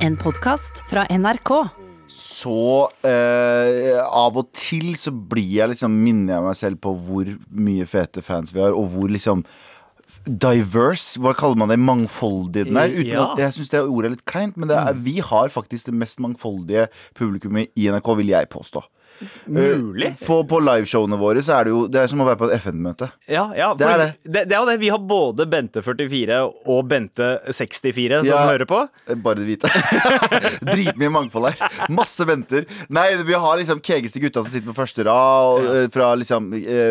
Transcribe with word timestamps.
En 0.00 0.14
podkast 0.16 0.80
fra 0.88 1.02
NRK. 1.12 1.50
Så 2.10 2.88
eh, 3.04 3.98
av 4.00 4.38
og 4.40 4.48
til 4.56 4.94
så 4.96 5.12
blir 5.12 5.50
jeg 5.58 5.74
liksom 5.74 5.92
minner 5.92 6.38
jeg 6.38 6.46
meg 6.46 6.56
selv 6.56 6.80
på 6.86 6.94
hvor 7.04 7.28
mye 7.52 7.84
fete 7.88 8.24
fans 8.24 8.54
vi 8.56 8.62
har, 8.64 8.72
og 8.72 8.88
hvor 8.94 9.12
liksom 9.12 9.44
diverse, 10.24 11.20
hva 11.20 11.34
kaller 11.36 11.60
man 11.60 11.70
det, 11.70 11.78
mangfoldig 11.84 12.64
den 12.70 12.80
er. 12.80 12.96
Uten 12.96 13.12
Ja. 13.12 13.26
at, 13.28 13.44
jeg 13.44 13.58
syns 13.58 13.74
det 13.74 13.82
ordet 13.84 14.08
er 14.08 14.16
litt 14.16 14.24
kleint, 14.24 14.56
men 14.56 14.72
det 14.72 14.78
er, 14.80 14.96
vi 14.96 15.18
har 15.20 15.52
faktisk 15.52 15.90
det 15.90 15.94
mest 16.00 16.18
mangfoldige 16.24 16.88
publikummet 17.14 17.70
i 17.76 17.90
NRK, 17.92 18.10
vil 18.22 18.32
jeg 18.32 18.48
påstå. 18.50 18.82
Mulig. 19.46 20.06
Eh, 20.06 20.26
På, 20.26 20.40
på 20.48 20.60
liveshowene 20.64 21.18
våre 21.20 21.42
så 21.44 21.58
er 21.58 21.64
det 21.68 21.72
jo 21.74 21.80
Det 21.92 22.00
er 22.02 22.08
som 22.12 22.22
å 22.22 22.26
være 22.28 22.38
på 22.40 22.48
et 22.50 22.56
FN-møte. 22.62 23.10
Ja, 23.28 23.46
ja 23.56 23.70
Det 23.76 23.86
er 23.88 23.98
det, 24.02 24.08
det. 24.24 24.44
det. 24.48 24.54
er 24.56 24.60
jo 24.62 24.68
det. 24.70 24.76
Vi 24.80 24.90
har 24.92 24.98
både 25.10 25.46
Bente44 25.50 26.38
og 26.66 26.80
Bente64 26.90 28.22
som 28.24 28.30
Ja. 28.30 28.44
hører 28.48 28.66
på. 28.70 28.80
Eh, 29.08 29.14
Bare 29.20 29.40
det 29.42 29.46
hvite. 29.50 29.70
Dritmye 30.70 31.10
mangfold 31.12 31.50
her. 31.50 31.88
Masse 31.92 32.24
venter. 32.28 32.66
Nei, 32.88 33.08
vi 33.26 33.34
har 33.34 33.58
liksom 33.60 33.80
kegeste 33.84 34.20
gutta 34.22 34.42
som 34.44 34.50
sitter 34.52 34.70
på 34.72 34.76
første 34.78 35.04
rad. 35.04 35.50
Og, 35.50 35.70
eh, 35.76 35.88
fra 35.92 36.12
liksom 36.18 36.50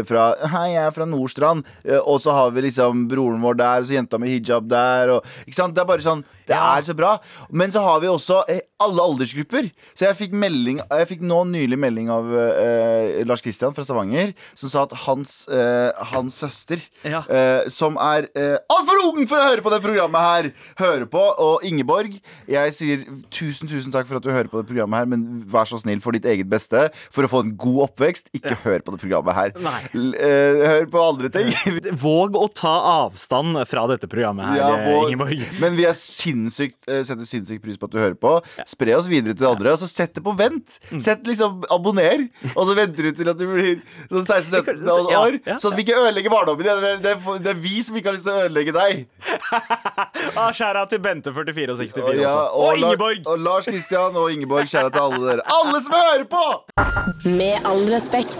fra, 0.09 0.29
Hei, 0.53 0.67
jeg 0.75 0.83
er 0.85 0.91
fra 0.95 1.05
Nordstrand. 1.09 1.65
Og 2.03 2.19
så 2.23 2.31
har 2.35 2.51
vi 2.55 2.61
liksom 2.69 3.07
broren 3.09 3.41
vår 3.43 3.57
der, 3.59 3.81
og 3.83 3.89
så 3.89 3.97
jenta 3.97 4.19
med 4.21 4.29
hijab 4.33 4.67
der. 4.69 5.15
Og, 5.17 5.25
ikke 5.47 5.55
sant? 5.59 5.75
Det 5.75 5.81
er 5.83 5.89
bare 5.89 6.05
sånn 6.05 6.23
Det 6.49 6.55
er 6.57 6.81
så 6.87 6.95
bra. 6.97 7.17
Men 7.51 7.71
så 7.71 7.81
har 7.85 7.99
vi 8.01 8.07
også 8.09 8.43
alle 8.79 9.01
aldersgrupper. 9.03 9.71
Så 9.93 10.05
jeg 10.07 10.15
fikk 10.17 10.31
melding 10.33 10.79
Jeg 10.79 11.07
fikk 11.09 11.21
nå 11.21 11.43
nylig 11.49 11.77
melding 11.79 12.09
av 12.09 12.18
eh, 12.27 13.23
Lars 13.27 13.41
Kristian 13.45 13.73
fra 13.75 13.83
Stavanger, 13.85 14.33
som 14.57 14.69
sa 14.71 14.83
at 14.83 14.93
hans, 15.05 15.47
eh, 15.47 15.91
hans 16.13 16.35
søster, 16.39 16.79
Ja. 17.03 17.23
eh, 17.29 17.69
som 17.69 17.97
er 17.97 18.27
eh, 18.35 18.57
altfor 18.69 19.01
ung 19.13 19.25
for 19.27 19.37
å 19.39 19.49
høre 19.49 19.61
på 19.65 19.71
det 19.73 19.81
programmet 19.83 20.19
her, 20.21 20.51
hører 20.79 21.05
på. 21.05 21.21
Og 21.39 21.63
Ingeborg, 21.63 22.19
jeg 22.47 22.73
sier 22.73 23.05
tusen, 23.31 23.67
tusen 23.69 23.91
takk 23.93 24.07
for 24.07 24.17
at 24.17 24.23
du 24.23 24.29
hører 24.31 24.49
på 24.51 24.61
det 24.61 24.67
programmet 24.71 24.99
her, 24.99 25.05
men 25.05 25.43
vær 25.49 25.65
så 25.69 25.79
snill 25.81 26.01
for 26.01 26.11
ditt 26.15 26.25
eget 26.25 26.49
beste, 26.49 26.89
for 27.11 27.23
å 27.23 27.31
få 27.31 27.43
en 27.45 27.55
god 27.59 27.89
oppvekst, 27.89 28.29
ikke 28.35 28.57
hør 28.65 28.79
på 28.85 28.95
det 28.95 29.01
programmet 29.03 29.35
her. 29.37 29.53
Nei. 29.59 29.81
L 29.93 30.15
eh, 30.15 30.63
hør 30.69 30.89
på 30.91 31.03
andre 31.05 31.29
ting. 31.33 31.53
Våg 32.05 32.35
å 32.39 32.47
ta 32.53 32.75
avstand 33.05 33.59
fra 33.69 33.85
dette 33.91 34.07
programmet 34.09 34.49
her, 34.53 34.57
Ja, 34.61 34.69
eh, 34.75 34.89
vår- 34.89 35.09
Ingeborg. 35.13 35.45
Men 35.61 35.75
vi 35.77 35.85
er 35.89 35.93
sinnssykt, 35.97 36.79
eh, 36.89 37.03
setter 37.07 37.27
sinnssykt 37.29 37.61
pris 37.63 37.77
på 37.79 37.85
at 37.89 37.93
du 37.93 37.99
hører 38.01 38.17
på. 38.19 38.33
Spre 38.69 38.95
oss 38.97 39.07
videre 39.11 39.35
til 39.37 39.47
andre, 39.49 39.73
og 39.75 39.79
så 39.83 39.87
sett 39.89 40.13
det 40.17 40.23
på 40.25 40.33
vent. 40.39 40.79
Mm. 40.89 40.99
Sett 41.03 41.23
liksom 41.29 41.61
Abonner, 41.71 42.08
og 42.55 42.63
så 42.69 42.75
venter 42.77 43.07
du 43.07 43.11
til 43.19 43.29
at 43.31 43.39
du 43.39 43.45
blir 43.49 43.79
sånn 44.09 44.25
16-17 44.25 44.85
Ja, 45.11 45.19
år. 45.23 45.37
ja, 45.45 45.57
Sånn 45.61 45.73
at 45.73 45.79
vi 45.79 45.85
ikke 45.87 45.97
ødelegger 46.01 46.33
barndommen 46.33 46.65
din. 46.65 46.81
Det, 46.83 46.91
det, 47.03 47.15
det, 47.25 47.37
det 47.45 47.53
er 47.53 47.59
vi 47.63 47.81
som 47.85 47.97
ikke 47.99 48.11
har 48.11 48.17
lyst 48.17 48.27
til 48.27 48.33
å 48.35 48.45
ødelegge 48.47 48.75
deg. 48.75 49.05
Ah, 50.39 50.51
Skjæra 50.55 50.83
til 50.91 50.99
Bente44 51.03 51.73
og 51.73 51.79
64 51.79 52.19
Ja, 52.21 52.33
og, 52.51 52.59
Og, 52.69 52.77
Ingeborg! 52.79 53.23
Og 53.27 53.39
Lars 53.43 53.65
Kristian 53.69 54.15
og 54.19 54.29
Ingeborg. 54.31 54.67
Kjære 54.69 54.91
til 54.93 55.01
alle 55.05 55.19
dere. 55.25 55.45
Alle 55.55 55.81
som 55.83 55.95
hører 55.95 56.27
på! 56.29 56.45
Med 57.39 57.65
all 57.67 57.83
respekt. 57.91 58.39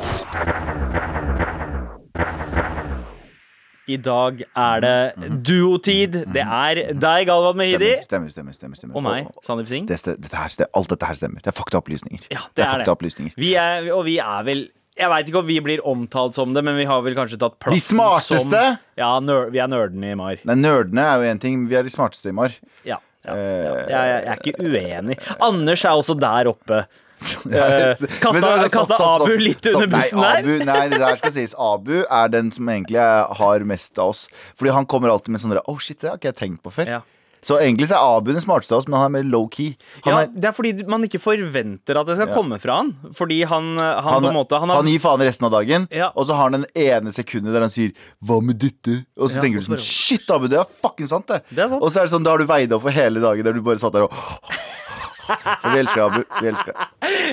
I 3.89 3.97
dag 4.05 4.41
er 4.45 4.83
det 4.85 5.29
duotid. 5.47 6.17
Det 6.33 6.43
er 6.45 6.81
deg, 6.93 7.27
Galvan 7.29 7.57
Mehidi. 7.59 7.91
Stemmer, 8.05 8.29
stemmer, 8.33 8.53
stemmer, 8.53 8.77
stemmer. 8.77 8.95
Og 8.99 9.05
meg, 9.05 9.29
Sandeep 9.45 9.69
Singh. 9.71 9.87
Det, 9.89 9.97
dette 10.21 10.35
her, 10.37 10.67
alt 10.77 10.91
dette 10.93 11.09
her 11.09 11.17
stemmer. 11.17 11.41
Det 11.41 11.49
er 11.53 11.57
faktaopplysninger. 11.57 12.27
Ja, 12.33 12.43
det 12.47 12.59
det 12.59 12.65
er 12.65 12.67
er 12.69 12.75
faktaopplysninger. 12.77 13.33
Vi 13.39 13.53
er, 13.59 13.89
og 13.95 14.05
vi 14.09 14.19
er 14.23 14.45
vel 14.47 14.67
Jeg 14.99 15.07
veit 15.07 15.29
ikke 15.31 15.39
om 15.39 15.45
vi 15.47 15.59
blir 15.63 15.79
omtalt 15.87 16.35
som 16.35 16.51
det, 16.53 16.59
men 16.67 16.75
vi 16.75 16.83
har 16.89 16.99
vel 17.05 17.13
kanskje 17.15 17.37
tatt 17.39 17.53
plassen 17.63 17.77
De 17.77 17.83
smarteste? 17.85 18.63
som 18.63 18.99
Ja, 18.99 19.11
nør, 19.23 19.47
vi 19.53 19.61
er 19.63 19.69
nerdene 19.71 20.09
i 20.11 20.15
MAR. 20.19 20.41
Nei, 20.43 20.55
Nerdene 20.59 21.05
er 21.07 21.21
jo 21.23 21.29
én 21.33 21.39
ting. 21.39 21.61
Vi 21.71 21.77
er 21.79 21.83
de 21.87 21.93
smarteste 21.93 22.29
i 22.29 22.35
MAR. 22.35 22.51
Ja, 22.83 22.97
ja, 23.23 23.35
ja. 23.35 23.35
Eh, 23.35 23.85
Jeg, 23.89 24.09
jeg 24.11 24.27
er 24.33 24.41
ikke 24.43 24.65
uenig. 24.67 25.17
Anders 25.39 25.85
er 25.87 25.95
også 25.95 26.17
der 26.19 26.51
oppe. 26.51 26.81
Eh, 27.49 27.95
kasta- 28.21 28.67
stopp, 28.69 29.21
Abu 29.21 29.37
litt 29.37 29.65
under 29.73 29.87
bussen 29.91 30.19
nei, 30.21 30.41
der? 30.41 30.43
Abu, 30.43 30.65
nei, 30.65 30.81
det 30.89 30.99
der 30.99 31.15
skal 31.19 31.31
sies. 31.35 31.53
Abu 31.57 32.03
er 32.05 32.27
den 32.31 32.51
som 32.51 32.67
egentlig 32.69 32.99
har 33.39 33.59
mest 33.67 33.97
av 33.99 34.13
oss. 34.13 34.27
Fordi 34.55 34.71
han 34.75 34.85
kommer 34.85 35.09
alltid 35.11 35.29
med 35.35 35.41
sånn 35.41 35.51
der, 35.55 35.61
Oh 35.67 35.77
shit, 35.79 35.99
det 35.99 36.09
har 36.11 36.17
ikke 36.19 36.31
jeg 36.33 36.39
tenkt 36.43 36.61
på 36.63 36.71
før. 36.71 36.87
Ja. 36.87 37.01
Så 37.41 37.55
egentlig 37.55 37.87
så 37.87 37.95
er 37.95 38.17
Abu 38.17 38.33
den 38.33 38.41
smarteste 38.43 38.73
av 38.75 38.81
oss, 38.81 38.87
men 38.91 38.99
han 38.99 39.05
er 39.15 39.23
mer 39.23 39.27
low-key. 39.31 39.77
Ja, 40.05 40.17
er- 40.25 40.27
det 40.27 40.49
er 40.49 40.51
fordi 40.51 40.73
man 40.91 41.05
ikke 41.07 41.21
forventer 41.23 41.95
at 42.01 42.05
det 42.09 42.17
skal 42.17 42.27
Ja. 42.27 42.35
komme 42.35 42.59
fra 42.59 42.75
han. 42.81 42.89
Fordi 43.15 43.37
han, 43.47 43.77
han, 43.79 44.03
han, 44.03 44.23
på 44.23 44.27
en 44.27 44.35
måte 44.35 44.59
Han 44.59 44.67
har 44.69 44.75
han 44.81 44.87
gir 44.91 44.99
faen 44.99 45.23
resten 45.23 45.45
av 45.47 45.51
dagen, 45.55 45.87
Ja. 45.91 46.11
og 46.15 46.27
så 46.27 46.35
har 46.35 46.49
han 46.49 46.57
den 46.61 46.65
ene 46.75 47.11
sekundet 47.15 47.53
der 47.55 47.61
han 47.61 47.69
sier 47.71 47.93
'hva 48.23 48.41
med 48.43 48.59
dette?' 48.59 49.05
Og 49.17 49.29
så 49.29 49.35
Ja, 49.37 49.41
tenker 49.43 49.59
du 49.59 49.65
sånn 49.65 49.77
'shit, 49.79 50.29
Abu, 50.29 50.47
det 50.49 50.59
er 50.59 50.65
fucking 50.83 51.07
sant', 51.07 51.27
det. 51.27 51.43
Det 51.49 51.63
er 51.63 51.69
sant. 51.69 51.81
Og 51.81 51.91
så 51.91 51.99
er 51.99 52.03
det 52.07 52.11
sånn, 52.11 52.23
da 52.23 52.31
har 52.31 52.37
du 52.39 52.45
veid 52.45 52.73
opp 52.73 52.81
for 52.81 52.91
hele 52.91 53.21
dagen 53.21 53.43
der 53.43 53.53
du 53.53 53.61
bare 53.61 53.77
satt 53.79 53.93
der 53.93 54.03
og 54.03 54.11
Så 55.61 55.69
vi 55.71 55.77
elsker 55.79 56.01
Abu. 56.01 56.23
Vi 56.41 56.47
elsker 56.47 56.73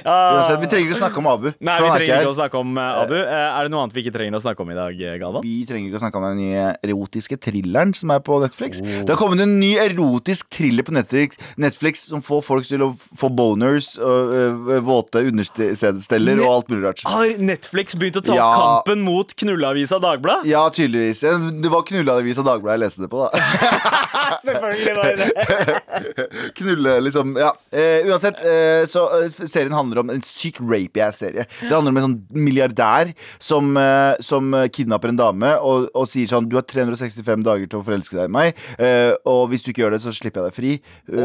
Uansett, 0.07 0.61
Vi 0.63 0.69
trenger 0.71 0.91
ikke 0.91 0.97
å 0.97 1.01
snakke 1.01 1.21
om 1.23 1.29
Abu. 1.31 1.49
Nei, 1.59 1.77
vi 1.81 1.89
er 1.89 2.01
trenger 2.01 2.25
ikke 2.25 2.33
å 2.33 2.37
snakke 2.37 2.61
om 2.61 2.79
eh, 2.81 3.01
Abu. 3.03 3.15
Eh, 3.19 3.47
Er 3.47 3.67
det 3.67 3.73
noe 3.73 3.85
annet 3.85 3.97
vi 3.97 4.05
ikke 4.05 4.15
trenger 4.17 4.39
å 4.39 4.43
snakke 4.45 4.65
om 4.65 4.73
i 4.73 4.77
dag, 4.79 5.01
eh, 5.01 5.17
Galvan? 5.23 5.45
Vi 5.47 5.57
trenger 5.69 5.91
ikke 5.91 6.01
å 6.01 6.03
snakke 6.05 6.21
om 6.21 6.27
den 6.29 6.41
nye 6.41 6.67
erotiske 6.87 7.39
thrilleren 7.47 7.95
som 7.97 8.13
er 8.15 8.23
på 8.27 8.39
Netflix. 8.43 8.81
Oh. 8.83 8.93
Det 9.07 9.15
har 9.15 9.21
kommet 9.21 9.43
en 9.45 9.57
ny 9.61 9.73
erotisk 9.83 10.51
thriller 10.57 10.87
på 10.87 10.95
Netflix, 10.97 11.41
Netflix 11.61 12.07
som 12.11 12.25
får 12.25 12.45
folk 12.47 12.69
til 12.69 12.85
å 12.87 12.91
få 13.19 13.31
boners 13.37 13.93
og 13.99 14.69
våte 14.87 15.23
understeder 15.27 16.43
og 16.43 16.53
alt 16.53 16.73
mulig 16.73 16.85
rart. 16.85 17.05
Har 17.09 17.37
Netflix 17.41 17.97
begynt 17.99 18.21
å 18.21 18.25
ta 18.25 18.37
Ja. 18.37 18.49
kampen 18.61 19.03
mot 19.07 19.33
knulleavisa 19.37 20.01
Dagbladet? 20.03 20.47
Ja, 20.51 20.69
tydeligvis. 20.71 21.21
Det 21.63 21.71
var 21.73 21.83
knulleavisa 21.89 22.45
Dagbladet 22.47 22.77
jeg 22.77 22.85
leste 22.85 23.05
det 23.07 23.11
på, 23.11 23.25
da. 23.25 23.31
Selvfølgelig 24.47 24.95
var 24.97 25.05
det 25.05 25.17
det. 25.27 26.27
Knulle, 26.59 27.01
liksom. 27.07 27.37
Ja. 27.41 27.53
Uh, 27.73 28.11
uansett, 28.11 28.41
uh, 28.43 28.87
så 28.91 29.05
eh, 29.23 29.31
serien 29.66 29.77
handler 29.77 30.00
om 30.03 30.10
en 30.10 30.22
syk 30.25 30.60
rape-ass-serie. 30.60 31.47
Det 31.60 31.72
handler 31.72 31.93
om 31.93 31.99
en 32.00 32.06
sånn 32.06 32.16
milliardær 32.47 33.12
som, 33.43 33.77
eh, 33.77 34.16
som 34.21 34.54
eh, 34.54 34.69
kidnapper 34.69 35.12
en 35.12 35.19
dame 35.19 35.53
og, 35.60 35.88
og 35.94 36.09
sier 36.09 36.27
sånn 36.31 36.49
Du 36.49 36.56
har 36.56 36.66
365 36.66 37.43
dager 37.44 37.66
til 37.66 37.81
å 37.81 37.84
forelske 37.87 38.16
deg 38.16 38.28
i 38.28 38.32
meg, 38.32 38.60
eh, 38.78 39.15
og 39.27 39.50
hvis 39.50 39.65
du 39.65 39.72
ikke 39.72 39.84
gjør 39.84 39.97
det, 39.97 40.03
så 40.04 40.12
slipper 40.15 40.43
jeg 40.43 40.50
deg 40.50 40.56
fri. 40.56 40.72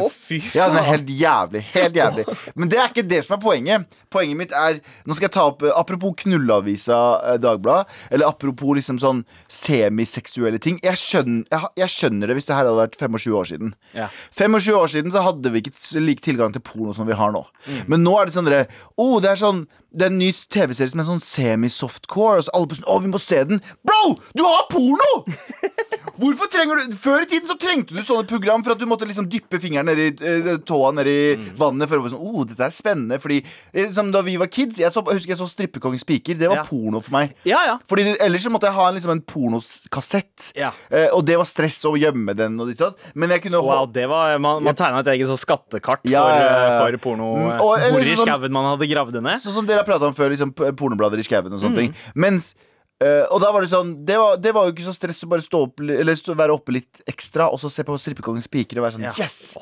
Å, 0.02 0.10
fy 0.12 0.42
Ja, 0.56 0.70
den 0.70 0.80
er 0.80 0.86
faen. 0.86 0.92
helt 0.92 1.12
jævlig. 1.12 1.64
Helt 1.76 2.00
jævlig. 2.00 2.26
Men 2.56 2.72
det 2.72 2.80
er 2.82 2.92
ikke 2.92 3.08
det 3.08 3.22
som 3.26 3.38
er 3.38 3.44
poenget. 3.44 3.98
Poenget 4.12 4.40
mitt 4.40 4.56
er 4.56 4.82
Nå 5.08 5.16
skal 5.16 5.28
jeg 5.30 5.34
ta 5.36 5.46
opp 5.50 5.64
Apropos 5.76 6.14
knulleavisa 6.20 7.38
Dagbladet, 7.42 7.90
eller 8.12 8.28
apropos 8.28 8.76
liksom 8.78 9.00
sånn 9.02 9.24
semiseksuelle 9.52 10.60
ting. 10.62 10.80
Jeg 10.84 11.00
skjønner, 11.00 11.46
jeg, 11.52 11.72
jeg 11.82 11.94
skjønner 11.96 12.30
det 12.32 12.38
hvis 12.38 12.50
det 12.50 12.58
her 12.58 12.68
hadde 12.68 12.80
vært 12.80 12.98
25 13.00 13.38
år 13.38 13.50
siden. 13.50 13.74
Ja. 13.98 14.10
25 14.38 14.78
år 14.78 14.92
siden 14.92 15.14
så 15.14 15.24
hadde 15.26 15.52
vi 15.54 15.64
ikke 15.64 15.74
like 16.02 16.12
lik 16.12 16.24
tilgang 16.26 16.54
til 16.54 16.64
porno 16.64 16.94
som 16.96 17.08
vi 17.08 17.18
har 17.18 17.32
nå. 17.34 17.44
Mm. 17.66 17.82
Men 17.92 18.04
nå 18.06 18.16
er 18.20 18.30
det 18.30 18.31
sånn 18.36 18.48
dere, 18.50 18.66
oh, 18.98 19.20
det 19.24 19.34
er 19.34 19.42
sånn 19.42 19.66
det 19.94 20.06
er 20.08 20.12
en 20.12 20.18
ny 20.22 20.32
TV-serie 20.32 20.90
som 20.94 21.02
er 21.04 21.08
sånn 21.10 21.20
semi-softcore. 21.24 22.38
Og 22.40 22.46
så 22.48 22.54
alle 22.56 22.68
på 22.72 22.78
sånn, 22.80 22.88
å, 22.88 23.00
vi 23.04 23.10
må 23.12 23.20
se 23.20 23.44
den 23.50 23.62
Bro! 23.84 24.16
Du 24.38 24.44
har 24.48 24.68
porno! 24.72 25.12
Hvorfor 26.22 26.50
trenger 26.52 26.82
du 26.90 26.96
Før 27.02 27.24
i 27.24 27.28
tiden 27.30 27.48
så 27.50 27.56
trengte 27.60 27.96
du 27.96 28.02
sånne 28.06 28.28
program 28.30 28.62
for 28.66 28.74
at 28.76 28.80
du 28.82 28.86
måtte 28.90 29.08
liksom 29.10 29.28
dyppe 29.32 29.60
fingeren 29.62 29.88
nedi 29.90 30.10
i 30.12 30.58
tåa 30.68 30.92
nedi 30.96 31.18
Mm. 31.32 31.44
vannet 31.58 31.88
for 31.90 32.00
å 32.00 32.04
være 32.04 32.12
sånn 32.14 32.24
oh, 32.24 32.44
dette 32.48 32.64
er 32.66 32.74
spennende. 32.74 33.18
Fordi 33.22 33.40
liksom, 33.76 34.12
Da 34.14 34.22
vi 34.26 34.36
var 34.40 34.48
kids, 34.52 34.80
jeg 34.82 34.92
så, 34.94 35.02
husker 35.06 35.34
jeg 35.34 35.40
så 35.40 35.48
Strippekongens 35.50 36.04
piker. 36.08 36.36
Det 36.40 36.50
var 36.50 36.62
Ja. 36.62 36.64
porno 36.68 37.02
for 37.04 37.12
meg. 37.16 37.34
Ja, 37.48 37.60
ja. 37.66 37.76
Fordi 37.90 38.16
Ellers 38.20 38.44
så 38.46 38.52
måtte 38.54 38.68
jeg 38.70 38.76
ha 38.76 38.88
en, 38.90 38.96
liksom, 38.96 39.12
en 39.12 39.22
pornokassett. 39.22 40.52
Ja. 40.58 40.72
Eh, 40.90 41.08
og 41.14 41.26
det 41.26 41.38
var 41.40 41.46
stress 41.50 41.80
å 41.90 41.94
gjemme 42.00 42.36
den. 42.38 42.60
Og 42.60 42.68
ditt. 42.72 42.82
Men 43.16 43.30
jeg 43.36 43.44
kunne 43.44 43.62
Wow, 43.62 43.86
det 43.92 44.08
var, 44.10 44.38
Man, 44.40 44.64
man 44.64 44.76
tegna 44.76 45.00
et 45.04 45.08
eget 45.14 45.28
skattekart 45.40 46.02
for, 46.02 46.30
eh, 46.30 46.78
for 46.82 46.98
porno. 46.98 47.30
Mm, 47.38 47.52
eh, 47.52 47.62
og- 47.62 47.80
eller 47.80 47.92
Hvor 47.92 48.02
i 48.02 48.16
sånn- 48.16 48.26
skauen 48.26 48.52
man 48.52 48.66
hadde 48.78 48.90
gravd 48.90 49.14
det 49.14 49.24
ned. 49.24 49.42
Sånn 49.42 49.54
som 49.54 49.66
dere 49.68 49.81
har 49.82 49.88
prata 49.92 50.08
om 50.10 50.18
før, 50.18 50.34
liksom 50.34 50.54
pornoblader 50.56 51.20
i 51.22 51.26
skauen 51.28 51.52
og 51.52 51.60
sånne 51.62 51.76
Mm. 51.78 51.82
ting. 51.82 51.96
Mens 52.16 52.54
Uh, 53.02 53.26
og 53.34 53.40
da 53.42 53.48
var 53.50 53.64
det 53.64 53.72
sånn 53.72 53.96
det 54.06 54.14
var, 54.14 54.36
det 54.38 54.52
var 54.54 54.68
jo 54.68 54.74
ikke 54.76 54.84
så 54.86 54.94
stress 54.94 55.24
å 55.26 55.30
bare 55.32 55.42
stå 55.42 55.64
opp 55.66 55.80
Eller 55.82 56.14
være 56.38 56.54
oppe 56.54 56.76
litt 56.76 57.00
ekstra 57.10 57.48
og 57.50 57.58
så 57.58 57.72
se 57.74 57.82
på 57.82 57.96
Strippekongens 57.98 58.46
piker 58.46 58.78
og 58.78 58.86
være 58.86 58.94
sånn 59.00 59.08
Ja. 59.08 59.14
Yes! 59.18 59.58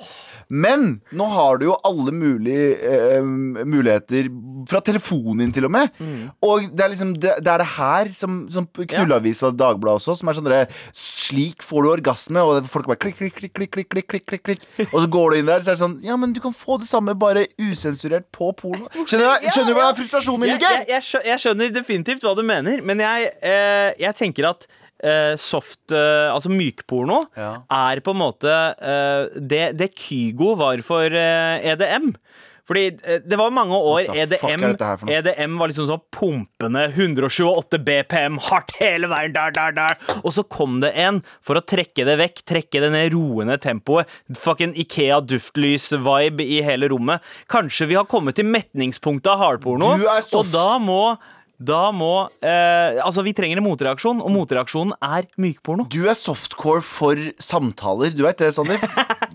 Men 0.49 0.95
nå 1.13 1.25
har 1.29 1.59
du 1.59 1.67
jo 1.67 1.75
alle 1.85 2.13
mulige 2.15 2.73
eh, 2.81 3.21
muligheter 3.23 4.31
fra 4.69 4.81
telefonen 4.81 5.43
din, 5.43 5.51
til 5.53 5.67
og 5.67 5.73
med. 5.75 5.91
Mm. 6.01 6.23
Og 6.45 6.71
det 6.73 6.85
er 6.85 6.91
liksom 6.93 7.13
det, 7.21 7.35
det 7.45 7.51
er 7.53 7.61
det 7.61 7.67
her 7.75 8.09
som, 8.17 8.39
som 8.51 8.65
knulleavisa 8.73 9.51
Dagbladet 9.53 10.01
også, 10.01 10.17
som 10.17 10.31
er 10.31 10.39
sånn 10.39 10.49
Slik 10.97 11.61
får 11.65 11.85
du 11.85 11.91
orgasme, 11.91 12.41
og 12.41 12.69
folk 12.71 12.89
bare 12.89 13.01
klikk, 13.03 13.19
klikk, 13.21 13.37
klikk, 13.37 13.53
klikk, 13.53 13.91
klikk, 13.91 14.09
klikk, 14.09 14.25
klikk, 14.25 14.43
klikk. 14.49 14.65
Og 14.93 14.97
så 15.03 15.05
går 15.13 15.31
du 15.31 15.39
inn 15.39 15.49
der, 15.51 15.61
så 15.61 15.73
er 15.73 15.77
det 15.77 15.83
sånn 15.83 15.97
Ja, 16.05 16.17
men 16.19 16.33
du 16.33 16.41
kan 16.43 16.55
få 16.55 16.79
det 16.81 16.89
samme, 16.89 17.13
bare 17.19 17.45
usensurert 17.61 18.29
på 18.35 18.49
porno. 18.57 18.89
Skjønner 19.05 19.37
du, 19.43 19.49
skjønner 19.53 19.73
du 19.73 19.77
hva 19.77 19.93
frustrasjonen 19.97 20.45
min 20.45 20.55
ligger? 20.55 20.81
jeg, 20.81 20.89
jeg, 20.95 21.25
jeg 21.29 21.45
skjønner 21.45 21.73
definitivt 21.77 22.25
hva 22.25 22.33
du 22.37 22.41
mener, 22.47 22.81
men 22.85 23.05
jeg, 23.05 23.33
eh, 23.45 23.91
jeg 24.01 24.17
tenker 24.17 24.49
at 24.49 24.69
soft, 25.39 25.91
eh, 25.95 26.27
altså 26.33 26.51
mykporno, 26.51 27.23
Ja. 27.39 27.53
er 27.71 28.01
på 28.03 28.11
en 28.15 28.21
måte 28.21 28.51
eh, 28.81 29.39
det, 29.39 29.77
det 29.79 29.93
Kygo 29.95 30.55
var 30.59 30.81
for 30.85 31.05
eh, 31.07 31.63
EDM. 31.73 32.13
Fordi 32.69 32.83
eh, 33.01 33.17
det 33.25 33.33
var 33.39 33.49
mange 33.49 33.73
år 33.73 34.11
EDM, 34.13 34.61
noe? 34.61 34.97
EDM 35.09 35.55
var 35.57 35.71
liksom 35.71 35.87
sånn 35.89 36.03
pumpende 36.13 36.83
128 36.93 37.79
BPM, 37.81 38.35
hardt 38.45 38.75
hele 38.77 39.09
veien, 39.09 39.33
der, 39.33 39.49
der, 39.55 39.73
der. 39.73 39.95
Og 40.21 40.35
så 40.35 40.43
kom 40.45 40.77
det 40.83 40.91
en 41.01 41.17
for 41.41 41.57
å 41.57 41.63
trekke 41.65 42.05
det 42.05 42.19
vekk, 42.21 42.43
trekke 42.45 42.83
det 42.83 42.91
ned 42.93 43.15
roende 43.15 43.57
tempoet. 43.63 44.05
Fucking 44.37 44.75
Ikea 44.77 45.17
duftlys-vibe 45.25 46.45
i 46.45 46.61
hele 46.65 46.91
rommet. 46.93 47.25
Kanskje 47.49 47.89
vi 47.89 47.97
har 47.97 48.05
kommet 48.05 48.37
til 48.37 48.45
metningspunktet 48.45 49.33
av 49.33 49.41
hardporno, 49.47 49.95
og 50.37 50.53
da 50.53 50.69
må 50.77 51.01
da 51.59 51.89
må 51.91 52.29
eh, 52.39 52.99
Altså, 53.03 53.19
vi 53.25 53.33
trenger 53.35 53.59
en 53.59 53.65
motreaksjon, 53.65 54.21
og 54.23 54.31
motreaksjonen 54.31 54.93
er 55.03 55.25
mykporno. 55.41 55.85
Du 55.91 56.05
er 56.07 56.15
softcore 56.15 56.81
for 56.85 57.19
samtaler. 57.43 58.13
Du 58.15 58.23
vet 58.23 58.39
det, 58.39 58.53
Sander? 58.55 58.79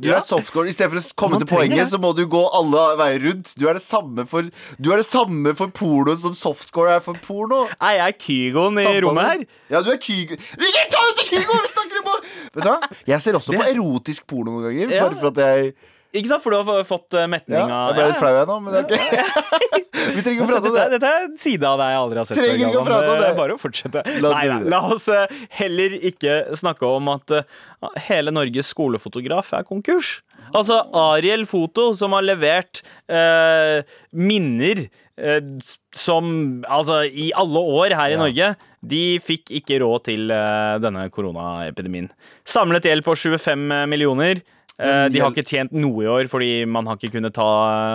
Du 0.01 0.09
Ja. 0.11 0.17
er 0.19 0.25
softcore. 0.25 0.69
I 0.69 0.75
stedet 0.75 0.91
for 0.95 1.01
å 1.01 1.15
komme 1.21 1.37
Man 1.39 1.45
til 1.45 1.51
poenget, 1.53 1.83
det. 1.85 1.89
så 1.93 2.01
må 2.01 2.15
du 2.17 2.25
gå 2.31 2.41
alle 2.57 2.85
veier 3.01 3.23
rundt. 3.29 3.53
Du 3.61 3.67
er 3.69 3.77
det 3.79 3.85
samme 3.85 4.25
for, 4.31 4.49
du 4.81 4.89
er 4.95 5.03
det 5.03 5.07
samme 5.09 5.53
for 5.59 5.69
porno 5.77 6.17
som 6.21 6.35
softcore 6.39 6.97
er 6.97 7.05
for 7.05 7.21
porno. 7.25 7.65
Er 7.79 8.01
jeg 8.01 8.19
Kygoen 8.25 8.81
i 8.81 8.87
Samtaler. 8.89 9.07
rommet 9.09 9.31
her? 9.31 9.45
Ja, 9.77 9.85
du 9.85 9.93
er 9.95 10.01
Kygo. 10.03 10.41
Ikke 10.41 10.85
ta 10.97 11.05
ut 11.11 11.25
Kygo! 11.29 11.61
Vi 11.61 11.73
snakker 11.77 12.01
om 12.01 12.13
Vet 12.55 12.63
du 12.65 12.69
hva? 12.71 12.79
Jeg 13.11 13.21
ser 13.25 13.37
også 13.39 13.53
på 13.57 13.65
erotisk 13.69 14.27
porno 14.31 14.57
noen 14.57 14.71
ganger. 14.71 14.93
Ja. 14.97 15.07
Bare 15.09 15.21
for 15.21 15.33
at 15.35 15.45
jeg 15.45 15.75
Ikke 16.15 16.31
sant? 16.31 16.43
For 16.45 16.55
du 16.55 16.59
har 16.71 16.85
fått 16.89 17.17
eh, 17.19 17.27
metning 17.31 17.59
av 17.75 17.91
jeg 17.91 17.97
ble 17.99 18.07
litt 18.11 18.21
flau 18.23 18.33
jeg 18.37 18.49
nå, 18.51 18.57
men 18.65 18.75
det 18.75 18.81
er 18.81 18.87
ok. 18.87 19.81
Vi 20.15 20.21
trenger 20.23 20.35
ikke 20.35 20.45
å 20.45 20.51
prate 20.51 20.69
om 20.71 20.75
det. 20.77 20.85
dette 20.95 21.11
er 21.11 21.23
en 21.27 21.37
side 21.41 21.65
av 21.69 21.79
deg 21.81 21.93
jeg 21.95 22.01
aldri 22.03 22.21
har 22.21 22.29
sett. 22.29 22.39
Trenger 22.41 22.69
ikke 22.69 22.83
å 22.83 22.87
prate 22.87 23.13
om 23.15 23.23
det. 23.23 23.31
Bare 23.39 23.57
å 23.57 23.61
fortsette. 23.63 24.03
La 24.21 24.31
oss 24.31 24.37
Nei, 24.37 24.45
nei, 24.51 24.71
la 24.75 24.81
oss 24.95 25.07
eh, 25.13 25.39
heller 25.61 25.97
ikke 26.11 26.35
snakke 26.61 26.91
om 26.99 27.09
at 27.15 27.35
eh, 27.39 27.47
hele 28.11 28.35
Norges 28.35 28.71
skolefotograf 28.75 29.55
er 29.57 29.65
konkurs. 29.69 30.19
Altså 30.55 30.77
Ariel 30.95 31.47
Foto, 31.51 31.89
som 31.99 32.13
har 32.15 32.27
levert 32.27 32.83
eh, 33.09 33.81
minner 34.13 34.85
eh, 35.17 35.41
som 35.97 36.29
Altså, 36.69 37.01
i 37.09 37.31
alle 37.39 37.63
år 37.81 37.97
her 37.97 38.13
i 38.13 38.19
Ja. 38.19 38.23
Norge, 38.27 38.51
de 38.85 39.03
fikk 39.25 39.55
ikke 39.57 39.81
råd 39.81 40.05
til 40.11 40.29
eh, 40.35 40.75
denne 40.85 41.07
koronaepidemien. 41.15 42.11
Samlet 42.45 42.85
gjeld 42.91 43.07
på 43.07 43.17
25 43.17 43.65
millioner. 43.89 44.45
Eh, 44.79 45.09
de 45.13 45.21
har 45.23 45.31
ikke 45.31 45.47
tjent 45.47 45.75
noe 45.77 46.03
i 46.03 46.09
år 46.11 46.31
fordi 46.31 46.65
man 46.67 46.89
har 46.91 46.99
ikke 46.99 47.15
kunnet 47.15 47.35
ta 47.37 47.51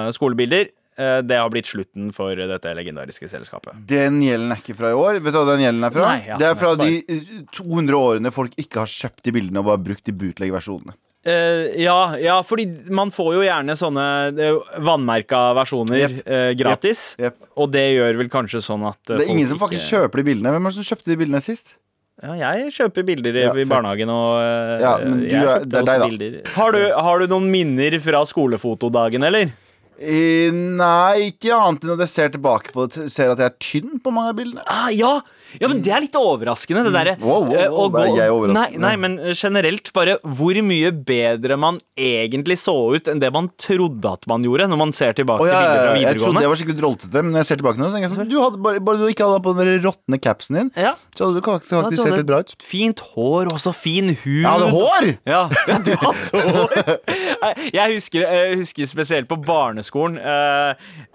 eh, 0.07 0.11
skolebilder. 0.15 0.69
Eh, 0.99 1.19
Det 1.27 1.37
har 1.39 1.51
blitt 1.51 1.67
slutten 1.67 2.13
for 2.15 2.35
dette 2.35 2.71
legendariske 2.75 3.27
selskapet. 3.31 3.75
Den 3.87 4.21
gjelden 4.23 4.51
er 4.55 4.63
ikke 4.63 4.77
fra 4.79 4.93
i 4.93 4.97
år. 4.97 5.19
Vet 5.23 5.35
du 5.35 5.41
hva 5.41 5.45
den 5.53 5.65
gjelden 5.65 5.89
er 5.89 5.93
fra? 5.95 6.07
Nei, 6.13 6.23
ja, 6.27 6.39
det 6.39 6.47
er 6.47 6.57
fra 6.59 6.73
de 6.79 7.03
eh, 7.03 7.29
200 7.55 7.99
årene 7.99 8.31
folk 8.35 8.55
ikke 8.59 8.83
har 8.83 8.91
kjøpt 8.91 9.23
de 9.27 9.35
bildene 9.35 9.63
og 9.63 9.71
bare 9.73 9.85
brukt 9.89 10.07
de 10.07 10.15
bootleg-versjonene. 10.15 10.95
Uh, 11.27 11.67
ja, 11.75 12.15
ja, 12.15 12.37
fordi 12.47 12.63
man 12.95 13.09
får 13.11 13.33
jo 13.35 13.41
gjerne 13.43 13.73
sånne 13.75 14.03
uh, 14.39 14.69
vannmerka 14.87 15.49
versjoner 15.57 15.99
yep. 15.99 16.13
uh, 16.23 16.51
gratis. 16.55 17.01
Jep. 17.19 17.35
Og 17.59 17.67
det 17.73 17.83
gjør 17.91 18.21
vel 18.21 18.29
kanskje 18.31 18.61
sånn 18.63 18.85
at 18.87 19.01
Det 19.03 19.25
er 19.25 19.33
ingen 19.35 19.49
som 19.51 19.59
faktisk 19.59 19.83
ikke- 19.83 19.99
kjøper 20.07 20.21
de 20.21 20.25
bildene. 20.29 20.53
Hvem 20.55 20.69
er 20.69 20.71
det 20.71 20.77
som 20.79 20.87
kjøpte 20.87 21.11
de 21.11 21.17
bildene 21.19 21.41
sist? 21.43 21.75
Ja, 22.19 22.35
jeg 22.35 22.73
kjøper 22.75 23.05
bilder 23.07 23.37
i, 23.37 23.43
Ja, 23.45 23.53
i 23.55 23.63
barnehagen 23.69 24.09
og 24.11 24.41
eh, 24.43 24.81
Ja, 24.83 24.93
men 25.05 25.21
du 25.23 25.29
jeg 25.31 25.69
det 25.71 25.79
er 25.79 25.87
deg, 25.87 26.01
da. 26.03 26.07
bilder. 26.09 26.37
Har 26.57 26.75
du, 26.75 26.81
har 27.07 27.21
du 27.23 27.31
noen 27.31 27.47
minner 27.53 27.95
fra 28.03 28.25
skolefotodagen, 28.27 29.23
eller? 29.29 29.53
I, 29.99 30.49
nei, 30.51 31.29
ikke 31.31 31.51
annet 31.55 31.83
enn 31.83 31.93
at 31.97 32.03
jeg 32.05 32.11
ser 32.13 32.29
tilbake 32.35 32.71
på 32.75 32.85
det, 32.87 33.07
ser 33.11 33.31
at 33.33 33.39
jeg 33.43 33.51
er 33.51 33.57
tynn 33.63 33.99
på 34.03 34.11
mange 34.15 34.31
av 34.33 34.37
bildene. 34.37 34.63
Ah, 34.71 34.87
ja. 34.95 35.17
Ja, 35.59 35.67
men 35.71 35.79
det 35.81 35.91
er 35.95 36.03
litt 36.05 36.15
overraskende, 36.19 36.83
det. 36.93 37.15
Mm. 37.17 37.25
Wow, 37.25 37.45
wow, 37.47 37.55
eh, 37.57 37.69
wow, 37.69 37.79
å 37.87 37.91
gå- 37.93 38.03
er 38.05 38.19
jeg 38.21 38.33
overraskende? 38.35 38.79
Nei, 38.79 38.85
nei, 38.85 38.95
men 39.01 39.17
generelt 39.33 39.91
bare 39.95 40.17
hvor 40.23 40.59
mye 40.69 40.91
bedre 40.93 41.57
man 41.57 41.79
egentlig 41.97 42.57
så 42.61 42.75
ut 42.95 43.07
enn 43.09 43.19
det 43.23 43.31
man 43.33 43.49
trodde 43.57 44.11
at 44.11 44.27
man 44.29 44.43
gjorde, 44.45 44.67
når 44.69 44.77
man 44.83 44.91
ser 44.95 45.13
tilbake 45.17 45.41
Oh, 45.41 45.47
ja, 45.49 45.59
bilder 45.59 45.79
fra 45.79 45.99
jeg 46.03 46.19
trodde 46.19 46.35
det 46.39 46.45
jeg 46.45 46.51
var 46.53 46.59
skikkelig 46.61 46.79
drolltete, 46.81 47.23
men 47.23 47.31
når 47.33 47.39
jeg 47.43 47.49
ser 47.49 47.61
tilbake 47.63 47.79
nå, 47.81 47.89
så 47.89 47.95
tenker 47.97 48.07
jeg 48.09 48.13
sånn 48.17 48.29
Du 48.29 48.37
hadde 48.43 48.61
bare, 48.67 48.79
bare 48.83 48.97
du 49.01 49.07
ikke 49.09 49.25
hadde 49.29 49.41
på 49.47 49.55
den 49.57 49.65
der 49.71 49.83
råtne 49.89 50.19
capsen 50.21 50.59
din, 50.59 50.71
Ja. 50.77 50.93
så 51.15 51.25
hadde 51.29 51.39
du 51.41 51.47
faktisk, 51.49 51.71
Ja, 51.71 51.89
sett 52.03 52.17
litt 52.19 52.29
bra 52.29 52.39
ut. 52.45 52.55
Fint 52.63 52.99
hår 53.15 53.49
og 53.53 53.59
så 53.63 53.73
fin 53.75 54.09
hud. 54.13 54.43
Jeg 54.43 54.45
hadde 54.49 54.69
hår! 54.75 55.09
Ja, 55.25 55.41
ja, 55.67 55.77
du 55.83 55.91
hadde 55.95 56.43
hår. 56.45 56.99
Jeg 57.79 57.93
husker, 57.95 58.23
jeg 58.25 58.57
husker 58.59 58.87
spesielt 58.89 59.27
på 59.29 59.37
barneskolen. 59.45 60.17
eh, 60.19 60.73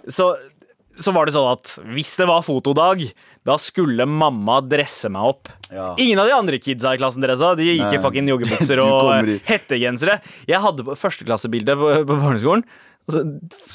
Så, 0.08 0.34
så 0.98 1.12
var 1.14 1.26
det 1.26 1.34
sånn 1.34 1.50
at 1.52 1.72
hvis 1.94 2.12
det 2.20 2.26
var 2.30 2.42
fotodag, 2.46 3.02
da 3.44 3.58
skulle 3.61 4.06
mamma 4.08 4.61
dresse 4.64 5.11
meg 5.12 5.26
opp. 5.35 5.50
Ja. 5.69 5.91
Ingen 6.00 6.23
av 6.23 6.31
de 6.31 6.37
andre 6.37 6.61
kidsa 6.62 6.94
i 6.94 7.00
klassen 7.00 7.25
dressa. 7.25 7.52
De 7.58 7.67
gikk 7.69 7.93
i 7.93 8.00
fucking 8.00 8.29
joggebukser 8.32 8.81
og 8.81 9.29
hettegensere. 9.49 10.20
Jeg 10.49 10.62
hadde 10.64 10.96
førsteklassebilde 10.96 11.76
på, 11.76 11.91
på 12.08 12.17
barneskolen. 12.23 12.64
Og 13.04 13.12
så 13.12 13.20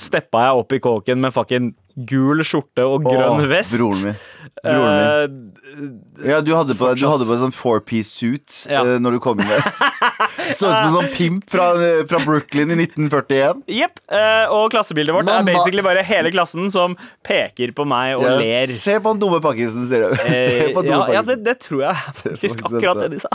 steppa 0.07 0.47
jeg 0.47 0.63
opp 0.63 0.73
i 0.73 0.79
kåken 0.81 1.21
med 1.21 1.33
fucking 1.35 1.73
gul 2.09 2.39
skjorte 2.47 2.81
og 2.87 3.03
grønn 3.03 3.41
Åh, 3.43 3.47
vest. 3.51 3.73
Broren 3.75 4.05
min. 4.07 4.19
Broren 4.63 4.93
min. 4.95 5.39
Eh, 5.69 6.29
Ja, 6.29 6.39
du 6.43 6.49
hadde 6.55 6.73
på, 6.75 6.87
på 6.89 7.33
en 7.35 7.41
sånn 7.43 7.53
four-piece 7.55 8.09
suit 8.09 8.63
Ja. 8.71 8.81
eh, 8.87 8.97
når 9.03 9.17
du 9.17 9.19
kom 9.23 9.39
inn 9.39 9.47
der. 9.51 9.61
Så 10.57 10.65
ut 10.65 10.73
som 10.73 10.87
en 10.87 10.95
sånn 10.95 11.09
pimp 11.13 11.45
fra, 11.51 11.67
fra 12.09 12.19
Brooklyn 12.25 12.71
i 12.73 12.77
1941. 12.81 13.61
Jepp. 13.69 13.99
eh, 14.09 14.47
og 14.49 14.71
klassebildet 14.73 15.13
vårt 15.13 15.29
er 15.29 15.43
basically 15.45 15.83
bare 15.85 16.01
hele 16.07 16.31
klassen 16.33 16.71
som 16.73 16.95
peker 17.27 17.71
på 17.77 17.85
meg 17.87 18.15
og 18.17 18.25
Ja, 18.25 18.33
ler. 18.39 18.73
Se 18.73 18.95
på 18.97 19.13
han 19.13 19.21
dumme 19.21 19.41
pakkisen, 19.43 19.85
sier 19.91 20.07
du. 20.09 20.15
Se 20.23 20.39
Eh, 20.69 20.73
på 20.73 20.81
dumme 20.87 21.11
ja, 21.11 21.19
ja 21.19 21.25
det, 21.27 21.37
det 21.45 21.57
tror 21.67 21.83
jeg 21.85 21.95
faktisk 22.23 22.63
faktisk 22.63 22.79
akkurat 22.79 23.03
det 23.05 23.11
de 23.13 23.21
sa. 23.27 23.29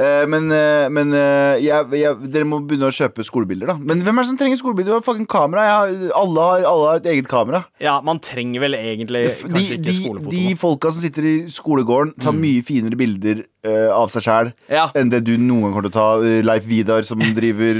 Eh, 0.00 0.24
men 0.32 0.46
eh, 0.56 0.86
men 0.88 1.12
eh, 1.12 1.58
jeg, 1.60 1.90
jeg, 2.00 2.16
dere 2.32 2.46
må 2.48 2.62
begynne 2.64 2.88
å 2.88 2.94
kjøpe 2.94 3.24
skolebilder, 3.26 3.74
da. 3.74 3.76
Men 3.76 4.00
hvem 4.06 4.16
er 4.16 4.24
det 4.24 4.30
som 4.30 4.38
trenger 4.40 4.60
skolebilder? 4.60 4.94
Du 4.94 4.96
har 4.96 5.04
fucking 5.04 5.28
kamera. 5.28 5.66
Har, 5.68 5.92
alle, 6.16 6.46
har, 6.48 6.64
alle 6.70 6.88
har 6.94 7.02
et 7.02 7.08
eget 7.12 7.28
kamera. 7.30 7.64
Ja, 7.84 7.98
man 8.06 8.22
trenger 8.24 8.64
vel 8.64 8.78
egentlig 8.80 9.26
De, 9.28 9.36
kanskje 9.44 9.76
ikke 9.76 9.84
de, 9.90 9.96
skolefoto. 10.00 10.34
de 10.34 10.56
folka 10.60 10.94
som 10.94 11.04
sitter 11.04 11.28
i 11.28 11.36
skolegården, 11.52 12.14
tar 12.24 12.36
mye 12.36 12.64
finere 12.66 12.96
bilder 13.00 13.46
Uh, 13.60 13.90
av 13.92 14.08
seg 14.08 14.22
sjæl 14.24 14.46
Ja. 14.72 14.86
enn 14.96 15.10
det 15.12 15.18
du 15.26 15.34
noen 15.36 15.66
gang 15.66 15.74
kommer 15.74 15.84
til 15.84 15.90
å 15.90 15.96
ta. 15.98 16.04
Uh, 16.24 16.38
Leif 16.48 16.64
Vidar 16.64 17.04
som 17.04 17.20
driver 17.36 17.76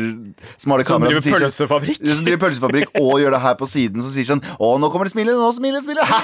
Som 0.61 0.75
kamera. 0.77 1.09
driver 1.09 1.25
sånn- 1.25 1.39
pølsefabrikk. 1.39 2.03
som 2.05 2.21
driver 2.27 2.43
pølsefabrikk 2.43 2.93
og 3.01 3.15
gjør 3.23 3.33
det 3.33 3.41
her 3.47 3.57
på 3.57 3.65
siden, 3.73 4.05
som 4.05 4.13
sier 4.13 4.29
sånn 4.29 4.45
Å, 4.61 4.75
nå 4.77 4.91
kommer 4.93 5.09
det 5.09 5.15
smilet, 5.15 5.41
nå 5.41 5.49
smiler 5.57 5.81
smilet. 5.81 6.05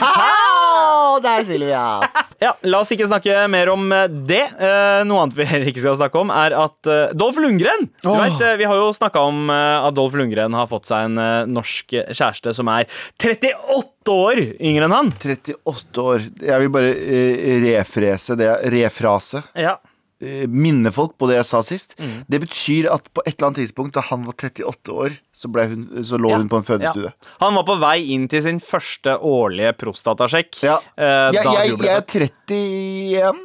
Der 1.22 1.46
spiller 1.46 1.70
vi, 1.70 1.76
av. 1.78 2.06
Ja, 2.36 2.50
La 2.68 2.82
oss 2.84 2.90
ikke 2.92 3.06
snakke 3.08 3.46
mer 3.48 3.70
om 3.72 3.86
eh, 3.94 4.10
det. 4.28 4.42
Eh, 4.60 5.00
noe 5.08 5.22
annet 5.22 5.38
vi 5.38 5.46
heller 5.48 5.70
ikke 5.70 5.80
skal 5.80 5.96
snakke 5.96 6.20
om, 6.20 6.34
er 6.34 6.52
at 6.58 6.92
Dolf 7.16 7.36
Dolph 7.36 7.42
Lundgren 7.42 7.88
du 8.02 8.08
oh. 8.08 8.16
vet, 8.16 8.40
eh, 8.40 8.56
Vi 8.56 8.64
har 8.64 8.76
jo 8.76 8.92
snakka 8.92 9.20
om 9.28 9.50
eh, 9.50 9.86
at 9.86 9.94
Dolph 9.96 10.16
Lundgren 10.16 10.54
har 10.56 10.68
fått 10.70 10.88
seg 10.88 11.10
en 11.10 11.18
eh, 11.20 11.48
norsk 11.50 11.92
kjæreste 11.92 12.54
som 12.56 12.70
er 12.72 12.86
38 13.20 14.14
år 14.14 14.40
yngre 14.56 14.86
enn 14.86 14.94
han. 14.94 15.10
38 15.12 16.04
år. 16.04 16.24
Jeg 16.40 16.62
vil 16.62 16.72
bare 16.72 16.94
eh, 16.94 17.58
refrese 17.66 18.38
det. 18.38 18.48
Refrase. 18.72 19.42
Ja, 19.58 19.76
eh, 19.76 19.95
minne 20.48 20.88
folk 20.94 21.12
på 21.20 21.26
det 21.28 21.36
jeg 21.36 21.46
sa 21.48 21.58
sist. 21.66 21.92
Mm. 22.00 22.24
Det 22.28 22.40
betyr 22.46 22.86
at 22.92 23.08
på 23.12 23.20
et 23.26 23.34
eller 23.34 23.50
annet 23.50 23.60
tidspunkt 23.64 23.94
da 23.98 24.00
han 24.08 24.22
var 24.24 24.32
38 24.38 24.92
år, 24.94 25.16
så, 25.36 25.50
hun, 25.52 25.82
så 26.08 26.16
lå 26.16 26.30
Ja. 26.30 26.38
hun 26.40 26.48
på 26.48 26.56
en 26.56 26.64
fødestue. 26.64 27.10
Ja. 27.10 27.34
Han 27.44 27.54
var 27.58 27.66
på 27.68 27.76
vei 27.82 27.98
inn 28.14 28.24
til 28.32 28.42
sin 28.42 28.60
første 28.60 29.18
årlige 29.20 29.74
prostatasjekk. 29.76 30.62
Ja. 30.64 30.78
eh, 30.96 31.32
Jeg, 31.36 31.44
jeg, 31.44 31.76
jeg 31.84 31.96
er 31.96 32.06
31. 32.06 33.42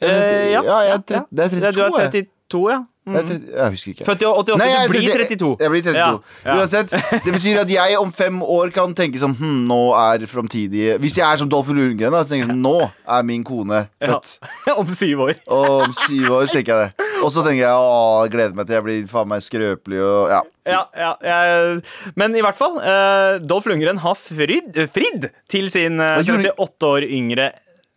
Eh, 0.00 0.52
ja, 0.52 0.62
jeg 0.62 0.92
er 0.94 1.02
tre, 1.02 1.16
ja. 1.16 1.24
det 1.30 1.44
er 1.44 1.48
32. 1.48 1.62
Ja, 1.66 1.72
du 1.72 1.82
er 1.82 2.10
32, 2.10 2.70
ja. 2.72 2.80
Jeg, 3.16 3.26
30, 3.28 3.48
jeg 3.54 3.74
husker 3.74 3.92
ikke. 3.94 4.06
Født 4.08 4.22
i 4.22 4.28
88, 4.28 4.58
Nei, 4.60 4.68
jeg 4.72 4.88
du 4.88 4.92
blir 4.92 5.08
32. 5.12 5.50
Jeg 5.62 5.72
blir 5.72 5.84
32. 5.86 5.98
Ja, 5.98 6.10
ja. 6.44 6.56
Uansett, 6.58 6.94
det 7.24 7.34
betyr 7.34 7.60
at 7.62 7.72
jeg 7.72 7.98
om 8.00 8.12
fem 8.14 8.42
år 8.42 8.72
kan 8.74 8.94
tenke 8.98 9.20
som 9.22 9.34
hm, 9.38 9.64
Nå 9.68 9.80
er 9.98 10.24
framtidige 10.30 10.98
Hvis 11.02 11.18
jeg 11.18 11.26
er 11.26 11.40
som 11.40 11.50
Dolph 11.50 11.70
Lundgren, 11.72 12.14
da, 12.14 12.22
så 12.24 12.34
tenker 12.34 12.46
jeg 12.46 12.52
som 12.52 12.62
Nå 12.64 12.76
er 12.88 13.28
min 13.28 13.44
kone 13.46 13.84
født. 14.02 14.34
Ja. 14.66 14.76
Om 14.80 14.90
syv 14.94 15.24
år. 15.28 15.34
Og 15.50 15.86
om 15.88 15.94
syv 16.04 16.26
år 16.36 16.50
tenker 16.52 16.74
jeg 16.74 16.88
det. 16.88 17.06
Og 17.24 17.32
så 17.34 17.42
tenker 17.42 17.64
jeg 17.64 17.74
å, 17.74 18.26
gleder 18.30 18.54
meg 18.56 18.68
til 18.68 18.78
jeg 18.78 18.86
blir 18.86 19.06
faen 19.10 19.30
meg 19.30 19.44
skrøpelig 19.44 20.02
og 20.04 20.32
ja. 20.32 20.42
Ja, 20.68 20.82
ja, 20.92 21.12
ja. 21.24 22.10
men 22.20 22.34
i 22.36 22.42
hvert 22.44 22.58
fall, 22.58 22.74
uh, 22.76 23.38
Dolph 23.40 23.70
Lundgren 23.70 24.02
har 24.02 24.18
fridd, 24.20 24.76
fridd 24.92 25.30
til 25.48 25.70
sin 25.72 25.96
eh, 26.04 26.20
38 26.20 26.90
år 26.90 27.06
yngre 27.08 27.48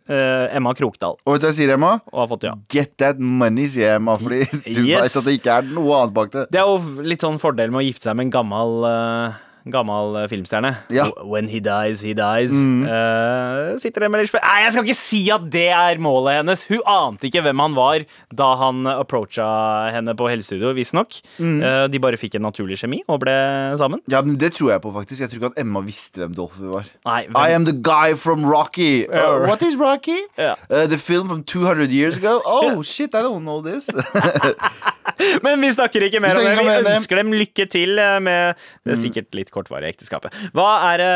eh, 0.08 0.56
Emma 0.56 0.72
Krokdal. 0.74 1.16
Og 1.26 1.34
vet 1.34 1.42
du 1.42 1.46
hva 1.46 1.52
jeg 1.52 1.58
sier, 1.62 1.74
Emma? 1.76 1.92
Og 2.12 2.20
har 2.24 2.28
fått 2.32 2.46
ja. 2.48 2.54
Get 2.72 2.96
that 3.02 3.18
money, 3.18 3.66
sier 3.70 3.96
Emma. 4.00 4.16
Fordi 4.20 4.42
du 4.64 4.82
Yes. 4.86 5.06
vet 5.08 5.16
at 5.22 5.24
det 5.28 5.36
ikke 5.40 5.56
er 5.60 5.62
noe 5.70 5.94
annet 6.02 6.14
bak 6.16 6.32
det. 6.34 6.46
Det 6.52 6.60
er 6.60 6.66
jo 6.68 7.02
litt 7.06 7.22
sånn 7.24 7.38
fordel 7.42 7.70
med 7.74 7.82
å 7.84 7.86
gifte 7.86 8.08
seg 8.08 8.16
med 8.18 8.26
en 8.30 8.34
gammel 8.40 8.84
eh, 8.88 9.40
Gammel 9.70 10.16
eh, 10.22 10.28
filmstjerne. 10.32 10.72
Ja. 10.90 11.06
When 11.22 11.46
he 11.48 11.60
dies, 11.62 12.00
he 12.02 12.14
dies. 12.18 12.50
Eh, 12.52 13.76
sitter 13.78 14.02
Emily 14.08 14.26
Spe- 14.26 14.40
Nei, 14.42 14.62
jeg 14.64 14.72
skal 14.74 14.84
ikke 14.88 14.98
si 14.98 15.20
at 15.30 15.44
det 15.52 15.68
er 15.70 16.00
målet 16.02 16.40
hennes! 16.40 16.64
Hun 16.68 16.80
ante 16.88 17.28
ikke 17.28 17.42
hvem 17.46 17.62
han 17.62 17.76
var 17.76 18.04
da 18.34 18.48
han 18.58 18.82
approacha 18.90 19.46
henne 19.94 20.14
på 20.18 20.26
helsestudio, 20.32 20.72
visstnok. 20.76 21.20
Eh, 21.38 21.86
de 21.92 22.00
bare 22.02 22.18
fikk 22.20 22.34
en 22.40 22.46
naturlig 22.48 22.80
kjemi 22.80 23.02
og 23.06 23.20
ble 23.22 23.36
sammen. 23.80 24.02
Ja, 24.10 24.22
men 24.26 24.36
Det 24.40 24.52
tror 24.56 24.72
jeg 24.74 24.82
på, 24.82 24.92
faktisk. 24.96 25.20
Jeg 25.22 25.30
tror 25.30 25.42
ikke 25.42 25.52
at 25.54 25.60
Emma 25.62 25.80
visste 25.86 26.24
hvem 26.24 26.34
Dolphy 26.34 26.66
var. 26.72 26.88
Nei, 27.06 27.22
I 27.36 27.54
am 27.54 27.64
the 27.68 27.72
guy 27.76 28.14
from 28.18 28.44
Rocky. 28.48 29.06
Uh, 29.06 29.46
what 29.46 29.62
is 29.62 29.76
Rocky? 29.76 30.18
Yeah. 30.38 30.54
Uh, 30.70 30.86
the 30.86 30.98
film 30.98 31.28
from 31.28 31.44
200 31.44 31.90
years 31.92 32.16
ago? 32.16 32.40
Oh, 32.44 32.82
shit, 32.92 33.14
I 33.14 33.22
don't 33.22 33.44
know 33.44 33.60
this. 33.62 33.88
Men 35.44 35.62
vi 35.62 35.70
snakker 35.74 36.06
ikke 36.06 36.20
mer 36.22 36.38
om 36.38 36.46
det. 36.46 36.76
Vi 36.86 36.94
ønsker 36.96 37.20
dem 37.20 37.32
lykke 37.36 37.66
til 37.72 38.00
eh, 38.02 38.18
med 38.24 38.60
det 38.88 38.98
sikkert 39.00 39.36
litt 39.36 39.52
kortvarige 39.54 39.94
ekteskapet. 39.94 40.34
Hva 40.56 40.68
er 40.92 41.02
det 41.02 41.12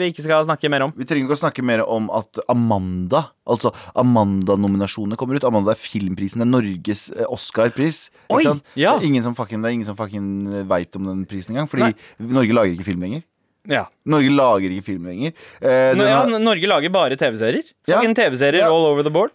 vi 0.00 0.10
ikke 0.12 0.24
skal 0.26 0.46
snakke 0.48 0.70
mer 0.72 0.86
om? 0.88 0.94
Vi 0.96 1.08
trenger 1.08 1.28
ikke 1.28 1.38
å 1.38 1.42
snakke 1.44 1.64
mer 1.66 1.84
om 1.86 2.10
at 2.14 2.42
Amanda 2.52 3.28
Altså 3.42 3.72
Amanda-nominasjonene 3.98 5.16
kommer 5.18 5.34
ut. 5.34 5.44
Amanda 5.48 5.72
er 5.74 5.80
filmprisen. 5.80 6.38
Det 6.38 6.46
er 6.46 6.52
Norges 6.52 7.08
eh, 7.10 7.26
Oscar-pris. 7.26 8.04
Oi, 8.30 8.44
ja. 8.78 8.94
Det 8.94 9.02
er 9.02 9.08
ingen 9.08 9.24
som 9.24 9.34
fucking, 9.34 9.64
det 9.64 9.72
er 9.72 9.78
ingen 9.80 9.88
som 9.88 9.98
fucking 9.98 10.62
veit 10.70 10.94
om 10.94 11.08
den 11.10 11.24
prisen 11.26 11.56
engang. 11.56 11.70
Fordi 11.70 11.90
Norge 12.22 12.54
lager 12.54 12.76
ikke 12.76 12.86
film 12.92 13.02
lenger. 13.02 13.24
Ja. 13.70 13.84
Norge 14.10 14.30
lager 14.34 14.74
ikke 14.74 14.86
film 14.90 15.06
lenger. 15.06 15.34
Eh, 15.62 15.92
ja, 15.94 16.22
Norge 16.26 16.70
lager 16.70 16.94
bare 16.94 17.18
TV-serier. 17.18 17.66
Ja. 17.86 17.98
Fucking 18.00 18.16
TV-serier 18.18 18.66
all 18.66 18.88
over 18.90 19.06
the 19.06 19.12
board. 19.14 19.34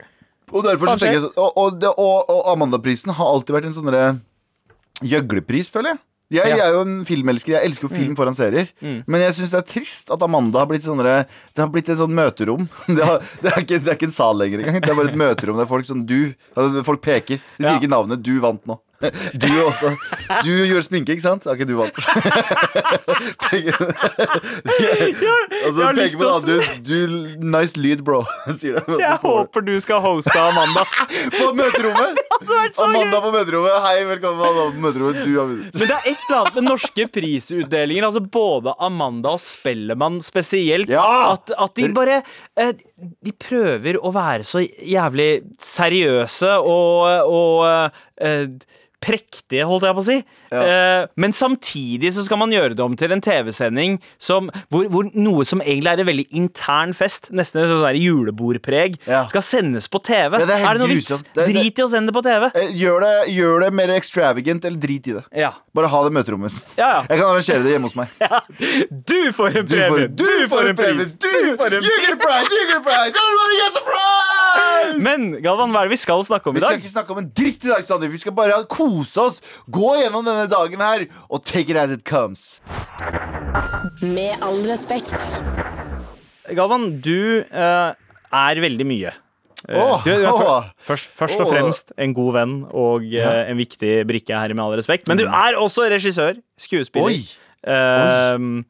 Og 0.53 0.63
derfor 0.63 0.93
så 0.93 0.97
tenker 1.01 1.17
jeg 1.17 1.25
sånn 1.25 1.37
Og, 1.43 1.57
og, 1.83 2.29
og, 2.31 2.43
Amanda-prisen 2.53 3.11
har 3.17 3.31
alltid 3.33 3.55
vært 3.57 3.65
en 3.69 3.75
sånn 3.75 4.21
gjøglepris, 5.03 5.69
føler 5.73 5.93
jeg. 5.95 5.99
Jeg, 6.29 6.43
Ja. 6.43 6.43
Mm. 6.43 6.57
jeg 6.57 6.59
er 6.65 6.73
jo 6.75 6.79
en 6.83 6.95
filmelsker. 7.07 7.51
Jeg 7.55 7.65
elsker 7.69 7.87
jo 7.87 7.95
film 7.95 8.15
foran 8.17 8.35
serier. 8.35 8.67
Men 9.07 9.21
jeg 9.23 9.35
syns 9.37 9.51
det 9.53 9.59
er 9.61 9.67
trist 9.69 10.09
at 10.11 10.23
Amanda 10.25 10.59
har 10.59 10.67
blitt 10.67 10.83
sånne, 10.83 11.25
Det 11.55 11.61
har 11.63 11.69
blitt 11.71 11.87
et 11.89 11.97
sånn 12.01 12.11
møterom. 12.11 12.67
Det, 12.87 12.99
har, 13.03 13.19
det, 13.41 13.51
er 13.53 13.61
ikke, 13.63 13.79
det 13.79 13.87
er 13.93 13.95
ikke 13.95 14.09
en 14.09 14.15
sal 14.17 14.35
lenger 14.35 14.59
engang. 14.59 14.81
Det 14.83 14.89
er 14.91 14.95
bare 14.99 15.11
et 15.13 15.15
møterom 15.23 15.57
der 15.61 15.69
folk 15.69 15.85
sånn 15.87 16.05
Du. 16.05 16.33
altså, 16.55 16.83
Folk 16.83 17.01
peker. 17.01 17.39
De 17.39 17.63
sier 17.63 17.71
Ja. 17.71 17.79
ikke 17.79 17.91
navnet. 17.93 18.21
Du 18.23 18.33
vant 18.43 18.59
nå. 18.67 18.75
Du 19.37 19.47
også. 19.61 19.91
Du 20.41 20.49
gjør 20.65 20.81
sminke, 20.81 21.13
ikke 21.13 21.21
sant? 21.21 21.45
Ok, 21.51 21.59
du 21.69 21.75
valgt? 21.77 21.99
Peker- 23.43 23.77
Og 25.67 25.73
så 25.73 25.81
jeg 25.81 25.85
har 25.85 25.97
lyst 25.97 26.17
til 26.17 26.25
å 26.25 26.39
den. 26.45 26.61
Du, 26.87 26.95
nice 27.53 27.77
lyd, 27.77 28.01
bro. 28.07 28.23
Sier 28.57 28.79
det. 28.79 28.97
Jeg 29.03 29.19
håper 29.21 29.65
du 29.67 29.73
skal 29.83 30.01
hoste 30.03 30.33
Amanda. 30.41 30.83
på 31.37 31.49
møterommet! 31.57 32.21
Amanda 32.81 33.21
på 33.23 33.31
møterommet. 33.35 33.77
Hei, 33.85 33.99
velkommen 34.09 34.41
Amanda 34.41 34.65
på 34.73 34.83
møterommet. 34.87 35.21
Du 35.27 35.33
har 35.37 35.49
vunnet. 35.51 35.77
Men 35.77 35.91
det 35.91 35.97
er 35.99 36.09
et 36.13 36.25
eller 36.27 36.39
annet 36.41 36.57
med 36.59 36.67
norske 36.71 37.07
prisutdelinger, 37.17 38.07
altså 38.09 38.23
både 38.37 38.73
Amanda 38.87 39.35
og 39.37 39.43
Spellemann 39.45 40.19
spesielt, 40.25 40.89
Ja! 40.93 41.05
at, 41.35 41.53
at 41.57 41.75
de 41.77 41.87
bare 41.95 42.19
eh, 42.57 42.73
De 43.25 43.33
prøver 43.37 43.99
å 44.01 44.09
være 44.15 44.45
så 44.47 44.61
jævlig 44.65 45.29
seriøse 45.61 46.55
og, 46.65 47.29
og 47.29 47.67
eh, 48.25 48.47
prektige, 49.07 49.63
holdt 49.69 49.85
jeg 49.87 49.95
på 49.97 50.03
å 50.03 50.07
si. 50.07 50.17
Eh, 50.51 51.05
men 51.15 51.31
samtidig 51.35 52.11
så 52.15 52.25
skal 52.27 52.39
man 52.41 52.51
gjøre 52.51 52.75
det 52.75 52.83
om 52.83 52.95
til 52.99 53.11
en 53.15 53.21
TV-sending 53.23 53.97
hvor, 54.71 54.87
hvor 54.91 55.07
noe 55.15 55.45
som 55.47 55.61
egentlig 55.63 55.93
er 55.93 56.01
en 56.03 56.09
veldig 56.09 56.25
intern 56.35 56.91
fest, 56.97 57.29
nesten 57.31 57.61
et 57.63 57.71
sånn 57.71 57.99
julebordpreg, 58.01 58.97
Ja. 59.07 59.25
skal 59.31 59.41
sendes 59.45 59.87
på 59.87 60.01
TV. 60.03 60.39
Ja, 60.41 60.45
det 60.45 60.55
er 60.59 60.65
er, 60.67 60.73
det 60.77 60.81
noe 60.83 60.91
vits? 60.91 61.21
Det- 61.23 61.33
det- 61.33 61.47
Drit 61.55 61.79
i 61.79 61.83
å 61.83 61.89
sende 61.89 62.11
det 62.11 62.15
på 62.17 62.23
TV. 62.23 62.51
Eh, 62.53 62.71
Gjør 62.77 62.99
det, 63.01 63.13
gjør 63.35 63.61
det 63.63 63.73
mer 63.73 63.89
extravagant, 63.95 64.65
eller 64.65 64.77
drit 64.79 65.07
i 65.07 65.13
det. 65.13 65.23
Ja. 65.35 65.51
Bare 65.73 65.87
ha 65.87 66.03
det 66.03 66.11
møterommet. 66.13 66.63
Ja, 66.77 66.89
ja. 66.89 67.01
Jeg 67.09 67.19
kan 67.19 67.27
arrangere 67.31 67.63
det 67.63 67.71
hjemme 67.71 67.87
hos 67.87 67.95
meg. 67.95 68.07
Du 69.07 69.31
får 69.33 69.57
en 69.57 69.65
Du 69.65 69.75
premie! 69.75 69.89
får, 69.89 70.15
du 70.15 70.47
får 70.49 70.69
en 70.69 70.75
premie! 70.75 71.05
Du, 71.05 71.57
får 71.57 71.73
en 71.77 71.83
you 71.83 71.95
get 72.01 72.13
a 72.13 72.17
prize! 72.17 72.51
You 72.51 72.67
get 72.67 72.77
a 72.77 72.81
prize! 72.81 73.13
Everybody 73.15 73.57
gets 73.61 73.77
a 73.77 73.83
prize! 73.87 74.99
Men 75.03 75.41
Galvan, 75.43 75.71
hva 75.71 75.81
er 75.83 75.89
det 75.89 75.91
vi 75.91 75.97
skal 76.01 76.23
snakke 76.25 76.47
om 76.49 76.55
i 76.57 76.59
dag? 76.59 76.69
Vi 76.69 76.73
skal 76.73 76.81
ikke 76.81 76.91
snakke 76.93 77.11
om 77.11 77.17
en 77.21 77.29
dritt 77.35 77.63
i 77.63 77.67
dag, 77.67 77.83
Sander. 77.83 78.07
Vi 78.09 78.17
skal 78.17 78.31
bare 78.33 78.63
kose 78.65 78.96
oss, 79.21 79.41
gå 79.69 79.93
gjennom 80.01 80.25
denne 80.25 80.47
dagen 80.49 80.81
her 80.81 81.05
og 81.29 81.43
take 81.45 81.69
it 81.69 81.77
as 81.77 81.91
it 81.93 82.03
comes. 82.07 82.59
Med 84.01 84.41
all 84.41 84.59
respekt. 84.67 85.15
Galvan, 86.55 87.01
du 87.03 87.43
eh, 87.43 87.93
er 88.33 88.61
veldig 88.63 88.85
mye. 88.87 89.13
Eh, 89.67 90.03
du, 90.05 90.11
du 90.13 90.23
er 90.23 90.31
for, 90.37 90.67
først, 90.89 91.09
først 91.17 91.41
og 91.43 91.49
fremst 91.51 91.91
en 91.99 92.13
god 92.15 92.33
venn 92.37 92.53
og 92.71 93.03
eh, 93.09 93.49
en 93.51 93.57
viktig 93.59 93.99
brikke 94.07 94.37
her, 94.37 94.53
med 94.55 94.63
all 94.63 94.77
respekt. 94.79 95.07
Men 95.11 95.19
du 95.19 95.25
er 95.27 95.57
også 95.59 95.87
regissør, 95.91 96.39
skuespiller. 96.61 97.09
Oi. 97.11 97.25
Eh, 97.67 98.37
d- 98.37 98.63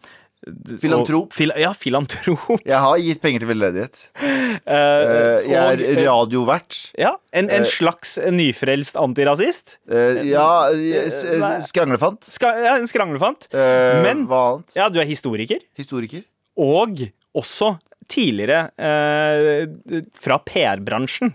Filantrop. 0.82 1.34
Fil 1.36 1.52
ja, 1.60 1.72
filantrop. 1.78 2.62
Jeg 2.66 2.80
har 2.84 2.98
gitt 3.04 3.22
penger 3.24 3.44
til 3.46 3.52
veldedighet. 3.54 4.04
Eh, 4.68 4.74
Eh, 4.74 5.46
Jeg 5.52 5.54
er 5.54 5.82
og, 5.84 6.00
radiovert. 6.08 6.78
ja, 6.98 7.12
en, 7.32 7.50
en 7.50 7.62
eh, 7.62 7.68
slags 7.70 8.16
nyfrelst 8.34 8.96
antirasist. 9.00 9.78
Uh, 9.90 10.24
Ja, 10.26 10.70
eh, 10.74 11.08
eh, 11.08 11.60
skranglefant. 11.68 12.26
Ska, 12.32 12.52
ja, 12.64 12.74
en 12.80 12.88
skranglefant. 12.90 13.48
Uh, 13.54 14.02
Men- 14.04 14.26
Hva 14.28 14.42
annet? 14.56 14.76
Ja, 14.76 14.90
du 14.90 15.00
er 15.00 15.06
historiker. 15.08 15.62
Historiker. 15.78 16.24
Og 16.58 17.06
også 17.38 17.76
tidligere 18.08 18.60
eh, 18.80 19.68
fra 20.16 20.38
PR-bransjen. 20.48 21.34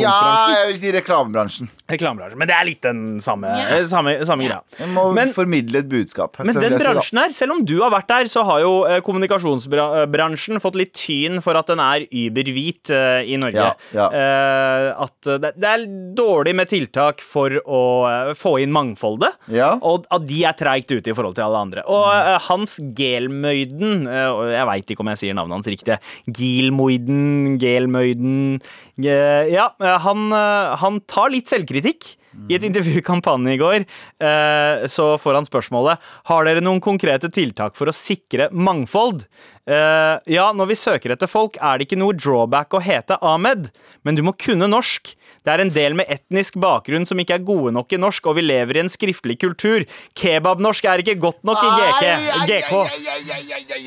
Ja, 0.00 0.14
jeg 0.54 0.70
vil 0.70 0.78
si 0.80 0.92
reklamebransjen. 0.94 1.68
Reklamebransjen. 1.90 2.38
Men 2.40 2.48
det 2.48 2.56
er 2.56 2.68
litt 2.68 2.80
den 2.84 3.02
samme, 3.24 3.50
ja. 3.52 3.82
samme, 3.90 4.16
samme 4.26 4.46
greia. 4.46 4.62
Vi 4.78 4.88
må 4.94 5.10
Men- 5.16 5.34
formidle 5.36 5.82
et 5.84 5.90
budskap. 5.90 6.38
Men 6.40 6.56
den 6.56 6.78
bransjen 6.80 7.20
her, 7.20 7.34
selv 7.36 7.58
om 7.58 7.64
du 7.64 7.76
har 7.82 7.92
vært 7.92 8.08
der, 8.08 8.30
så 8.32 8.44
har 8.48 8.62
jo 8.64 8.72
eh, 8.88 9.00
kommunikasjonsbransjen 9.04 10.62
fått 10.64 10.78
litt 10.80 10.94
tyn 10.96 11.42
for 11.44 11.60
at 11.60 11.68
den 11.68 11.82
er 11.84 12.06
überhvit 12.08 12.92
eh, 12.94 13.20
i 13.28 13.36
Norge. 13.40 13.60
Ja, 13.60 13.74
ja. 13.92 14.08
Eh, 14.08 14.88
at 15.04 15.30
det, 15.44 15.52
det 15.60 15.70
er 15.74 15.86
dårlig 16.16 16.56
med 16.56 16.72
tiltak 16.72 17.20
for 17.24 17.52
å 17.64 17.82
eh, 18.08 18.32
få 18.38 18.56
inn 18.64 18.72
mangfoldet. 18.74 19.36
Ja. 19.52 19.74
Og 19.84 20.08
at 20.14 20.24
de 20.28 20.40
er 20.48 20.56
treigt 20.56 20.88
ute 20.94 21.12
i 21.12 21.16
forhold 21.16 21.36
til 21.36 21.44
alle 21.50 21.60
andre. 21.68 21.84
Og 21.84 22.40
Hans 22.48 22.78
Gelmøyden 22.96 24.08
eh, 24.08 24.42
Jeg 24.56 24.68
veit 24.72 24.94
ikke 24.94 25.04
om 25.04 25.12
jeg 25.12 25.20
sier 25.26 25.36
navnet 25.36 25.60
hans 25.60 25.68
riktig. 25.70 26.00
Gilmoiden, 26.26 27.56
Gelmøyden 27.60 28.60
Ja, 29.00 29.70
eh, 29.80 29.96
han, 30.04 30.28
eh, 30.32 30.76
han 30.80 31.00
tar 31.10 31.32
litt 31.34 31.50
selvkritikk. 31.52 32.16
I 32.50 32.56
et 32.56 32.64
intervju 32.66 32.96
i 32.98 33.04
Kampanje 33.06 33.52
i 33.54 33.58
går 33.60 33.84
eh, 33.84 34.86
så 34.90 35.04
får 35.22 35.36
han 35.38 35.46
spørsmålet 35.46 36.02
Har 36.26 36.48
dere 36.48 36.64
noen 36.66 36.80
konkrete 36.82 37.30
tiltak 37.30 37.76
for 37.78 37.86
å 37.86 37.94
sikre 37.94 38.48
mangfold. 38.50 39.22
Ja, 39.64 40.50
når 40.52 40.66
vi 40.68 40.76
søker 40.76 41.14
etter 41.14 41.30
folk, 41.30 41.54
er 41.56 41.78
det 41.78 41.86
ikke 41.86 41.96
noe 41.96 42.12
drawback 42.12 42.74
å 42.76 42.82
hete 42.84 43.16
Ahmed, 43.24 43.70
men 44.04 44.18
du 44.18 44.20
må 44.26 44.34
kunne 44.36 44.68
norsk. 44.68 45.14
Det 45.44 45.52
er 45.52 45.60
en 45.60 45.72
del 45.74 45.94
med 45.98 46.08
etnisk 46.08 46.56
bakgrunn 46.62 47.04
som 47.08 47.20
ikke 47.20 47.36
er 47.36 47.42
gode 47.44 47.72
nok 47.76 47.92
i 47.92 47.98
norsk, 48.00 48.26
og 48.30 48.38
vi 48.38 48.44
lever 48.46 48.78
i 48.78 48.82
en 48.84 48.88
skriftlig 48.92 49.36
kultur. 49.42 49.84
Kebabnorsk 50.16 50.86
er 50.88 51.02
ikke 51.04 51.18
godt 51.20 51.42
nok 51.44 51.60
i 51.60 51.72
GK. 51.76 52.04
GK. 52.48 52.72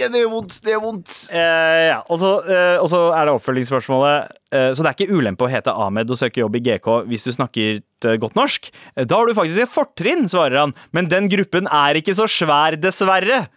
Det 0.07 0.21
gjør 0.21 0.29
vondt. 0.35 0.59
Det 0.61 0.75
gjør 0.75 0.83
vondt. 0.85 1.15
Eh, 1.33 1.87
ja, 1.89 1.99
og 2.05 2.21
så, 2.21 2.31
eh, 2.45 2.77
er 3.17 3.25
det 3.25 3.33
oppfølgingsspørsmålet. 3.39 4.29
Eh, 4.53 4.69
så 4.77 4.85
det 4.85 4.91
er 4.91 4.95
ikke 4.99 5.17
ulempe 5.17 5.47
å 5.47 5.51
hete 5.51 5.73
Ahmed 5.73 6.09
og 6.13 6.17
søke 6.21 6.43
jobb 6.43 6.55
i 6.55 6.63
GK 6.69 6.87
hvis 7.09 7.25
du 7.25 7.31
snakker 7.33 7.81
eh, 7.81 8.17
godt 8.21 8.37
norsk. 8.37 8.69
Eh, 8.95 9.03
Da 9.09 9.17
har 9.17 9.25
du 9.25 9.33
faktisk 9.33 9.65
et 9.65 9.73
fortrinn, 9.73 10.29
svarer 10.29 10.59
han. 10.61 10.75
Men 10.93 11.09
den 11.09 11.27
gruppen 11.27 11.67
er 11.67 11.95
ikke 11.99 12.13
så 12.15 12.29
svær, 12.29 12.77
dessverre. 12.79 13.47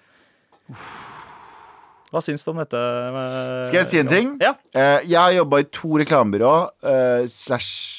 Hva 2.11 2.21
syns 2.25 2.43
du 2.45 2.51
om 2.51 2.59
dette? 2.59 2.81
Skal 3.69 3.81
jeg 3.85 3.87
si 3.91 3.99
en 4.03 4.09
ting? 4.11 4.31
Ja. 4.43 4.55
Eh, 4.75 5.07
jeg 5.11 5.19
har 5.21 5.33
jobba 5.37 5.61
i 5.63 5.69
to 5.71 5.89
reklamebyrå 6.03 6.55
eh, 6.83 7.27
slash 7.31 7.97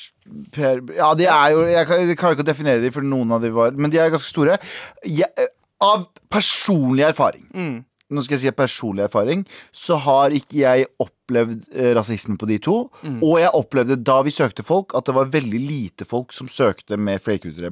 Per 0.53 0.81
Ja, 0.95 1.13
de 1.17 1.25
er 1.25 1.51
jo 1.55 1.61
Jeg 1.65 1.87
kan- 1.89 2.15
klarer 2.15 2.35
ikke 2.37 2.43
å 2.45 2.49
definere 2.51 2.81
dem, 2.83 2.91
for 2.93 3.01
noen 3.01 3.31
av 3.33 3.41
dem 3.41 3.53
var 3.55 3.71
Men 3.71 3.89
de 3.89 3.97
er 3.97 4.11
ganske 4.13 4.29
store. 4.29 4.57
Jeg, 5.03 5.27
eh, 5.37 5.47
av 5.81 6.07
personlig 6.29 7.07
erfaring 7.07 7.47
Mm. 7.53 7.85
Nå 8.11 8.21
skal 8.23 8.37
jeg 8.37 8.41
si 8.43 8.51
personlig 8.51 9.05
erfaring 9.07 9.45
Så 9.73 9.97
har 9.97 10.29
ikke 10.35 10.59
jeg 10.61 10.85
opplevd 10.99 11.63
rasisme 11.95 12.37
på 12.37 12.45
de 12.47 12.57
to. 12.59 12.89
Mm. 13.03 13.21
Og 13.23 13.39
jeg 13.39 13.49
opplevde 13.55 13.95
da 14.03 14.21
vi 14.21 14.29
søkte 14.35 14.63
folk, 14.67 14.93
at 14.93 15.05
det 15.05 15.15
var 15.15 15.25
veldig 15.31 15.61
lite 15.67 16.05
folk 16.05 16.33
som 16.33 16.47
søkte 16.47 16.97
med 16.99 17.21
flerkulturell. 17.23 17.71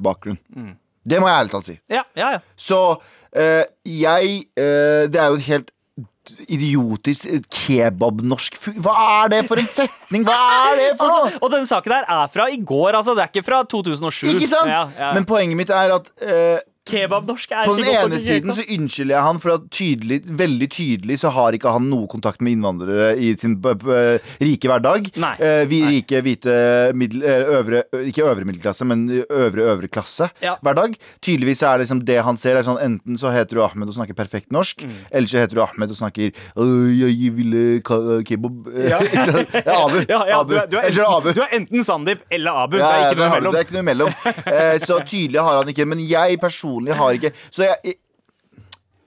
Mm. 0.56 0.76
Det 1.06 1.20
må 1.20 1.28
jeg 1.28 1.36
ærlig 1.44 1.50
talt 1.52 1.66
si. 1.68 1.78
Ja, 1.90 2.02
ja, 2.16 2.30
ja. 2.32 2.40
Så 2.56 3.00
eh, 3.36 3.64
jeg 3.84 4.46
eh, 4.56 5.06
Det 5.12 5.16
er 5.20 5.28
jo 5.28 5.36
et 5.36 5.46
helt 5.52 5.70
idiotisk 6.46 7.26
kebabnorsk 7.52 8.56
Hva 8.82 8.94
er 9.24 9.32
det 9.34 9.42
for 9.48 9.60
en 9.60 9.68
setning? 9.68 10.24
Hva 10.26 10.36
er 10.70 10.80
det 10.80 10.88
for 10.98 11.10
noe? 11.10 11.28
Altså, 11.28 11.40
og 11.42 11.54
denne 11.54 11.70
saken 11.70 11.94
her 11.96 12.08
er 12.16 12.32
fra 12.32 12.48
i 12.52 12.58
går, 12.72 12.98
altså. 13.00 13.14
Det 13.16 13.24
er 13.24 13.32
ikke 13.32 13.46
fra 13.46 13.62
2007. 13.68 14.34
Ikke 14.34 14.50
sant? 14.50 14.72
Ja, 14.72 14.84
ja. 14.98 15.12
Men 15.16 15.26
poenget 15.28 15.58
mitt 15.58 15.72
er 15.74 15.96
at 15.98 16.10
eh, 16.22 16.58
Kebabnorsk 16.90 17.52
er 17.54 17.66
på 17.68 17.76
den 17.78 17.84
ene 17.86 18.02
den 18.02 18.12
ene 18.12 18.20
siden 18.22 18.54
så 18.56 18.64
unnskylder 18.74 19.14
jeg 19.16 19.22
han 19.26 19.38
for 19.42 19.54
at 19.54 19.66
tydelig, 19.74 20.18
veldig 20.40 20.68
tydelig 20.74 21.18
så 21.22 21.30
har 21.34 21.56
ikke 21.56 21.72
han 21.74 21.88
noe 21.90 22.06
kontakt 22.10 22.40
med 22.42 22.56
innvandrere 22.56 23.12
i 23.20 23.32
sin 23.40 23.56
rike 24.40 24.68
hverdag. 24.70 25.10
Nei. 25.20 25.32
Eh, 25.38 25.64
vi 25.70 25.80
Nei. 25.84 25.90
rike, 25.96 26.20
hvite, 26.26 26.54
middel, 26.98 27.22
eh, 27.22 27.44
øvre 27.58 27.82
Ikke 28.10 28.24
øvre 28.26 28.44
middelklasse, 28.48 28.84
men 28.88 29.06
øvre 29.28 29.66
øvre 29.70 29.88
klasse 29.88 30.30
Ja. 30.42 30.56
hverdag. 30.62 30.96
Tydeligvis 31.22 31.62
er 31.62 31.78
liksom 31.84 32.04
det 32.04 32.22
han 32.24 32.36
ser, 32.36 32.56
er 32.56 32.62
sånn 32.66 32.80
enten 32.82 33.16
så 33.20 33.30
heter 33.32 33.54
du 33.56 33.62
Ahmed 33.62 33.88
og 33.88 33.94
snakker 33.94 34.14
perfekt 34.14 34.50
norsk, 34.50 34.80
Mm. 34.82 34.94
eller 35.12 35.26
så 35.28 35.38
heter 35.38 35.54
du 35.54 35.62
Ahmed 35.62 35.90
og 35.90 35.96
snakker 35.96 36.32
«Øh, 36.56 36.98
Jeg 37.00 37.32
ville 37.36 37.80
kebab 37.82 38.66
Ja. 38.90 38.98
Det 38.98 39.66
er 39.66 39.84
Abu. 39.84 39.98
Ja, 40.08 40.24
ja, 40.26 40.40
Abu. 40.40 40.52
du, 40.54 40.56
er, 40.56 40.66
du, 40.66 40.76
er 40.76 40.90
det 40.90 41.04
Abu. 41.06 41.32
du 41.32 41.40
er 41.42 41.48
enten 41.52 41.84
Sandeep 41.84 42.20
eller 42.30 42.50
Abu. 42.64 42.76
Det 42.76 42.84
er 42.86 43.10
ikke 43.12 43.18
noe 43.20 43.28
har. 43.28 43.40
Det 43.40 43.54
er 43.60 43.64
ikke 43.64 43.72
noe 43.78 43.84
imellom. 43.84 44.12
Eh, 44.50 44.78
så 44.82 44.98
tydelig 45.06 45.40
har 45.40 45.58
han 45.60 45.68
ikke. 45.68 45.84
Men 45.86 46.00
jeg 46.08 46.38
personlig 46.40 46.79
har 46.88 47.10
ikke 47.10 47.32
Så 47.50 47.62
jeg 47.62 47.94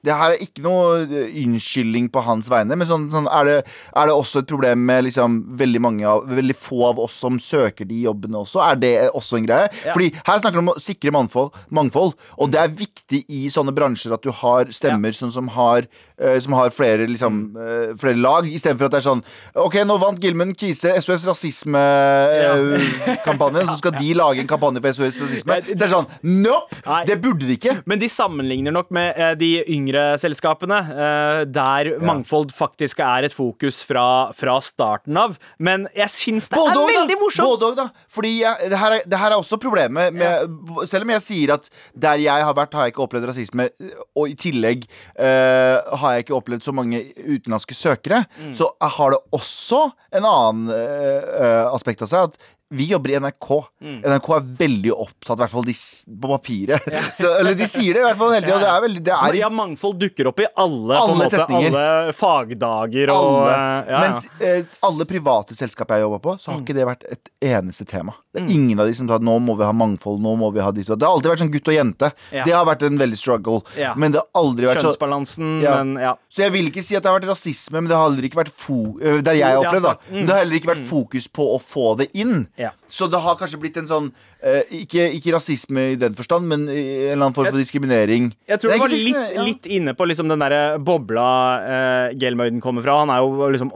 Det 0.04 0.16
her 0.20 0.34
er 0.34 0.42
ikke 0.44 0.64
noe 0.66 1.04
eh, 1.06 1.30
unnskyldning 1.44 2.10
på 2.12 2.24
hans 2.26 2.50
vegne, 2.52 2.76
men 2.80 2.90
sånn, 2.90 3.06
sånn 3.14 3.28
er, 3.32 3.48
det, 3.48 3.58
er 3.96 4.10
det 4.10 4.16
også 4.16 4.42
et 4.44 4.50
problem 4.50 4.84
med 4.90 5.06
liksom 5.08 5.40
veldig 5.60 5.82
mange 5.84 6.08
av 6.10 6.26
Veldig 6.34 6.56
få 6.58 6.82
av 6.90 7.00
oss 7.04 7.16
som 7.24 7.38
søker 7.42 7.88
de 7.88 8.02
jobbene 8.04 8.42
også? 8.42 8.60
Er 8.66 8.80
det 8.80 8.94
også 9.16 9.40
en 9.40 9.48
greie? 9.48 9.70
Ja. 9.84 9.94
Fordi 9.96 10.10
her 10.16 10.42
snakker 10.42 10.60
vi 10.60 10.64
om 10.64 10.74
å 10.74 10.82
sikre 10.82 11.14
mangfold, 11.16 11.54
mangfold 11.74 12.14
og 12.38 12.52
det 12.54 12.60
er 12.62 12.76
viktig 12.76 13.24
i 13.32 13.50
sånne 13.54 13.74
bransjer 13.76 14.16
at 14.16 14.26
du 14.26 14.32
har 14.44 14.72
stemmer 14.76 15.12
sånn 15.16 15.32
som 15.34 15.48
har 15.56 15.88
eh, 16.18 16.40
som 16.44 16.54
har 16.58 16.70
flere, 16.74 17.08
liksom, 17.10 17.34
eh, 17.60 17.96
flere 18.00 18.18
lag, 18.20 18.48
istedenfor 18.48 18.86
at 18.88 18.92
det 18.96 19.02
er 19.02 19.08
sånn 19.08 19.24
OK, 19.64 19.76
nå 19.88 19.96
vant 20.02 20.24
Gilmund 20.24 20.54
Kise 20.60 20.90
SOS 21.00 21.24
Rasisme-kampanjen, 21.30 23.68
så 23.72 23.78
skal 23.80 23.94
de 24.00 24.10
lage 24.18 24.40
en 24.44 24.50
kampanje 24.50 24.80
for 24.84 24.90
SOS 24.92 25.22
Rasisme. 25.24 25.54
Så 25.64 25.68
det 25.78 25.86
er 25.88 25.94
sånn 25.96 26.10
Nope! 26.24 26.72
Nei. 26.84 27.04
Det 27.08 27.16
burde 27.24 27.44
de 27.48 27.54
ikke. 27.58 27.74
Men 27.90 27.98
de 28.02 28.08
sammenligner 28.12 28.72
nok 28.76 28.88
med 28.96 29.08
de 29.40 29.52
yngre 29.72 29.93
selskapene, 30.22 30.78
eh, 30.94 31.42
der 31.54 31.90
mangfold 32.04 32.52
faktisk 32.56 33.00
er 33.04 33.28
et 33.28 33.34
fokus 33.36 33.82
fra, 33.86 34.32
fra 34.36 34.58
starten 34.64 35.18
av. 35.20 35.38
Men 35.60 35.88
jeg 35.96 36.10
syns 36.14 36.50
det 36.52 36.60
er 36.60 36.80
og, 36.80 36.88
veldig 36.90 37.18
morsomt! 37.22 37.48
Både 37.54 37.70
og, 37.72 37.78
da. 37.80 37.88
Fordi 38.14 38.34
jeg, 38.42 38.70
det, 38.74 38.80
her 38.80 38.98
er, 38.98 39.06
det 39.10 39.20
her 39.22 39.32
er 39.36 39.38
også 39.42 39.60
problemet 39.62 40.14
med 40.14 40.88
Selv 40.90 41.06
om 41.08 41.14
jeg 41.16 41.24
sier 41.26 41.54
at 41.56 41.70
der 41.96 42.22
jeg 42.24 42.46
har 42.48 42.56
vært, 42.58 42.74
har 42.74 42.88
jeg 42.88 42.94
ikke 42.96 43.06
opplevd 43.06 43.30
rasisme, 43.32 43.70
og 44.18 44.30
i 44.32 44.36
tillegg 44.40 44.88
eh, 45.16 45.78
har 46.02 46.16
jeg 46.18 46.26
ikke 46.26 46.38
opplevd 46.38 46.66
så 46.66 46.74
mange 46.76 47.04
utenlandske 47.24 47.76
søkere, 47.78 48.24
Mm. 48.34 48.54
så 48.56 48.66
har 48.82 49.14
det 49.14 49.20
også 49.36 49.80
en 50.16 50.26
annen 50.26 50.70
eh, 50.74 51.68
aspekt 51.74 52.02
av 52.06 52.10
seg. 52.12 52.32
At 52.32 52.38
vi 52.74 52.88
jobber 52.90 53.14
i 53.14 53.20
NRK. 53.22 53.50
Mm. 53.84 54.00
NRK 54.10 54.28
er 54.38 54.48
veldig 54.64 54.94
opptatt, 54.96 55.38
i 55.38 55.42
hvert 55.44 55.54
fall 55.54 55.66
de, 55.68 55.76
på 56.24 56.32
papiret. 56.34 56.88
Så, 57.20 57.30
eller 57.40 57.54
de 57.60 57.68
sier 57.70 57.94
det 57.98 58.02
i 58.02 58.08
hvert 58.08 58.18
fall 58.20 58.34
hele 58.34 58.48
tida. 58.48 58.60
Det 58.64 58.72
er 58.74 58.84
veldig 58.88 59.04
det 59.08 59.14
er 59.18 59.38
Ja, 59.44 59.50
mangfold 59.54 60.00
dukker 60.02 60.30
opp 60.32 60.42
i 60.44 60.48
alle, 60.56 60.94
på 60.94 61.00
Alle 61.04 61.18
måte, 61.22 61.38
setninger. 61.38 61.78
alle 61.78 62.14
fagdager 62.18 63.12
og 63.14 63.20
alle. 63.20 63.54
eh, 63.54 63.60
ja, 63.60 63.84
ja. 63.94 64.02
Mens 64.04 64.28
eh, 64.42 64.78
alle 64.90 65.06
private 65.10 65.56
selskap 65.58 65.94
jeg 65.94 66.02
har 66.02 66.08
jobba 66.08 66.20
på, 66.26 66.36
så 66.42 66.52
har 66.52 66.58
Mm. 66.60 66.64
ikke 66.66 66.76
det 66.78 66.86
vært 66.88 67.04
et 67.12 67.30
eneste 67.54 67.86
tema. 67.90 68.14
Det 68.34 68.42
er 68.44 68.52
ingen 68.54 68.80
av 68.80 68.88
de 68.90 68.94
som 68.98 69.08
tar 69.10 69.20
at 69.20 69.26
nå 69.26 69.34
må 69.42 69.56
vi 69.60 69.66
ha 69.68 69.74
mangfold, 69.76 70.20
nå 70.24 70.34
må 70.40 70.50
vi 70.56 70.62
ha 70.64 70.72
ditt 70.74 70.90
og. 70.90 70.98
Det 71.02 71.06
har 71.08 71.14
alltid 71.18 71.32
vært 71.34 71.42
sånn 71.44 71.52
gutt 71.54 71.68
og 71.72 71.76
jente. 71.78 72.10
Ja. 72.34 72.44
Det 72.48 72.54
har 72.56 72.66
vært 72.66 72.84
en 72.88 72.98
veldig 73.02 73.18
struggle. 73.20 73.62
Ja. 73.78 73.94
Men 74.00 74.14
det 74.16 74.22
har 74.24 74.30
aldri 74.42 74.66
vært 74.70 74.82
så 74.82 74.90
Kjønnsbalansen, 74.94 75.62
Ja. 75.64 75.76
men 75.84 76.02
ja. 76.02 76.14
Så 76.34 76.42
jeg 76.46 76.52
vil 76.56 76.70
ikke 76.72 76.84
si 76.86 76.96
at 76.98 77.04
det 77.04 77.12
har 77.12 77.20
vært 77.20 77.30
rasisme, 77.30 77.74
men 77.82 77.90
det 77.92 77.98
har 77.98 78.10
heller 78.10 78.24
ikke 78.30 78.40
vært 78.42 78.54
fo 78.58 78.78
øh, 79.02 79.22
Der 79.22 79.34
jeg 79.38 79.44
har 79.46 79.60
Ja, 79.62 79.70
opplevd, 79.70 79.84
da. 79.84 79.94
Mm. 80.10 80.14
Men 80.18 80.26
det 80.26 80.34
har 80.36 80.42
heller 80.44 80.58
ikke 80.60 80.72
vært 80.74 80.86
fokus 80.90 81.28
på 81.28 81.46
å 81.56 81.60
få 81.62 81.98
det 82.00 82.10
inn. 82.14 82.48
Ja. 82.64 82.72
Så 82.94 83.10
det 83.10 83.22
har 83.24 83.38
kanskje 83.40 83.58
blitt 83.62 83.80
en 83.82 83.90
sånn 83.90 84.10
eh, 84.46 84.62
ikke, 84.84 85.08
ikke 85.18 85.34
rasisme 85.34 85.88
i 85.96 85.98
den 85.98 86.14
forstand, 86.18 86.46
men 86.50 86.68
en 86.68 86.78
eller 86.78 87.18
annen 87.18 87.38
form 87.38 87.50
for 87.50 87.62
diskriminering. 87.62 88.32
Jeg 88.50 88.62
tror 88.62 88.76
du 88.76 88.84
var 88.84 88.94
litt, 88.94 89.18
ja. 89.18 89.46
litt 89.48 89.70
inne 89.80 89.96
på 89.98 90.08
liksom 90.10 90.30
den 90.30 90.44
der 90.44 90.78
bobla 90.84 91.28
uh, 91.64 92.08
Gelmøyden 92.22 92.62
kommer 92.62 92.86
fra. 92.86 93.00
Han 93.02 93.14
er 93.14 93.24
jo 93.26 93.50
liksom 93.56 93.74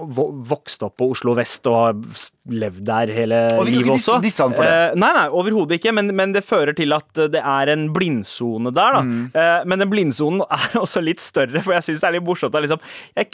vokst 0.49 0.85
opp 0.85 0.99
på 1.01 1.09
Oslo 1.15 1.33
vest 1.37 1.65
og 1.69 1.79
har 1.81 2.27
levd 2.47 2.83
der 2.87 3.11
hele 3.13 3.39
Og 3.59 3.67
livet 3.69 3.91
også. 3.97 4.17
disse 4.23 4.43
han 4.43 4.55
for 4.55 4.65
det. 4.65 4.73
Eh, 4.73 4.97
nei, 4.99 5.09
nei, 5.17 5.25
overhodet 5.35 5.79
ikke, 5.79 5.93
men, 5.95 6.11
men 6.15 6.35
det 6.35 6.45
fører 6.47 6.75
til 6.77 6.95
at 6.95 7.19
eh, 7.19 7.31
det 7.33 7.41
er 7.41 7.73
en 7.73 7.87
blindsone 7.95 8.71
der, 8.75 8.99
da. 8.99 9.01
Mm. 9.03 9.25
Eh, 9.33 9.57
men 9.67 9.83
den 9.83 9.91
blindsonen 9.91 10.45
er 10.59 10.77
også 10.79 11.03
litt 11.03 11.23
større, 11.23 11.63
for 11.63 11.75
jeg 11.77 11.89
syns 11.89 12.03
det 12.03 12.11
er 12.11 12.17
litt 12.17 12.27
morsomt 12.27 12.55
at 12.55 12.65
liksom 12.65 12.83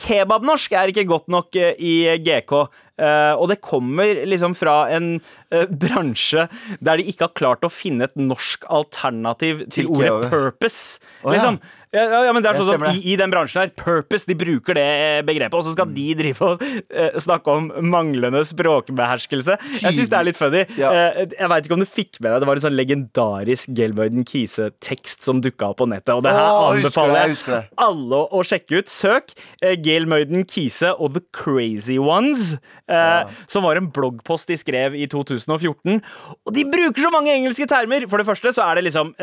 Kebabnorsk 0.04 0.74
er 0.80 0.94
ikke 0.94 1.08
godt 1.10 1.30
nok 1.34 1.60
eh, 1.60 1.78
i 1.78 1.94
GK. 2.24 2.58
Uh, 2.94 3.34
og 3.42 3.48
det 3.50 3.58
kommer 3.66 4.20
liksom 4.30 4.54
fra 4.54 4.84
en 4.94 5.16
eh, 5.50 5.64
bransje 5.80 6.48
der 6.80 7.00
de 7.00 7.08
ikke 7.10 7.28
har 7.28 7.38
klart 7.38 7.68
å 7.68 7.72
finne 7.74 8.10
et 8.10 8.18
norsk 8.20 8.68
alternativ 8.70 9.66
til, 9.68 9.84
Til 9.84 9.94
ordet 9.96 10.30
purpose. 10.32 11.00
Oh, 11.22 11.32
ja. 11.32 11.38
liksom. 11.38 11.62
Ja, 11.94 12.24
ja, 12.26 12.32
men 12.34 12.42
det 12.42 12.50
er 12.50 12.58
sånn 12.58 12.72
som 12.72 12.84
i, 12.90 13.02
I 13.14 13.16
den 13.20 13.30
bransjen 13.30 13.62
her, 13.62 13.72
purpose, 13.78 14.26
de 14.26 14.34
bruker 14.38 14.74
det 14.74 14.84
eh, 14.84 15.20
begrepet, 15.26 15.54
og 15.54 15.62
så 15.68 15.76
skal 15.76 15.92
de 15.94 16.06
drive 16.18 16.48
og 16.48 16.64
uh, 16.64 17.20
snakke 17.22 17.54
om 17.54 17.68
manglende 17.86 18.42
språkbeherskelse. 18.50 19.60
Jeg 19.78 19.98
syns 20.00 20.10
det 20.10 20.18
er 20.18 20.26
litt 20.26 20.40
funny. 20.40 20.64
Ja. 20.80 20.90
Uh, 20.90 21.36
jeg 21.38 21.52
veit 21.52 21.68
ikke 21.68 21.78
om 21.78 21.84
du 21.84 21.90
fikk 21.90 22.18
med 22.18 22.32
deg 22.32 22.42
Det 22.42 22.50
var 22.50 22.60
en 22.60 22.66
sånn 22.66 22.78
legendarisk 22.80 23.76
Gelbøyden 23.78 24.26
Kise-tekst 24.26 25.28
som 25.28 25.44
dukka 25.44 25.70
opp 25.70 25.84
på 25.84 25.88
nettet, 25.92 26.16
og 26.16 26.24
det 26.26 26.34
her 26.34 26.50
Å, 26.50 26.72
anbefaler 26.72 27.20
jeg 27.20 27.38
jeg 27.44 27.62
alle 27.86 28.24
å, 28.26 28.42
sjekke 28.48 28.82
ut. 28.82 28.90
Søk 28.90 29.36
uh, 29.38 29.76
Gail 29.86 30.10
Møyden 30.10 30.48
Kise 30.50 30.96
og 30.98 31.14
The 31.20 31.22
Crazy 31.36 32.00
Ones, 32.02 32.56
eh, 32.90 33.38
som 33.50 33.66
var 33.66 33.78
en 33.78 33.92
bloggpost 33.94 34.50
de 34.50 34.58
skrev 34.60 34.98
i 34.98 35.06
2014. 35.10 36.02
Og 36.48 36.56
de 36.56 36.66
bruker 36.74 37.06
så 37.06 37.14
mange 37.14 37.34
engelske 37.34 37.68
termer! 37.70 38.08
For 38.10 38.22
det 38.22 38.28
første 38.28 38.54
så 38.56 38.66
er 38.66 38.80
det 38.80 38.88
liksom 38.90 39.14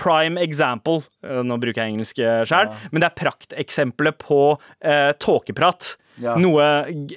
prime 0.00 0.40
example. 0.44 1.02
Nå 1.24 1.58
bruker 1.60 1.77
jeg 1.80 1.94
engelsk 1.94 2.20
sjøl, 2.50 2.68
men 2.90 3.02
det 3.02 3.08
er 3.10 3.16
prakteksempelet 3.22 4.18
på 4.22 4.42
eh, 4.82 5.14
tåkeprat. 5.22 5.94
Ja. 6.18 6.34
Noe 6.40 6.64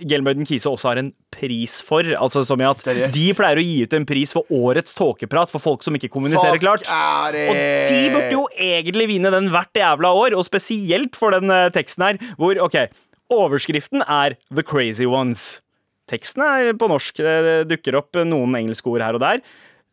Gelmøyden 0.06 0.46
Kise 0.46 0.70
også 0.70 0.92
har 0.92 1.00
en 1.02 1.10
pris 1.34 1.80
for. 1.86 2.06
Altså 2.18 2.44
som 2.46 2.62
i 2.62 2.68
at 2.68 2.84
Seriøst? 2.86 3.16
De 3.16 3.24
pleier 3.38 3.58
å 3.58 3.64
gi 3.66 3.78
ut 3.86 3.96
en 3.98 4.06
pris 4.06 4.34
for 4.36 4.52
årets 4.54 4.94
tåkeprat 4.98 5.54
for 5.54 5.64
folk 5.64 5.86
som 5.86 5.98
ikke 5.98 6.12
kommuniserer 6.14 6.60
Fuck 6.60 6.66
klart. 6.66 6.86
er? 6.86 7.40
Og 7.50 7.62
de 7.90 8.02
burde 8.14 8.36
jo 8.36 8.46
egentlig 8.54 9.10
vinne 9.16 9.34
den 9.34 9.50
hvert 9.54 9.82
jævla 9.82 10.14
år, 10.18 10.38
og 10.38 10.46
spesielt 10.48 11.18
for 11.18 11.34
den 11.34 11.50
eh, 11.54 11.72
teksten 11.74 12.06
her, 12.06 12.22
hvor 12.38 12.62
OK, 12.68 12.78
overskriften 13.34 14.06
er 14.06 14.38
The 14.52 14.66
Crazy 14.68 15.10
Ones. 15.10 15.62
Teksten 16.12 16.44
er 16.44 16.74
på 16.78 16.90
norsk. 16.92 17.22
Det 17.24 17.66
dukker 17.72 17.98
opp 18.02 18.22
noen 18.28 18.58
engelske 18.60 18.90
ord 18.92 19.06
her 19.06 19.18
og 19.18 19.24
der. 19.24 19.42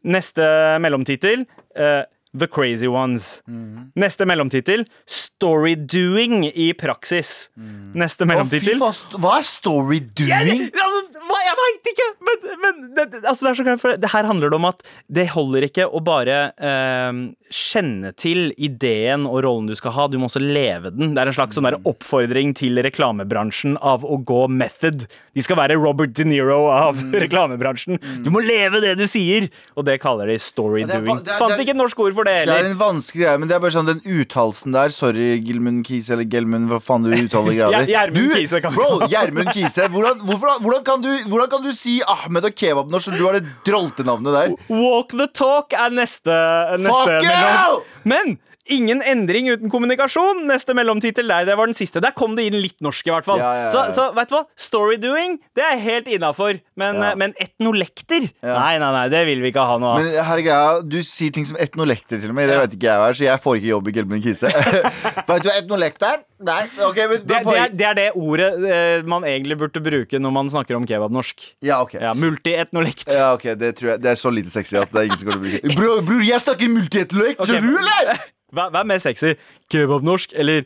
Neste 0.09 0.45
mellomtittel 0.83 1.45
eh, 1.79 2.05
The 2.39 2.49
Crazy 2.49 2.87
Ones. 2.91 3.43
Mhm. 3.49 3.91
Neste 3.97 4.27
mellomtittel 4.29 4.87
Storydoing 5.07 6.47
i 6.55 6.73
praksis. 6.79 7.49
Neste 7.59 8.25
Å, 8.27 8.29
mellomtittel 8.31 8.79
hva 8.79 9.37
er 9.39 9.47
story 9.47 10.01
doing? 10.01 10.29
jeg, 10.29 10.73
altså, 10.73 11.03
jeg 11.45 11.57
veit 11.61 11.91
ikke! 11.93 12.09
Men, 12.29 12.59
men 12.63 12.81
det- 12.95 13.23
altså, 13.25 13.45
det 13.47 13.51
er 13.51 13.59
så 13.61 13.65
klart, 13.69 13.81
for 13.81 13.97
det 13.97 14.11
her 14.13 14.25
handler 14.29 14.51
det 14.51 14.59
om 14.59 14.65
at 14.69 14.83
det 15.11 15.29
holder 15.35 15.67
ikke 15.69 15.87
å 15.91 16.03
bare 16.05 16.53
eh, 16.59 17.13
kjenne 17.55 18.13
til 18.19 18.51
ideen 18.61 19.25
og 19.29 19.43
rollen 19.47 19.69
du 19.71 19.75
skal 19.79 19.95
ha, 19.97 20.07
du 20.11 20.19
må 20.21 20.29
også 20.29 20.43
leve 20.43 20.91
den. 20.95 21.15
Det 21.17 21.23
er 21.23 21.31
en 21.31 21.37
slags 21.37 21.57
sånn 21.59 21.67
der 21.69 21.79
oppfordring 21.89 22.55
til 22.59 22.79
reklamebransjen 22.85 23.77
av 23.81 24.05
å 24.05 24.19
gå 24.29 24.45
method. 24.53 25.07
De 25.37 25.45
skal 25.45 25.59
være 25.61 25.77
Robert 25.79 26.13
De 26.19 26.25
Niro 26.29 26.65
av 26.73 26.99
reklamebransjen. 27.15 27.99
Du 28.25 28.31
må 28.35 28.43
leve 28.45 28.81
det 28.85 28.95
du 28.99 29.05
sier! 29.09 29.49
Og 29.79 29.87
det 29.87 29.99
kaller 30.03 30.29
de 30.33 30.39
story 30.43 30.83
Ja, 30.83 30.99
doing. 30.99 31.21
Fant 31.39 31.55
det 31.55 31.63
ikke 31.65 31.75
et 31.77 31.81
norsk 31.81 32.01
ord 32.03 32.17
for 32.17 32.27
det 32.29 32.37
Det 32.49 32.55
er 32.57 32.69
en 32.73 32.79
vanskelig 32.81 33.25
greie, 33.25 33.39
men 33.41 33.51
det 33.51 33.57
er 33.59 33.63
bare 33.63 33.75
sånn 33.77 33.89
den 33.89 34.01
uttalelsen 34.03 34.75
der 34.75 34.93
Sorry, 34.95 35.29
Gilmund 35.45 35.85
Kise 35.87 36.17
eller 36.17 36.27
Gelmund, 36.31 36.69
hva 36.73 36.81
faen 36.83 37.07
du 37.07 37.13
uttaler 37.15 37.55
greier. 37.59 37.87
Gjermund 37.89 38.19
Du- 38.19 38.35
Kise 38.39 38.61
kan 38.65 38.75
Bro. 38.77 39.07
Gjermund 39.13 39.53
Kise. 39.55 39.89
Hvordan, 39.93 40.21
hvorfor, 40.27 40.59
hvordan, 40.65 40.85
kan 40.87 41.05
du, 41.05 41.11
hvordan 41.31 41.51
kan 41.53 41.63
du 41.65 41.71
si 41.77 41.99
Ahmed 42.09 42.49
og 42.51 42.57
kebabnorsk 42.59 43.13
når 43.13 43.19
du 43.21 43.25
har 43.29 43.39
det 43.39 43.45
droltenavnet 43.69 44.37
der? 44.39 44.55
Walk 44.73 45.15
the 45.17 45.29
talk 45.33 45.73
er 45.77 45.95
neste, 45.95 46.35
neste 46.83 47.19
mellom. 47.39 47.89
Men 48.09 48.39
ingen 48.69 49.03
endring 49.03 49.49
uten 49.51 49.71
kommunikasjon. 49.73 50.45
Neste 50.49 50.75
mellomtittel 50.77 51.29
der, 51.31 51.47
det 51.49 51.57
var 51.59 51.71
den 51.71 51.77
siste. 51.79 52.03
Der 52.05 52.15
kom 52.17 52.37
det 52.39 52.49
inn 52.49 52.59
litt 52.61 52.77
norsk, 52.85 53.09
i 53.09 53.13
hvert 53.15 53.27
fall. 53.27 53.41
Ja, 53.41 53.53
ja, 53.57 53.67
ja. 53.67 53.73
Så, 53.73 53.85
så 53.97 54.09
vet 54.17 54.31
du 54.31 54.37
hva? 54.37 54.45
Storydoing, 54.61 55.39
det 55.59 55.65
er 55.65 55.81
helt 55.83 56.11
innafor. 56.13 56.61
Men, 56.79 57.01
eh, 57.03 57.17
men 57.19 57.35
etnolekter? 57.41 58.29
Nei, 58.45 58.75
nei, 58.81 58.91
nei, 58.95 59.07
det 59.13 59.25
vil 59.29 59.43
vi 59.45 59.53
ikke 59.53 59.67
ha 59.71 59.79
noe 59.81 59.97
av. 59.97 60.05
Men 60.05 60.29
her 60.29 60.45
er 60.45 60.83
Du 60.89 61.01
sier 61.07 61.35
ting 61.35 61.49
som 61.49 61.59
etnolekter 61.61 62.21
til 62.23 62.33
og 62.33 62.39
med. 62.39 62.51
Det 62.51 62.61
vet 62.63 62.79
ikke 62.79 62.91
jeg 62.91 63.03
hva 63.03 63.11
er, 63.11 63.19
så 63.19 63.29
jeg 63.29 63.45
får 63.45 63.61
ikke 63.61 63.73
jobb 63.73 63.91
i 63.91 63.97
Gelmund 63.99 64.27
Kise. 64.29 64.53
vet 65.33 65.45
du 65.45 65.51
hva 65.51 65.59
etnolekt 65.59 66.09
er? 66.09 66.23
Nei? 66.39 66.69
Ok, 66.87 66.99
men 67.03 67.15
det, 67.19 67.27
det, 67.27 67.55
er, 67.59 67.73
det 67.75 67.87
er 67.89 67.97
det 67.99 68.07
ordet 68.15 68.49
eh, 68.71 69.01
man 69.11 69.25
egentlig 69.27 69.57
burde 69.59 69.83
bruke 69.83 70.21
når 70.23 70.35
man 70.37 70.51
snakker 70.53 70.79
om 70.79 70.87
kebabnorsk. 70.87 71.49
Ja, 71.67 71.81
ok. 71.83 71.97
Ja, 71.99 72.13
Multietnolekt. 72.15 73.09
Ja, 73.11 73.33
ok, 73.35 73.51
Det 73.59 73.73
jeg 73.83 74.03
Det 74.03 74.13
er 74.13 74.21
så 74.21 74.31
lite 74.31 74.53
sexy 74.53 74.79
at 74.79 74.93
det 74.95 75.01
er 75.03 75.09
ingen 75.11 75.19
som 75.19 75.33
kommer 75.33 75.51
til 75.51 75.59
å 75.59 75.75
bruke 75.75 76.07
Bror, 76.07 76.25
jeg 76.29 76.45
snakker 76.45 76.71
multietnolekt! 76.73 77.41
Okay, 77.43 77.59
Skjønner 77.59 77.75
du, 77.75 77.81
eller? 77.83 78.27
Hva, 78.55 78.71
hva 78.73 78.81
er 78.81 78.87
mer 78.89 79.01
sexy? 79.03 79.35
Kebabnorsk 79.69 80.31
eller 80.41 80.63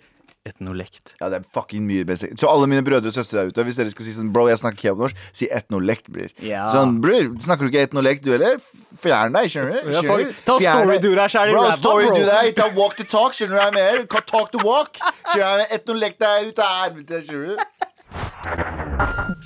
etnolekt? 0.48 1.12
Ja, 1.20 1.28
det 1.30 1.38
er 1.40 1.44
fucking 1.54 1.84
mye 1.86 2.04
mer. 2.08 2.16
Så 2.18 2.48
alle 2.50 2.66
mine 2.70 2.82
brødre 2.86 3.10
og 3.12 3.14
søstre 3.14 3.38
der 3.42 3.52
ute, 3.52 3.62
hvis 3.68 3.76
dere 3.78 3.92
skal 3.92 4.06
si 4.08 4.14
sånn 4.16 4.32
Bro, 4.34 4.48
jeg 4.50 4.58
snakker 4.62 4.80
kebabnorsk, 4.88 5.20
si 5.38 5.46
etnolekt, 5.54 6.08
bror. 6.12 6.32
Ja. 6.42 6.64
Sånn, 6.74 6.96
bror, 7.04 7.28
snakker 7.44 7.68
du 7.68 7.70
ikke 7.72 7.84
etnolekt, 7.86 8.24
du 8.26 8.32
heller? 8.34 8.56
Fjern 9.02 9.36
deg, 9.36 9.50
skjønner 9.52 9.78
du? 9.78 9.92
Skjønner 9.94 10.24
du? 10.26 10.34
Ta 10.48 10.56
Fjern 10.58 10.82
story 10.82 10.96
deg. 10.96 11.02
du 11.06 11.10
deg 11.20 11.30
selv 11.36 11.52
i 11.52 11.54
Bro, 11.56 11.64
story 11.78 12.06
bro. 12.10 12.22
deg. 12.32 12.50
Ta 12.58 12.66
walk 12.78 12.98
to 12.98 13.06
talk, 13.16 13.36
skjønner 13.38 13.54
du 13.54 13.60
hva 13.60 13.68
jeg 13.70 13.76
mener? 13.78 14.06
Talk 14.32 14.50
to 14.56 14.64
walk. 14.66 14.98
Skjønner 15.30 15.62
du? 15.62 15.76
Etnolekt 15.78 16.26
er 16.26 16.48
ute 16.50 16.66
av 16.66 16.74
helvete, 16.86 17.22
skjønner 17.28 17.48
du? 17.52 17.56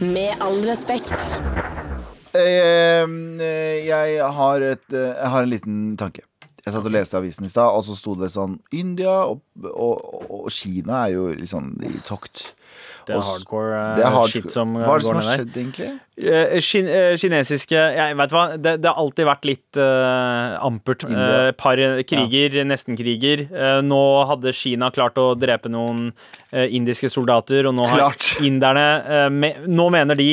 Med 0.06 0.40
all 0.42 0.58
respekt. 0.66 1.12
Eh, 2.36 3.04
eh, 3.40 3.76
jeg 3.86 4.16
har 4.36 4.60
et 4.66 4.92
eh, 4.92 5.12
Jeg 5.16 5.30
har 5.32 5.46
en 5.46 5.48
liten 5.52 5.76
tanke. 5.96 6.20
Jeg 6.66 6.74
satt 6.74 6.86
og 6.88 6.94
leste 6.94 7.14
avisen 7.14 7.46
i 7.46 7.50
stad, 7.52 7.70
og 7.70 7.84
så 7.86 7.94
sto 7.94 8.16
det 8.18 8.32
sånn 8.34 8.58
India 8.74 9.20
og, 9.30 9.38
og, 9.70 10.00
og 10.26 10.48
Kina 10.50 11.04
er 11.06 11.14
jo 11.14 11.28
litt 11.38 11.52
sånn 11.52 11.76
i 11.86 11.92
tokt. 12.06 12.48
Det 13.06 13.14
er 13.14 13.22
hardcore 13.22 13.74
eh, 13.76 13.90
Det 13.94 14.02
er 14.02 14.14
hard... 14.16 14.32
shit 14.32 14.48
som 14.50 14.72
eh, 14.74 14.82
Hva 14.82 14.96
er 14.96 15.02
det 15.02 15.06
som 15.06 15.14
har 15.14 15.20
ned 15.20 15.28
der. 15.28 15.38
skjedd, 15.38 15.58
egentlig? 15.60 15.90
Eh, 16.16 16.56
kin 16.66 16.88
eh, 16.90 17.12
kinesiske 17.22 17.82
jeg 18.00 18.18
vet 18.18 18.34
hva, 18.34 18.42
det, 18.58 18.72
det 18.82 18.90
har 18.90 18.98
alltid 18.98 19.28
vært 19.28 19.46
litt 19.46 19.78
uh, 19.78 20.56
ampert. 20.66 21.06
Eh, 21.06 21.50
par 21.60 21.82
kriger, 22.10 22.58
nesten-kriger. 22.66 23.46
Uh, 23.52 23.78
nå 23.86 24.02
hadde 24.32 24.54
Kina 24.56 24.90
klart 24.94 25.22
å 25.22 25.28
drepe 25.38 25.70
noen 25.70 26.08
eh, 26.50 26.66
indiske 26.74 27.10
soldater, 27.12 27.68
og 27.70 27.76
nå 27.78 27.86
har 27.94 28.16
inderne 28.42 28.86
eh, 29.04 29.28
me 29.30 29.54
Nå 29.70 29.86
mener 29.94 30.18
de 30.18 30.30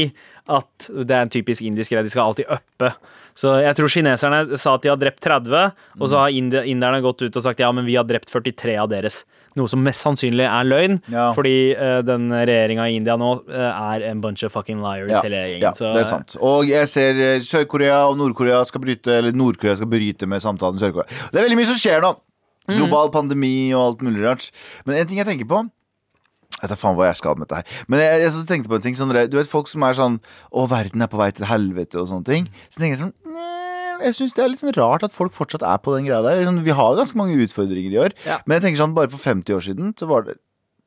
at 0.51 0.89
det 0.89 1.13
er 1.13 1.27
en 1.27 1.31
typisk 1.31 1.63
indisk 1.63 1.93
greie. 1.93 2.03
De 2.03 2.11
skal 2.11 2.31
alltid 2.31 2.49
uppe. 2.51 2.89
Så 3.35 3.55
jeg 3.63 3.73
tror 3.77 3.89
kineserne 3.89 4.57
sa 4.61 4.75
at 4.77 4.83
de 4.83 4.91
har 4.91 4.97
drept 5.01 5.21
30, 5.25 5.71
og 5.99 6.09
så 6.09 6.19
har 6.21 6.33
inderne 6.33 6.99
gått 7.01 7.23
ut 7.25 7.35
og 7.39 7.45
sagt 7.45 7.59
ja, 7.63 7.71
men 7.73 7.85
vi 7.87 7.95
har 7.97 8.05
drept 8.05 8.29
43 8.29 8.75
av 8.77 8.91
deres. 8.91 9.23
Noe 9.57 9.69
som 9.69 9.81
mest 9.85 10.01
sannsynlig 10.05 10.45
er 10.45 10.65
løgn, 10.65 10.99
Ja. 11.13 11.27
fordi 11.37 11.73
uh, 11.77 12.01
den 12.05 12.27
regjeringa 12.33 12.87
i 12.89 12.95
India 12.97 13.15
nå 13.17 13.31
uh, 13.49 13.93
er 13.93 14.05
en 14.09 14.21
bunch 14.21 14.43
of 14.45 14.53
fucking 14.53 14.81
liars, 14.81 15.17
hele 15.21 15.41
gjengen. 15.43 15.61
ja, 15.65 15.73
så, 15.77 15.91
det 15.93 16.03
er 16.05 16.09
sant. 16.09 16.35
Og 16.41 16.65
jeg 16.69 16.89
ser 16.89 17.21
eh, 17.21 17.39
Sør-Korea 17.45 18.03
og 18.09 18.17
Nord-Korea 18.21 18.63
skal 18.69 18.81
bryte 18.81 19.13
Eller 19.13 19.33
Nord-Korea 19.37 19.75
skal 19.77 19.89
bryte 19.89 20.29
med 20.29 20.41
samtalen 20.41 20.77
med 20.77 20.85
Sør-Korea. 20.85 21.09
Det 21.31 21.41
er 21.41 21.45
veldig 21.47 21.59
mye 21.61 21.69
som 21.69 21.77
skjer 21.81 22.01
nå. 22.05 22.13
Mm. 22.69 22.77
Global 22.77 23.09
pandemi 23.11 23.55
og 23.75 23.81
alt 23.83 24.03
mulig 24.05 24.23
rart. 24.23 24.49
Men 24.87 25.01
en 25.01 25.07
ting 25.09 25.19
jeg 25.21 25.27
tenker 25.27 25.49
på 25.49 25.65
jeg 26.63 26.71
vet 26.71 26.79
faen 26.79 26.95
hva 26.95 27.09
jeg 27.11 27.19
skal 27.19 27.35
med 27.37 27.45
dette 27.49 27.59
her. 27.59 27.81
Men 27.91 27.99
jeg, 28.05 28.21
jeg 28.23 28.31
så 28.37 28.43
tenkte 28.47 28.71
på 28.71 28.77
en 28.79 28.85
ting 28.85 28.95
sånn, 28.95 29.11
Du 29.29 29.35
vet 29.37 29.49
folk 29.51 29.67
som 29.67 29.83
er 29.83 29.97
sånn 29.97 30.15
Å, 30.49 30.63
verden 30.71 31.03
er 31.03 31.09
på 31.11 31.19
vei 31.19 31.27
til 31.35 31.45
helvete 31.49 31.99
og 31.99 32.07
sånne 32.09 32.25
ting. 32.29 32.47
Så 32.71 32.79
tenker 32.79 32.95
jeg 32.95 33.01
sånn 33.03 33.13
«Nei, 33.35 34.07
Jeg 34.07 34.15
syns 34.17 34.33
det 34.37 34.43
er 34.45 34.49
litt 34.53 34.63
sånn 34.63 34.73
rart 34.79 35.03
at 35.05 35.13
folk 35.15 35.35
fortsatt 35.35 35.61
er 35.67 35.77
på 35.83 35.93
den 35.97 36.07
greia 36.07 36.21
der. 36.25 36.41
Sånn, 36.47 36.63
Vi 36.65 36.71
har 36.75 36.95
ganske 36.97 37.19
mange 37.19 37.35
utfordringer 37.43 37.91
i 37.93 37.99
år. 38.07 38.15
Ja. 38.25 38.39
Men 38.47 38.57
jeg 38.57 38.65
tenker 38.69 38.81
sånn 38.85 38.95
bare 38.95 39.11
for 39.11 39.21
50 39.21 39.53
år 39.59 39.61
siden, 39.67 39.91
så 39.99 40.07
var 40.09 40.23
det 40.29 40.39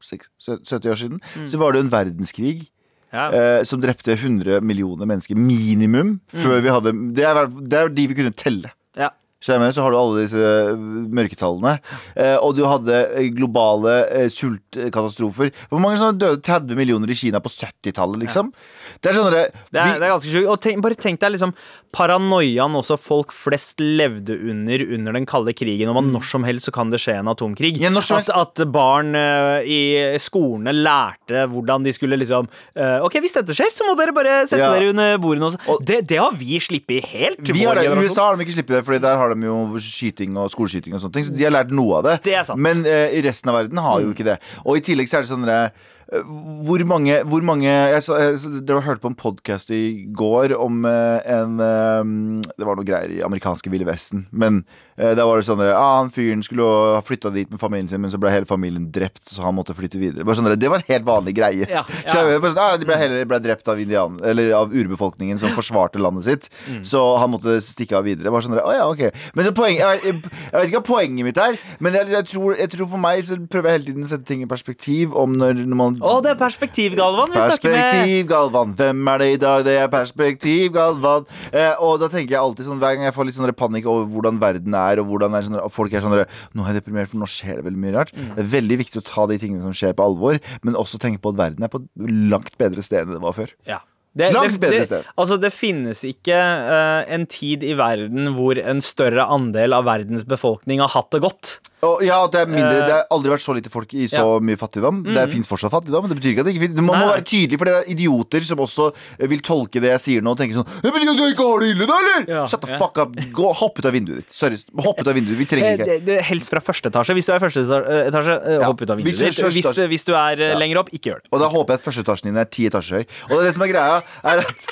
6, 0.02 0.28
70 0.64 0.90
år 0.92 0.98
siden, 1.00 1.20
Mm. 1.36 1.46
så 1.48 1.58
var 1.60 1.72
det 1.72 1.80
jo 1.80 1.84
en 1.86 1.92
verdenskrig 1.94 2.66
ja. 3.12 3.28
eh, 3.32 3.62
som 3.64 3.80
drepte 3.80 4.12
100 4.16 4.60
millioner 4.60 5.06
mennesker 5.08 5.36
minimum. 5.38 6.20
Før 6.28 6.60
vi 6.60 6.68
hadde 6.74 6.92
Det 7.16 7.24
er, 7.24 7.46
det 7.46 7.78
er 7.80 7.88
de 7.88 8.06
vi 8.10 8.14
kunne 8.18 8.34
telle. 8.36 8.72
Ja. 8.96 9.10
Så, 9.46 9.54
mener, 9.60 9.70
så 9.76 9.84
har 9.84 9.94
du 9.94 9.98
alle 10.00 10.24
disse 10.24 10.40
eh, 10.42 10.72
mørketallene. 11.14 11.76
Eh, 12.18 12.34
og 12.42 12.56
du 12.58 12.64
hadde 12.66 12.96
eh, 13.14 13.28
globale 13.36 13.94
sultkatastrofer. 14.34 15.52
Hvor 15.70 15.82
mange 15.82 16.00
som 16.00 16.18
døde 16.18 16.42
30 16.42 16.74
millioner 16.78 17.10
i 17.12 17.18
Kina 17.18 17.38
på 17.44 17.52
70-tallet, 17.52 18.24
liksom? 18.24 18.50
Det 18.98 19.12
er 19.12 19.18
sånn 19.18 19.28
derre 19.30 19.44
Det 19.70 19.78
er, 19.78 20.00
det 20.00 20.08
er 20.08 20.14
ganske 20.16 20.32
sjukt. 20.32 20.50
Og 20.50 20.58
tenk, 20.64 20.82
bare 20.82 20.98
tenk 20.98 21.22
deg 21.22 21.36
liksom 21.36 21.54
paranoiaen 21.96 22.74
også 22.76 22.98
folk 23.00 23.32
flest 23.32 23.80
levde 23.80 24.34
under 24.50 24.82
under 24.96 25.16
den 25.16 25.26
kalde 25.28 25.54
krigen, 25.56 25.88
om 25.92 26.00
at 26.00 26.08
når 26.10 26.26
som 26.28 26.44
helst 26.46 26.68
så 26.68 26.74
kan 26.74 26.90
det 26.92 27.00
skje 27.02 27.18
en 27.20 27.30
atomkrig. 27.32 27.76
Mm. 27.78 27.86
Ja, 27.86 28.18
at, 28.18 28.30
at 28.34 28.62
barn 28.72 29.14
uh, 29.16 29.62
i 29.62 30.18
skolene 30.22 30.74
lærte 30.76 31.46
hvordan 31.52 31.86
de 31.86 31.94
skulle 31.96 32.18
liksom 32.20 32.48
uh, 32.50 33.04
OK, 33.06 33.18
hvis 33.24 33.36
dette 33.36 33.56
skjer, 33.56 33.72
så 33.72 33.86
må 33.88 33.96
dere 33.98 34.14
bare 34.16 34.42
sette 34.44 34.60
Ja. 34.60 34.72
dere 34.74 34.90
under 34.92 35.16
bordene. 35.22 35.52
Og- 35.70 35.82
det, 35.86 36.02
det 36.10 36.18
har 36.20 36.34
vi 36.36 36.58
sluppet 36.62 37.06
helt. 37.12 37.40
vi 37.46 37.64
har 37.64 37.78
det, 37.78 37.86
I. 37.86 38.04
USA 38.04 38.28
har 38.28 38.36
de 38.36 38.46
ikke 38.46 38.56
sluppet 38.58 38.78
det, 38.78 38.84
Fordi 38.86 39.00
der 39.04 39.20
har 39.20 39.32
de 39.32 39.35
jo 39.44 39.80
skyting 39.82 40.36
og 40.40 40.52
skoleskyting 40.54 40.96
og 40.96 41.02
sånne 41.02 41.18
ting. 41.18 41.26
Så 41.28 41.34
de 41.36 41.44
har 41.46 41.54
lært 41.54 41.74
noe 41.74 41.98
av 42.00 42.06
det. 42.08 42.16
Det 42.28 42.38
er 42.38 42.46
sant. 42.48 42.60
Men 42.62 42.84
eh, 42.88 43.18
i 43.18 43.22
resten 43.26 43.52
av 43.52 43.60
verden 43.60 43.82
har 43.82 44.00
jo 44.04 44.14
ikke 44.14 44.26
det. 44.28 44.38
Og 44.64 44.80
i 44.80 44.84
tillegg 44.86 45.10
så 45.10 45.20
er 45.20 45.26
det 45.26 45.32
sånn 45.32 45.46
derre 45.46 45.70
hvor 46.06 46.82
mange, 46.86 47.16
hvor 47.26 47.42
mange 47.42 47.66
jeg, 47.66 48.02
så, 48.06 48.14
jeg, 48.20 48.38
Dere 48.62 48.78
har 48.78 48.92
hørt 48.92 49.02
på 49.02 49.10
en 49.10 49.18
podkast 49.18 49.72
i 49.74 50.06
går 50.14 50.52
om 50.54 50.84
eh, 50.86 51.18
en 51.34 51.58
eh, 51.58 52.44
Det 52.54 52.66
var 52.66 52.78
noe 52.78 52.86
greier 52.86 53.10
i 53.10 53.22
amerikanske 53.26 53.70
Ville 53.72 53.88
Vesten. 53.88 54.28
Men 54.30 54.60
eh, 54.94 55.16
der 55.18 55.26
var 55.26 55.40
det 55.40 55.48
sånn 55.48 55.64
at 55.64 55.72
ah, 55.74 55.96
Han 56.04 56.12
fyren 56.14 56.44
skulle 56.46 56.62
ha 56.94 57.00
flytta 57.02 57.32
dit 57.34 57.50
med 57.50 57.58
familien 57.58 57.90
sin, 57.90 58.04
men 58.04 58.12
så 58.12 58.20
ble 58.22 58.30
hele 58.30 58.46
familien 58.46 58.86
drept, 58.94 59.24
så 59.32 59.42
han 59.42 59.56
måtte 59.58 59.74
flytte 59.74 59.98
videre. 59.98 60.22
Bare 60.22 60.38
sånn 60.38 60.52
det 60.54 60.70
var 60.70 60.84
en 60.84 60.92
helt 60.92 61.08
vanlig 61.08 61.34
greie. 61.40 61.66
Ja, 61.66 61.82
Så 62.12 62.20
ja. 62.20 62.36
jeg, 62.36 62.44
bare 62.44 62.54
sånn, 62.54 62.62
ah, 62.62 62.78
de 62.78 62.86
ble, 62.86 63.00
heller, 63.00 63.26
ble 63.26 63.40
drept 63.42 63.72
av, 63.72 63.82
indian, 63.82 64.20
eller 64.22 64.54
av 64.60 64.70
urbefolkningen 64.70 65.42
som 65.42 65.56
forsvarte 65.58 65.98
landet 65.98 66.28
sitt. 66.28 66.48
Mm. 66.70 66.84
Så 66.86 67.02
han 67.18 67.34
måtte 67.34 67.58
stikke 67.66 67.98
av 67.98 68.06
videre. 68.06 68.30
Bare 68.30 68.46
sånn, 68.46 68.54
der, 68.54 68.62
ja, 68.78 68.86
okay. 68.86 69.10
Men 69.34 69.50
så 69.50 69.56
poeng, 69.58 69.80
jeg, 69.82 70.04
jeg, 70.06 70.22
jeg 70.22 70.54
vet 70.54 70.70
ikke 70.70 70.84
hva 70.84 70.86
poenget 70.92 71.30
mitt 71.32 71.42
er, 71.42 71.58
men 71.82 71.98
jeg, 71.98 72.12
jeg, 72.14 72.30
tror, 72.30 72.54
jeg 72.62 72.74
tror 72.76 72.92
for 72.94 73.02
meg 73.02 73.26
så 73.26 73.40
prøver 73.42 73.72
jeg 73.72 73.80
hele 73.80 73.90
tiden 73.90 74.06
å 74.06 74.14
sette 74.14 74.30
ting 74.30 74.46
i 74.46 74.50
perspektiv 74.54 75.18
om 75.18 75.34
når, 75.34 75.66
når 75.66 75.82
man 75.82 75.95
Å, 76.00 76.16
det 76.24 76.32
er 76.32 76.38
perspektiv, 76.40 76.96
Galvan. 76.98 77.32
Vi 77.32 77.40
snakker 77.40 77.74
med 77.74 78.28
Galvan. 78.30 78.74
Hvem 78.78 79.10
er 79.12 79.22
det 79.22 79.28
i 79.32 79.38
dag? 79.42 79.64
Det 79.66 79.76
er 79.80 79.90
perspektiv, 79.92 80.68
Galvan. 80.74 81.26
Eh, 81.50 81.72
og 81.84 81.98
da 82.02 82.10
tenker 82.12 82.36
jeg 82.36 82.42
alltid 82.42 82.68
sånn 82.68 82.80
hver 82.82 82.96
gang 82.96 83.08
jeg 83.08 83.16
får 83.16 83.28
litt 83.28 83.38
sånn 83.38 83.54
panikk 83.56 83.88
over 83.90 84.06
hvordan 84.12 84.40
verden 84.42 84.76
er, 84.78 85.02
og 85.02 85.10
hvordan 85.10 85.36
er 85.38 85.48
sånn, 85.48 85.58
og 85.62 85.72
folk 85.72 85.94
er 85.94 86.04
sånn 86.04 86.14
Nå 86.16 86.64
er 86.64 86.72
jeg 86.72 86.80
deprimert, 86.80 87.10
for 87.12 87.20
nå 87.20 87.28
skjer 87.30 87.60
det 87.60 87.66
veldig 87.68 87.82
mye 87.82 87.96
rart. 87.96 88.14
Mm. 88.14 88.30
Det 88.36 88.44
er 88.44 88.54
veldig 88.54 88.80
viktig 88.84 89.02
å 89.02 89.06
ta 89.06 89.26
de 89.30 89.40
tingene 89.42 89.64
som 89.64 89.74
skjer, 89.76 89.96
på 89.96 90.04
alvor, 90.06 90.40
men 90.66 90.78
også 90.78 91.00
tenke 91.02 91.22
på 91.22 91.32
at 91.32 91.40
verden 91.40 91.66
er 91.66 91.72
på 91.72 91.82
et 91.82 92.16
langt 92.32 92.56
bedre 92.60 92.84
sted 92.84 93.06
enn 93.06 93.16
det 93.16 93.22
var 93.22 93.36
før. 93.36 93.52
Ja. 93.68 93.82
Det, 94.16 94.30
Langt 94.32 94.56
bedre 94.62 94.84
sted. 94.86 95.02
det, 95.04 95.14
altså 95.20 95.36
det 95.36 95.50
finnes 95.52 96.00
ikke 96.08 96.36
uh, 96.36 97.02
en 97.12 97.26
tid 97.28 97.64
i 97.66 97.74
verden 97.76 98.30
hvor 98.32 98.56
en 98.56 98.80
større 98.84 99.26
andel 99.28 99.76
av 99.76 99.84
verdens 99.88 100.24
befolkning 100.24 100.80
har 100.80 100.94
hatt 100.94 101.10
det 101.12 101.20
godt. 101.26 101.58
Og 101.84 102.00
ja, 102.06 102.22
det 102.32 102.40
er 102.40 102.46
mindre 102.48 102.72
Eh, 102.76 102.86
Det 102.86 102.92
har 102.94 103.04
aldri 103.12 103.30
vært 103.30 103.42
så 103.44 103.52
lite 103.56 103.70
folk 103.72 103.92
i 103.94 104.06
så 104.08 104.22
ja. 104.22 104.38
mye 104.40 104.56
fattigdom. 104.56 105.02
Det 105.04 105.24
fins 105.32 105.48
fortsatt 105.48 105.72
fattigdom, 105.74 106.06
men 106.06 106.12
det 106.12 106.16
betyr 106.20 106.32
ikke 106.32 106.40
at 106.44 106.48
det 106.48 106.54
ikke 106.54 106.62
finnes. 106.64 106.80
Man 106.80 106.96
Nei, 106.96 107.02
må 107.04 107.10
være 107.12 107.24
tydelig, 107.28 107.58
for 107.60 107.68
det 107.68 107.74
er 107.76 107.90
idioter 107.92 108.46
som 108.48 108.62
også 108.64 108.86
eh, 109.18 109.26
vil 109.28 109.42
tolke 109.44 109.82
det 109.84 109.90
jeg 109.92 110.00
sier 110.06 110.24
nå, 110.24 110.32
og 110.32 110.40
tenke 110.40 110.56
sånn 110.56 110.66
Det 110.82 110.92
betyr 110.94 111.10
at 111.12 111.20
jeg 111.20 111.34
ikke 111.36 111.46
har 111.50 111.60
det 111.62 111.68
ille, 111.74 111.88
da, 111.90 111.98
eller? 112.00 112.24
Ja, 112.32 112.44
Shut 112.50 112.64
the 112.64 112.72
ja. 112.72 112.78
fuck 112.80 113.00
up. 113.02 113.12
Gå, 113.36 113.50
hopp 113.60 113.80
ut 113.80 113.88
av 113.90 113.92
vinduet 113.96 114.22
ditt. 114.24 114.32
Sorry. 114.34 114.58
Hopp 114.86 115.00
ut 115.02 115.10
av 115.12 115.16
vinduet. 115.18 115.36
Vi 115.38 115.48
trenger 115.52 115.66
Eh, 115.66 115.76
ikke 115.76 115.86
det, 115.90 115.98
det, 116.06 116.16
helst 116.30 116.52
fra 116.52 116.62
første 116.64 116.88
etasje. 116.92 117.16
Hvis 117.18 117.28
du 117.28 117.32
er 117.34 117.40
i 117.40 117.44
første 117.44 117.64
etasje, 118.08 118.36
hopp 118.64 118.80
ut 118.82 118.90
av 118.94 119.00
vinduet 119.00 119.20
ditt. 119.20 119.44
Hvis, 119.52 119.70
hvis 119.92 120.06
du 120.08 120.14
er 120.16 120.44
Ja. 120.46 120.58
lenger 120.58 120.80
opp, 120.82 120.90
ikke 120.96 121.10
gjør 121.12 121.20
det. 121.22 121.28
Og 121.32 121.40
da 121.42 121.48
håper 121.52 121.74
jeg 121.74 121.80
at 121.82 121.86
første 121.86 122.04
etasjen 122.06 122.30
din 122.30 122.40
er 122.40 122.48
ti 122.48 122.66
etasjer 122.70 123.02
høy. 123.02 123.04
Og 123.30 123.42
det, 123.44 123.54
som 123.56 123.64
er 123.66 123.72
greia, 123.72 124.00
er 124.24 124.42
at, 124.44 124.66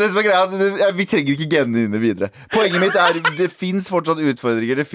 det, 0.00 0.10
som 0.10 0.18
er 0.22 0.26
greia 0.26 0.42
at 0.90 0.94
vi 0.96 1.06
trenger 1.06 1.36
ikke 1.36 1.50
genene 1.50 1.86
dine 1.86 2.00
videre. 2.02 2.30
Poenget 2.52 2.80
mitt 2.82 2.96
er 2.98 3.20
det 3.38 3.50
fins 3.52 3.88
fortsatt 3.92 4.18
utfordringer, 4.18 4.76
det 4.80 4.88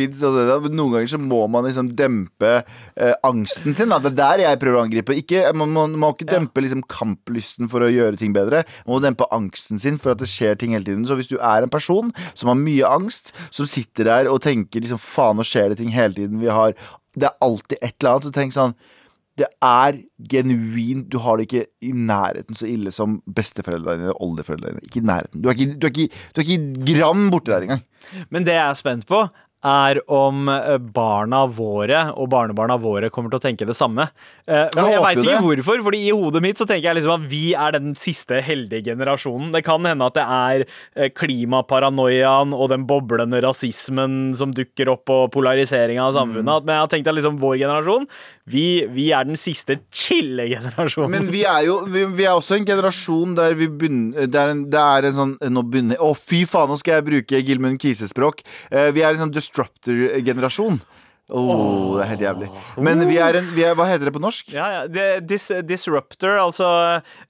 men 0.66 0.76
noen 0.76 0.96
ganger 0.98 1.12
så 1.16 1.20
må 1.22 1.45
man 1.52 1.68
liksom 1.68 1.92
dempe 1.98 2.52
eh, 2.62 3.14
angsten 3.26 3.76
sin. 3.78 3.92
Da. 3.94 4.00
Det 4.04 4.14
er 4.14 4.18
der 4.20 4.44
jeg 4.46 4.62
prøver 4.62 4.80
å 4.80 4.86
angripe. 4.86 5.18
Ikke, 5.22 5.46
man, 5.58 5.74
man 5.76 5.96
må 6.02 6.12
ikke 6.16 6.30
dempe 6.30 6.64
liksom, 6.64 6.84
kamplysten 6.92 7.70
for 7.72 7.86
å 7.86 7.92
gjøre 7.92 8.20
ting 8.22 8.36
bedre. 8.36 8.64
Man 8.86 8.98
må 8.98 9.02
dempe 9.06 9.30
angsten 9.36 9.82
sin 9.82 10.00
for 10.02 10.16
at 10.16 10.24
det 10.24 10.32
skjer 10.32 10.60
ting 10.60 10.76
hele 10.76 10.88
tiden. 10.88 11.06
Så 11.10 11.20
hvis 11.20 11.32
du 11.32 11.38
er 11.38 11.66
en 11.66 11.74
person 11.74 12.12
som 12.34 12.52
har 12.52 12.60
mye 12.60 12.92
angst, 12.98 13.34
som 13.54 13.70
sitter 13.70 14.10
der 14.10 14.32
og 14.32 14.44
tenker 14.46 14.84
liksom 14.84 15.02
faen, 15.02 15.40
nå 15.40 15.48
skjer 15.48 15.74
det 15.74 15.82
ting 15.82 15.94
hele 15.96 16.16
tiden. 16.18 16.42
Vi 16.44 16.52
har, 16.52 16.76
det 17.16 17.30
er 17.30 17.40
alltid 17.46 17.80
et 17.82 17.96
eller 18.00 18.16
annet. 18.16 18.30
Så 18.30 18.36
tenk 18.36 18.56
sånn 18.56 18.78
det 19.40 19.48
er 19.64 19.98
genuint 20.32 21.10
Du 21.12 21.18
har 21.24 21.38
det 21.38 21.48
ikke 21.50 21.66
i 21.84 21.92
nærheten 21.92 22.56
så 22.58 22.68
ille 22.72 22.94
som 22.96 23.18
besteforeldrene 23.28 24.06
dine 24.06 24.14
og 24.14 24.30
oldeforeldrene 24.30 24.80
dine. 24.80 24.88
Ikke 24.88 25.02
i 25.02 25.08
nærheten. 25.10 25.42
Du 25.44 25.50
er 25.50 25.58
ikke, 25.58 25.76
du 25.76 25.88
er 25.88 25.92
ikke, 25.92 26.22
du 26.32 26.42
er 26.42 26.46
ikke 26.46 26.86
gram 26.92 27.26
borti 27.34 27.52
der 27.52 27.66
engang. 27.68 27.84
Men 28.32 28.48
det 28.48 28.56
jeg 28.56 28.64
er 28.64 28.80
spent 28.80 29.08
på, 29.10 29.26
er 29.66 30.00
om 30.12 30.50
eh, 30.52 30.78
barna 30.78 31.44
våre 31.50 32.06
og 32.14 32.30
barnebarna 32.32 32.78
våre 32.82 33.10
kommer 33.14 33.34
til 33.34 33.42
å 33.42 33.46
tenke 33.46 33.68
det 33.68 33.76
samme. 33.78 34.08
Eh, 34.46 34.68
Jeg 34.76 34.94
jeg 34.94 35.02
veit 35.04 35.22
ikke 35.24 35.42
hvorfor, 35.42 35.84
Fordi 35.88 36.02
i 36.06 36.14
hodet 36.14 36.42
mitt 36.46 36.62
så 36.62 36.68
tenker 36.70 36.92
jeg 36.92 37.00
liksom 37.00 37.16
at 37.18 37.28
vi 37.32 37.44
er 37.58 37.76
den 37.76 37.96
siste 38.00 38.42
heldige 38.46 38.92
generasjonen. 38.92 39.52
Det 39.56 39.64
kan 39.66 39.86
hende 39.88 40.06
at 40.06 40.18
det 40.18 40.26
er 40.26 40.66
eh, 40.96 41.10
klimaparanoiaen 41.10 42.54
og 42.56 42.70
den 42.74 42.86
boblende 42.90 43.42
rasismen 43.44 44.36
som 44.38 44.54
dukker 44.56 44.94
opp, 44.94 45.10
og 45.10 45.32
polariseringa 45.36 46.06
av 46.08 46.16
samfunnet. 46.18 46.62
Mm. 46.62 46.66
Men 46.66 46.76
jeg 46.76 46.84
har 46.86 46.94
tenkt 46.94 47.12
at 47.12 47.18
liksom 47.18 47.42
vår 47.42 47.58
generasjon, 47.64 48.08
vi, 48.46 48.86
vi 48.94 49.08
er 49.16 49.26
den 49.26 49.38
siste 49.42 49.80
chille 49.90 50.46
generasjonen. 50.52 51.12
Men 51.16 51.30
vi 51.34 51.42
er 51.50 51.64
jo 51.66 51.80
vi, 51.90 52.04
vi 52.20 52.28
er 52.30 52.36
også 52.38 52.60
en 52.60 52.68
generasjon 52.68 53.34
der 53.40 53.56
vi 53.58 53.66
begynner 53.72 54.28
Det 54.30 54.38
er 54.38 54.52
en, 54.54 54.66
det 54.70 54.82
er 54.82 55.08
en 55.10 55.16
sånn 55.18 55.32
Nå 55.50 55.64
begynner 55.66 55.98
Å, 56.06 56.12
fy 56.14 56.44
faen, 56.50 56.70
nå 56.70 56.78
skal 56.78 57.00
jeg 57.00 57.08
bruke 57.08 57.42
Gilmund 57.42 57.82
Kise-språk. 57.82 58.44
Eh, 58.70 58.92
vi 58.94 59.02
er 59.02 59.16
en 59.16 59.24
sånn 59.26 59.34
disruptor-generasjon. 59.34 60.78
Oh, 61.34 61.96
det 61.98 62.04
er 62.04 62.10
helt 62.12 62.22
jævlig. 62.22 62.48
Men 62.86 63.00
vi 63.10 63.16
er 63.18 63.40
en 63.40 63.48
vi 63.56 63.64
er, 63.66 63.74
Hva 63.74 63.88
heter 63.90 64.06
det 64.12 64.14
på 64.14 64.22
norsk? 64.22 64.52
ja, 64.54 64.68
ja. 64.76 65.16
Dis, 65.26 65.48
disruptor, 65.66 66.36
altså 66.38 66.68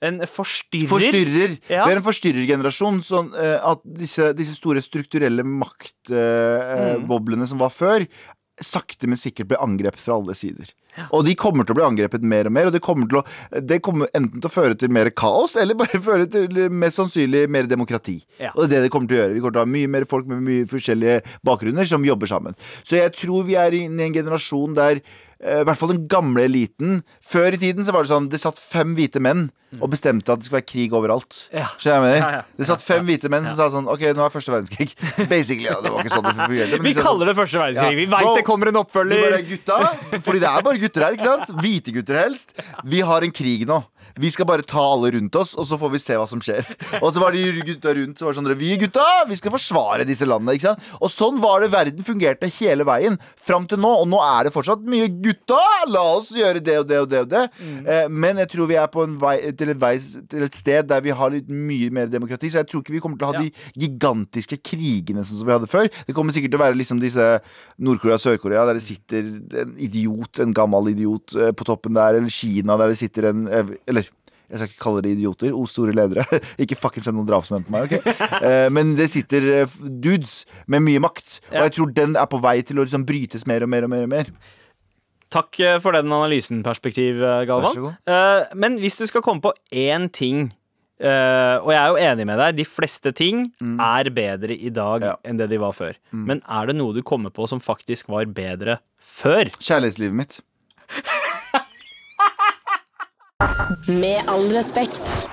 en 0.04 0.20
forstyrrer. 0.28 0.90
Forstyrrer. 0.92 1.54
Ja. 1.72 1.86
Vi 1.88 1.94
er 1.96 2.02
en 2.02 2.04
forstyrrergenerasjon. 2.04 3.00
Sånn 3.08 3.32
eh, 3.40 3.56
at 3.72 3.80
disse, 4.04 4.34
disse 4.36 4.58
store 4.60 4.84
strukturelle 4.84 5.48
maktboblene 5.48 7.46
Mm. 7.46 7.50
som 7.56 7.64
var 7.64 7.72
før, 7.72 8.04
sakte, 8.60 9.08
men 9.08 9.16
sikkert 9.20 9.48
ble 9.54 9.58
angrepet 9.64 10.00
fra 10.04 10.16
alle 10.20 10.36
sider. 10.36 10.70
Og 11.12 11.26
de 11.28 11.36
kommer 11.40 11.68
til 11.68 11.76
å 11.76 11.80
bli 11.80 11.88
angrepet 11.88 12.26
mer 12.26 12.50
og 12.50 12.56
mer, 12.56 12.70
og 12.70 12.76
det 12.76 12.84
kommer, 12.86 13.10
til 13.12 13.22
å, 13.22 13.26
det 13.60 13.82
kommer 13.86 14.12
enten 14.16 14.40
til 14.40 14.50
å 14.50 14.54
føre 14.54 14.78
til 14.80 14.94
mer 14.94 15.12
kaos, 15.16 15.58
eller 15.60 15.78
bare 15.80 16.02
føre 16.10 16.30
til 16.32 16.66
mest 16.72 17.02
sannsynlig 17.02 17.46
mer 17.52 17.70
demokrati. 17.72 18.20
Ja. 18.42 18.54
Og 18.56 18.66
det 18.66 18.80
er 18.80 18.86
det 18.86 18.86
det 18.90 18.94
kommer 18.96 19.12
til 19.12 19.20
å 19.20 19.22
gjøre. 19.24 19.36
Vi 19.36 19.44
kommer 19.44 19.58
til 19.58 19.64
å 19.64 19.68
ha 19.68 19.74
mye 19.76 19.92
mer 19.98 20.08
folk 20.10 20.32
med 20.32 20.44
mye 20.46 20.66
forskjellige 20.70 21.22
bakgrunner 21.48 21.90
som 21.90 22.06
jobber 22.08 22.32
sammen. 22.32 22.58
Så 22.84 23.00
jeg 23.00 23.14
tror 23.18 23.48
vi 23.48 23.60
er 23.60 23.78
inne 23.78 24.04
i 24.04 24.10
en 24.10 24.16
generasjon 24.16 24.76
der 24.78 25.02
eh, 25.02 25.62
i 25.62 25.68
hvert 25.68 25.80
fall 25.80 25.94
den 25.94 26.08
gamle 26.12 26.46
eliten 26.48 27.02
Før 27.24 27.56
i 27.56 27.60
tiden 27.62 27.86
så 27.86 27.94
var 27.96 28.06
det 28.06 28.12
sånn 28.12 28.30
Det 28.32 28.40
satt 28.42 28.60
fem 28.62 28.94
hvite 28.98 29.22
menn 29.24 29.50
og 29.84 29.90
bestemte 29.92 30.32
at 30.32 30.40
det 30.40 30.48
skulle 30.48 30.62
være 30.62 30.70
krig 30.70 30.94
overalt. 30.96 31.38
Ja. 31.52 31.66
Skjønner 31.82 32.14
jeg 32.14 32.22
mener? 32.22 32.46
Det 32.56 32.68
satt 32.70 32.84
fem 32.86 33.08
hvite 33.08 33.32
menn 33.34 33.48
som 33.50 33.58
sa 33.58 33.68
sånn 33.74 33.90
OK, 33.92 34.06
nå 34.16 34.24
er 34.24 34.34
første 34.34 34.54
verdenskrig. 34.54 34.94
Basically. 35.32 35.68
Ja, 35.68 35.80
det 35.84 35.92
var 35.92 36.06
ikke 36.06 36.14
sånn 36.14 36.28
det 36.30 36.36
fungerte. 36.38 36.80
Vi 36.80 36.86
de 36.86 36.94
sa 36.94 37.02
sånn, 37.02 37.08
kaller 37.10 37.32
det 37.32 37.36
første 37.40 37.62
verdenskrig. 37.62 37.98
Vi 38.00 38.06
veit 38.14 38.30
det 38.40 38.46
kommer 38.48 38.72
en 38.72 38.78
de 38.78 38.80
bare 38.80 38.88
oppfølger. 38.88 39.38
gutta, 39.50 39.80
fordi 40.30 40.44
det 40.46 40.52
er 40.52 40.66
bare 40.70 40.82
gutter 40.86 41.06
her, 41.08 41.18
ikke 41.18 41.28
sant? 41.28 41.52
Hvite 41.62 41.94
gutter 41.96 42.22
helst. 42.22 42.56
Vi 42.86 43.02
har 43.06 43.26
en 43.26 43.34
krig 43.36 43.66
nå. 43.70 43.82
Vi 44.22 44.30
skal 44.32 44.48
bare 44.48 44.64
ta 44.64 44.80
alle 44.94 45.10
rundt 45.16 45.36
oss, 45.36 45.54
og 45.60 45.66
så 45.68 45.78
får 45.80 45.92
vi 45.92 46.00
se 46.00 46.16
hva 46.16 46.26
som 46.30 46.40
skjer. 46.44 46.64
Og 47.04 47.10
så 47.14 47.20
var 47.20 47.34
de 47.36 47.42
gutta 47.68 47.92
rundt 47.98 48.20
så 48.20 48.26
var 48.28 48.34
det 48.34 48.40
sånn 48.40 48.58
Vi 48.60 48.70
gutta, 48.80 49.04
vi 49.28 49.36
skal 49.36 49.52
forsvare 49.52 50.06
disse 50.08 50.24
landene. 50.28 50.56
ikke 50.56 50.70
sant? 50.70 50.86
Og 51.04 51.12
sånn 51.12 51.42
var 51.44 51.62
det 51.66 51.72
verden 51.74 52.06
fungerte 52.08 52.48
hele 52.60 52.86
veien 52.88 53.18
fram 53.36 53.66
til 53.68 53.82
nå. 53.84 53.92
Og 54.04 54.08
nå 54.08 54.22
er 54.24 54.48
det 54.48 54.54
fortsatt 54.56 54.86
mye 54.88 55.10
gutta! 55.24 55.60
La 55.92 56.02
oss 56.16 56.32
gjøre 56.36 56.62
det 56.64 56.78
og 56.80 56.88
det 56.90 57.00
og 57.04 57.10
det. 57.12 57.20
og 57.26 57.30
det 57.34 57.44
eh, 57.92 58.08
Men 58.10 58.40
jeg 58.42 58.50
tror 58.56 58.70
vi 58.72 58.78
er 58.80 58.88
på 58.94 59.04
en 59.04 59.18
vei 59.22 59.36
til, 59.58 59.74
et 59.76 59.82
vei, 59.82 59.94
til 60.32 60.46
et 60.48 60.56
sted 60.58 60.88
der 60.90 61.04
vi 61.06 61.14
har 61.16 61.34
litt 61.36 61.50
mye 61.52 61.92
mer 61.94 62.08
demokrati. 62.12 62.50
Så 62.54 62.62
jeg 62.64 62.70
tror 62.72 62.82
ikke 62.86 62.96
vi 62.96 63.04
kommer 63.04 63.20
til 63.20 63.28
å 63.28 63.34
ha 63.34 63.36
Ja. 63.36 63.44
de 63.44 63.86
gigantiske 63.86 64.58
krigene 64.64 65.26
sånn 65.28 65.42
som 65.42 65.48
vi 65.50 65.56
hadde 65.58 65.70
før. 65.72 65.90
Det 66.08 66.16
kommer 66.16 66.32
sikkert 66.36 66.54
til 66.56 66.62
å 66.62 66.66
være 66.66 66.80
liksom 66.80 67.02
disse 67.04 67.28
Nord-Korea 67.84 68.16
og 68.18 68.24
Sør-Korea, 68.24 68.64
der 68.70 68.80
det 68.80 68.86
sitter 68.86 69.28
en 69.66 69.76
idiot, 69.82 70.40
en 70.40 70.54
gammel 70.56 70.94
idiot 70.94 71.36
eh, 71.36 71.52
på 71.56 71.68
toppen 71.68 71.98
der, 71.98 72.20
eller 72.22 72.32
Kina, 72.32 72.78
der 72.80 72.94
det 72.94 73.00
sitter 73.02 73.30
en 73.34 73.46
eh, 73.52 73.76
Eller 73.92 74.05
jeg 74.50 74.58
skal 74.60 74.68
ikke 74.70 74.84
kalle 74.84 75.02
det 75.06 75.14
idioter. 75.18 75.54
O 75.56 75.66
store 75.70 75.94
ledere. 75.96 76.26
ikke 76.62 76.78
fucking 76.80 77.04
send 77.06 77.18
noen 77.18 77.28
drapsmenn 77.30 77.66
på 77.68 77.74
meg. 77.76 77.88
ok? 77.96 78.12
Eh, 78.42 78.68
men 78.74 78.96
det 79.00 79.10
sitter 79.14 79.48
eh, 79.62 79.80
dudes 80.02 80.44
med 80.68 80.84
mye 80.86 81.02
makt. 81.04 81.40
Og 81.54 81.64
jeg 81.68 81.76
tror 81.80 81.94
den 81.98 82.16
er 82.20 82.30
på 82.32 82.42
vei 82.44 82.60
til 82.66 82.78
å 82.80 82.86
liksom 82.86 83.06
brytes 83.10 83.48
mer 83.50 83.64
og 83.66 83.70
mer 83.74 83.88
og 83.88 83.94
mer. 83.96 84.04
og 84.06 84.14
mer 84.18 84.30
Takk 85.36 85.58
eh, 85.66 85.80
for 85.84 85.92
den 85.98 86.12
analysen, 86.14 86.62
perspektiv, 86.64 87.18
Vær 87.20 87.42
så 87.44 87.48
Galvan. 87.50 87.82
god. 87.88 88.12
Eh, 88.14 88.54
Men 88.62 88.78
hvis 88.84 89.00
du 89.02 89.08
skal 89.10 89.26
komme 89.26 89.42
på 89.46 89.54
én 89.74 90.10
ting 90.14 90.52
Uh, 90.96 91.60
og 91.60 91.74
jeg 91.74 91.76
er 91.76 91.90
jo 91.92 91.98
enig 92.08 92.26
med 92.30 92.38
deg, 92.40 92.54
de 92.56 92.64
fleste 92.64 93.12
ting 93.12 93.42
er 93.84 94.08
bedre 94.16 94.56
i 94.56 94.70
dag 94.72 95.02
Mm. 95.04 95.08
Ja. 95.10 95.16
enn 95.28 95.42
det 95.42 95.50
de 95.52 95.58
var 95.60 95.74
før. 95.76 95.98
Men 96.16 96.40
er 96.48 96.68
det 96.72 96.78
noe 96.80 96.96
du 96.96 97.02
kommer 97.04 97.34
på 97.36 97.50
som 97.52 97.60
faktisk 97.60 98.08
var 98.08 98.24
bedre 98.32 98.78
før? 99.04 99.52
Kjærlighetslivet 99.60 100.16
mitt. 100.16 100.40
Med 103.88 104.24
all 104.32 104.46
respekt. 104.56 105.28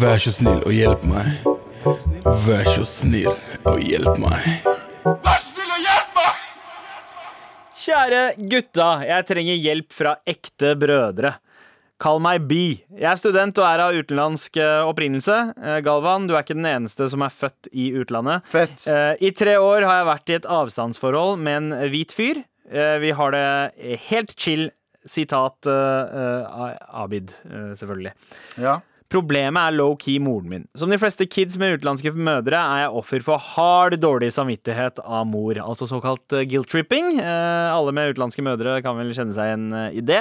Vær 0.00 0.16
så 0.16 0.32
snill 0.32 0.62
og 0.64 0.72
hjelp 0.72 1.02
meg. 1.04 1.42
Vær 2.46 2.70
så 2.72 2.86
snill 2.88 3.28
og 3.68 3.82
hjelp 3.84 4.16
meg. 4.22 4.46
Vær 5.04 5.36
så 5.36 5.50
snill 5.50 5.74
og 5.74 5.84
hjelp 5.84 6.16
meg! 6.16 6.40
Kjære 7.82 8.22
gutta, 8.48 8.88
jeg 9.10 9.28
trenger 9.28 9.60
hjelp 9.68 9.92
fra 9.92 10.16
ekte 10.24 10.72
brødre. 10.80 11.34
Kall 12.00 12.22
meg 12.24 12.46
Bi. 12.48 12.64
Jeg 12.96 13.10
er 13.12 13.20
student 13.20 13.60
og 13.60 13.66
er 13.68 13.82
av 13.84 13.96
utenlandsk 14.00 14.56
eh, 14.56 14.86
opprinnelse. 14.88 15.36
Eh, 15.60 15.82
Galvan, 15.84 16.24
du 16.24 16.32
er 16.32 16.46
ikke 16.46 16.56
den 16.56 16.70
eneste 16.70 17.10
som 17.12 17.20
er 17.26 17.34
født 17.34 17.68
i 17.76 17.90
utlandet. 17.92 18.40
Fett. 18.48 18.86
Eh, 18.88 19.20
I 19.20 19.34
tre 19.36 19.58
år 19.60 19.84
har 19.84 19.98
jeg 20.00 20.08
vært 20.08 20.32
i 20.32 20.38
et 20.38 20.48
avstandsforhold 20.48 21.36
med 21.44 21.58
en 21.58 21.90
hvit 21.92 22.16
fyr. 22.16 22.40
Eh, 22.70 22.98
Vi 23.02 23.10
har 23.10 23.34
det 23.34 23.98
helt 24.10 24.38
chill. 24.38 24.70
Sitat 25.08 25.64
eh, 25.66 25.72
eh, 26.20 26.72
Abid, 27.00 27.30
selvfølgelig. 27.74 28.10
Ja. 28.60 28.80
Problemet 29.10 29.58
er 29.58 29.74
low-key 29.74 30.20
moren 30.22 30.50
min. 30.52 30.66
Som 30.78 30.92
de 30.92 30.98
fleste 31.00 31.24
kids 31.26 31.56
med 31.58 31.78
utenlandske 31.78 32.12
mødre 32.14 32.60
er 32.60 32.82
jeg 32.84 32.98
offer 33.00 33.24
for 33.26 33.42
hard 33.42 33.96
dårlig 33.98 34.28
samvittighet 34.36 35.00
av 35.02 35.24
mor, 35.26 35.56
altså 35.58 35.88
såkalt 35.88 36.36
guilt-tripping. 36.46 37.16
Alle 37.24 37.94
med 37.96 38.12
utenlandske 38.12 38.44
mødre 38.46 38.76
kan 38.84 39.00
vel 39.00 39.10
kjenne 39.16 39.34
seg 39.34 39.48
igjen 39.50 39.66
i 39.98 40.04
det. 40.12 40.20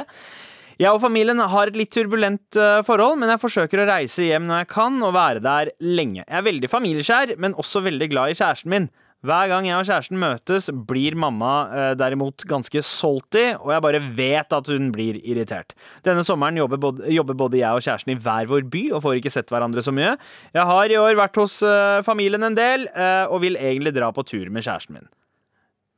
Jeg 0.80 0.96
og 0.96 1.04
familien 1.04 1.44
har 1.52 1.70
et 1.70 1.78
litt 1.78 1.92
turbulent 1.94 2.58
forhold, 2.88 3.20
men 3.22 3.30
jeg 3.36 3.44
forsøker 3.44 3.84
å 3.84 3.90
reise 3.92 4.26
hjem 4.26 4.48
når 4.50 4.64
jeg 4.64 4.72
kan 4.74 4.98
og 5.06 5.14
være 5.20 5.44
der 5.44 5.74
lenge. 5.84 6.24
Jeg 6.24 6.40
er 6.40 6.48
veldig 6.50 6.72
familieskjær, 6.72 7.36
men 7.38 7.60
også 7.62 7.84
veldig 7.86 8.10
glad 8.16 8.34
i 8.34 8.40
kjæresten 8.40 8.74
min. 8.74 8.90
Hver 9.20 9.50
gang 9.52 9.66
jeg 9.68 9.76
og 9.76 9.84
kjæresten 9.84 10.16
møtes, 10.16 10.70
blir 10.88 11.16
mamma 11.20 11.54
eh, 11.76 11.90
derimot 12.00 12.46
ganske 12.48 12.80
salty, 12.88 13.50
og 13.58 13.74
jeg 13.74 13.84
bare 13.84 14.00
vet 14.16 14.56
at 14.56 14.70
hun 14.72 14.94
blir 14.96 15.18
irritert. 15.20 15.76
Denne 16.08 16.24
sommeren 16.24 16.56
jobber 16.56 16.80
både, 16.80 17.10
jobber 17.12 17.36
både 17.42 17.60
jeg 17.60 17.76
og 17.76 17.84
kjæresten 17.84 18.14
i 18.14 18.20
hver 18.24 18.48
vår 18.48 18.70
by 18.72 18.84
og 18.94 19.04
får 19.04 19.20
ikke 19.20 19.34
sett 19.34 19.52
hverandre 19.52 19.84
så 19.84 19.92
mye. 19.92 20.14
Jeg 20.56 20.68
har 20.72 20.94
i 20.94 21.00
år 21.02 21.20
vært 21.20 21.40
hos 21.42 21.58
eh, 21.68 22.00
familien 22.08 22.48
en 22.48 22.56
del, 22.56 22.88
eh, 22.96 23.26
og 23.28 23.44
vil 23.44 23.60
egentlig 23.60 23.92
dra 23.98 24.08
på 24.16 24.24
tur 24.24 24.48
med 24.48 24.64
kjæresten 24.64 24.96
min. 24.96 25.10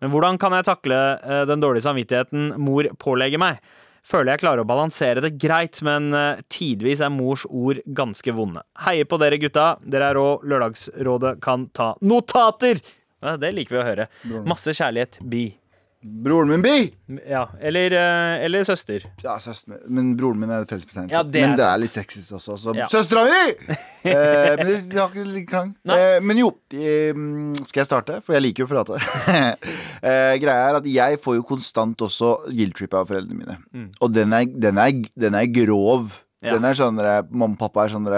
Men 0.02 0.10
hvordan 0.10 0.42
kan 0.42 0.56
jeg 0.58 0.66
takle 0.66 0.98
eh, 1.22 1.44
den 1.46 1.62
dårlige 1.62 1.86
samvittigheten 1.86 2.56
mor 2.58 2.90
pålegger 3.02 3.42
meg? 3.42 3.62
Føler 4.02 4.34
jeg 4.34 4.42
klarer 4.42 4.64
å 4.64 4.66
balansere 4.66 5.22
det 5.22 5.36
greit, 5.38 5.78
men 5.86 6.10
eh, 6.18 6.42
tidvis 6.50 7.04
er 7.06 7.14
mors 7.14 7.46
ord 7.46 7.84
ganske 7.86 8.34
vonde. 8.34 8.66
Heier 8.82 9.06
på 9.06 9.22
dere 9.22 9.38
gutta. 9.42 9.76
Dere 9.86 10.10
er 10.10 10.18
rå. 10.18 10.26
Lørdagsrådet 10.42 11.36
kan 11.46 11.70
ta 11.78 11.94
notater! 12.02 12.82
Ja, 13.22 13.38
det 13.38 13.54
liker 13.56 13.78
vi 13.78 13.82
å 13.82 13.88
høre. 13.88 14.08
Masse 14.50 14.74
kjærlighet, 14.78 15.22
Bi. 15.22 15.52
Broren 16.02 16.50
min, 16.50 16.62
Bi! 16.66 16.94
Ja, 17.30 17.44
eller, 17.62 17.94
eh, 17.94 18.46
eller 18.46 18.64
søster. 18.66 19.04
Ja, 19.22 19.36
søsteren. 19.40 19.84
Men 19.86 20.16
broren 20.18 20.40
min 20.42 20.50
er 20.50 20.64
fellesbetegnelse. 20.66 21.14
Ja, 21.14 21.22
men 21.22 21.54
det 21.60 21.66
er 21.68 21.78
litt 21.78 21.94
sexist 21.94 22.34
også. 22.34 22.56
Så. 22.58 22.74
Ja. 22.74 22.88
Søstera 22.90 23.28
mi! 23.28 23.76
eh, 24.10 24.56
men 24.58 24.72
det, 24.90 24.98
har 24.98 25.12
ikke 25.14 25.26
like 25.28 25.46
klang. 25.52 25.76
Eh, 25.86 26.18
men 26.26 26.42
jo, 26.42 26.50
eh, 26.74 27.14
skal 27.70 27.84
jeg 27.84 27.90
starte? 27.92 28.18
For 28.26 28.34
jeg 28.34 28.48
liker 28.48 28.66
jo 28.66 28.72
å 28.72 28.72
prate. 28.72 28.98
eh, 30.10 30.34
greia 30.42 30.72
er 30.72 30.80
at 30.80 30.90
jeg 30.90 31.22
får 31.22 31.38
jo 31.38 31.46
konstant 31.52 32.02
også 32.08 32.34
guilt-trip 32.50 32.98
av 32.98 33.06
foreldrene 33.12 33.38
mine. 33.38 33.60
Mm. 33.70 33.92
Og 34.02 34.16
den 34.18 34.34
er, 34.40 34.50
den, 34.66 34.82
er, 34.82 35.06
den 35.28 35.38
er 35.38 35.54
grov. 35.54 36.10
Ja. 36.42 36.56
Den 36.56 36.66
er 36.66 36.82
sånn 36.82 36.98
Mamma 36.98 37.54
og 37.54 37.62
pappa 37.62 37.86
er 37.86 37.94
sånn 37.94 38.10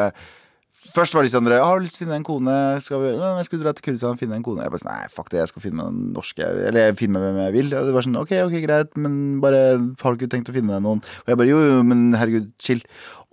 Først 0.93 1.15
var 1.15 1.25
de 1.25 1.32
sånn 1.34 1.47
Har 1.49 1.79
du 1.79 1.88
lyst 1.88 1.95
til 1.97 2.03
å 2.03 2.06
finne 2.06 2.19
en 2.19 2.25
kone? 2.27 2.56
Skal 2.86 3.01
vi, 3.01 3.13
«Ja, 3.15 3.32
jeg 3.39 3.47
skal 3.47 3.62
dra 3.63 3.71
til 3.73 3.86
Kurdistan 3.88 4.13
og 4.13 4.19
finne 4.21 4.38
en 4.38 4.45
kone. 4.45 4.62
Jeg 4.62 4.73
bare 4.73 4.82
sånn, 4.84 4.91
nei, 4.91 5.08
fuck 5.10 5.32
det, 5.34 5.39
jeg 5.41 5.49
skal 5.49 5.63
finne 5.63 5.79
meg 5.79 5.88
en 5.89 6.12
norsk 6.13 6.41
Eller 6.43 6.79
jeg 6.79 6.97
finner 6.99 7.23
meg 7.23 7.32
hvem 7.32 7.39
jeg 7.41 7.56
vil. 7.56 7.71
Og 7.79 7.88
det 7.88 7.95
var 7.95 8.06
sånn, 8.06 8.19
ok, 8.21 8.34
ok, 8.45 8.58
greit, 8.67 8.91
men 9.01 9.15
bare 9.41 9.62
har 9.73 10.13
du 10.13 10.21
ikke 10.21 10.29
tenkt 10.36 10.51
å 10.53 10.56
finne 10.56 10.75
deg 10.75 10.86
noen? 10.86 11.01
Og 11.23 11.32
jeg 11.34 11.39
bare, 11.41 11.49
jo, 11.49 11.62
jo, 11.65 11.79
men 11.89 12.03
herregud, 12.19 12.51
chill. 12.62 12.84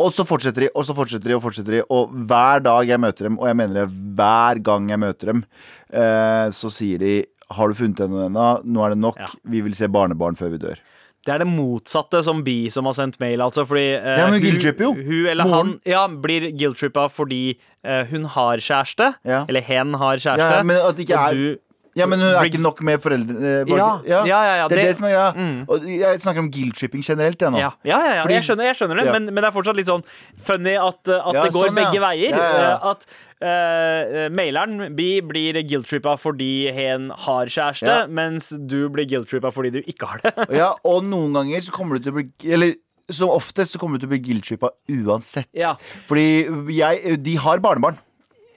Og 0.01 0.15
så 0.17 0.25
fortsetter 0.25 0.65
de, 0.65 0.71
og 0.73 0.87
så 0.89 0.97
fortsetter 0.97 1.35
de, 1.35 1.37
og 1.37 1.45
fortsetter 1.45 1.77
de. 1.77 1.83
Og 1.93 2.15
hver 2.31 2.65
dag 2.65 2.89
jeg 2.89 3.03
møter 3.05 3.29
dem, 3.29 3.37
og 3.37 3.51
jeg 3.51 3.59
mener 3.61 3.83
det 3.83 3.89
hver 4.17 4.63
gang 4.71 4.89
jeg 4.89 5.03
møter 5.05 5.35
dem, 5.35 5.45
eh, 5.93 6.47
så 6.57 6.73
sier 6.73 7.03
de 7.05 7.19
har 7.51 7.69
du 7.69 7.77
funnet 7.77 8.01
henne 8.07 8.29
ennå? 8.31 8.49
Nå 8.65 8.87
er 8.87 8.95
det 8.95 9.03
nok. 9.03 9.21
Ja. 9.21 9.29
Vi 9.53 9.61
vil 9.67 9.77
se 9.77 9.91
barnebarn 9.91 10.39
før 10.39 10.55
vi 10.55 10.63
dør. 10.63 10.81
Det 11.27 11.35
er 11.35 11.43
det 11.43 11.49
motsatte 11.51 12.23
som 12.25 12.39
Bi 12.45 12.71
som 12.73 12.87
har 12.89 12.95
sendt 12.97 13.19
mail, 13.21 13.43
altså. 13.45 13.67
Fordi 13.69 13.87
uh, 14.01 14.07
Ja, 14.19 14.29
hun, 14.33 14.41
jo. 14.81 14.93
hun 14.95 15.27
eller 15.29 15.45
Moren. 15.45 15.75
han 15.75 15.75
ja, 15.85 16.07
blir 16.09 16.47
guilt-trippa 16.57 17.09
fordi 17.13 17.59
uh, 17.85 18.05
hun 18.11 18.25
har 18.37 18.57
kjæreste. 18.65 19.11
Ja. 19.29 19.43
Eller 19.49 19.61
hen 19.67 19.93
har 20.01 20.17
kjæreste. 20.17 20.49
Ja, 20.57 20.63
men 20.63 20.77
at 20.81 20.97
det 20.97 21.05
ikke 21.09 21.21
er- 21.21 21.35
du 21.35 21.59
Ja, 21.99 22.07
men 22.07 22.21
hun 22.21 22.29
er 22.29 22.45
ikke 22.47 22.61
nok 22.63 22.81
med 22.87 23.01
foreldrene. 23.03 23.41
eh, 23.43 23.65
Ja, 23.77 24.01
ja, 24.07 24.25
ja, 24.25 24.41
ja, 24.61 24.69
det 24.69 24.79
er 24.79 24.83
det- 24.83 24.89
det 24.91 24.97
som 24.97 25.05
er 25.07 25.11
greia. 25.11 25.33
Mm. 25.35 25.65
Og 25.69 25.83
jeg 25.89 26.21
snakker 26.21 26.39
om 26.39 26.51
guilt-tripping 26.51 27.03
generelt, 27.03 27.39
jeg 27.41 27.51
nå. 27.51 27.59
Ja, 27.59 27.71
ja, 27.85 27.99
ja, 27.99 28.15
ja. 28.15 28.23
Fordi- 28.23 28.35
jeg, 28.39 28.45
skjønner, 28.45 28.65
jeg 28.71 28.77
skjønner 28.77 28.97
det, 28.97 29.07
Ja. 29.07 29.13
men, 29.13 29.25
men 29.27 29.35
det 29.43 29.45
er 29.45 29.57
fortsatt 29.57 29.77
litt 29.77 29.87
sånn 29.87 30.05
funny 30.39 30.77
at, 30.77 31.09
uh, 31.09 31.29
at 31.29 31.35
Ja, 31.35 31.43
det 31.45 31.53
går 31.53 31.67
sånn, 31.69 31.77
ja. 31.77 31.85
begge 31.91 32.01
veier. 32.01 32.31
Ja, 32.31 32.37
ja, 32.37 32.61
ja. 32.61 32.77
Uh, 32.77 32.91
At 32.91 33.07
uh, 33.43 34.29
maileren 34.31 34.95
Bi 34.95 35.21
blir 35.21 35.55
guilt-trippa 35.67 36.17
fordi 36.21 36.73
hen 36.73 37.11
har 37.11 37.47
kjæreste, 37.47 37.87
Ja. 37.87 38.07
mens 38.07 38.51
du 38.51 38.89
blir 38.89 39.07
guilt-trippa 39.09 39.51
fordi 39.53 39.73
du 39.73 39.83
ikke 39.83 40.07
har 40.07 40.21
det. 40.23 40.51
Ja, 40.57 40.75
og 40.85 41.03
noen 41.05 41.33
ganger 41.33 41.59
så 41.61 41.71
kommer 41.73 41.99
du 41.99 42.05
til 42.05 42.13
å 42.13 42.21
bli 42.21 42.53
Eller 42.53 42.75
som 43.11 43.29
oftest 43.29 43.75
så 43.75 43.79
kommer 43.81 43.99
du 43.99 44.07
til 44.07 44.11
å 44.11 44.15
bli 44.15 44.21
guilt-trippa 44.21 44.71
uansett. 44.89 45.47
Ja. 45.53 45.75
Fordi 46.07 46.47
jeg, 46.71 47.23
de 47.25 47.35
har 47.37 47.59
barnebarn. 47.59 47.99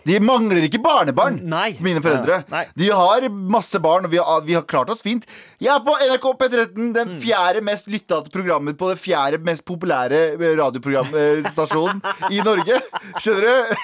De 0.05 0.17
mangler 0.19 0.65
ikke 0.67 0.81
barnebarn, 0.83 1.37
Nei. 1.47 1.73
mine 1.83 2.01
foreldre. 2.03 2.41
Nei. 2.51 2.65
De 2.77 2.89
har 2.91 3.27
masse 3.31 3.79
barn, 3.83 4.05
og 4.07 4.11
vi 4.11 4.19
har, 4.19 4.41
vi 4.47 4.53
har 4.57 4.65
klart 4.67 4.89
oss 4.93 5.01
fint. 5.05 5.25
Jeg 5.63 5.71
er 5.73 5.83
på 5.85 5.95
NRK 6.03 6.27
P13, 6.41 6.89
den 6.97 7.13
fjerde 7.23 7.61
mest 7.63 7.87
lytta 7.91 8.21
til 8.25 8.33
programmet 8.33 8.77
på 8.79 8.89
det 8.91 8.99
fjerde 8.99 9.39
mest 9.47 9.63
populære 9.69 10.23
radioprogramstasjonen 10.59 12.01
i 12.31 12.43
Norge. 12.43 12.81
Skjønner 13.17 13.47
du? 13.47 13.75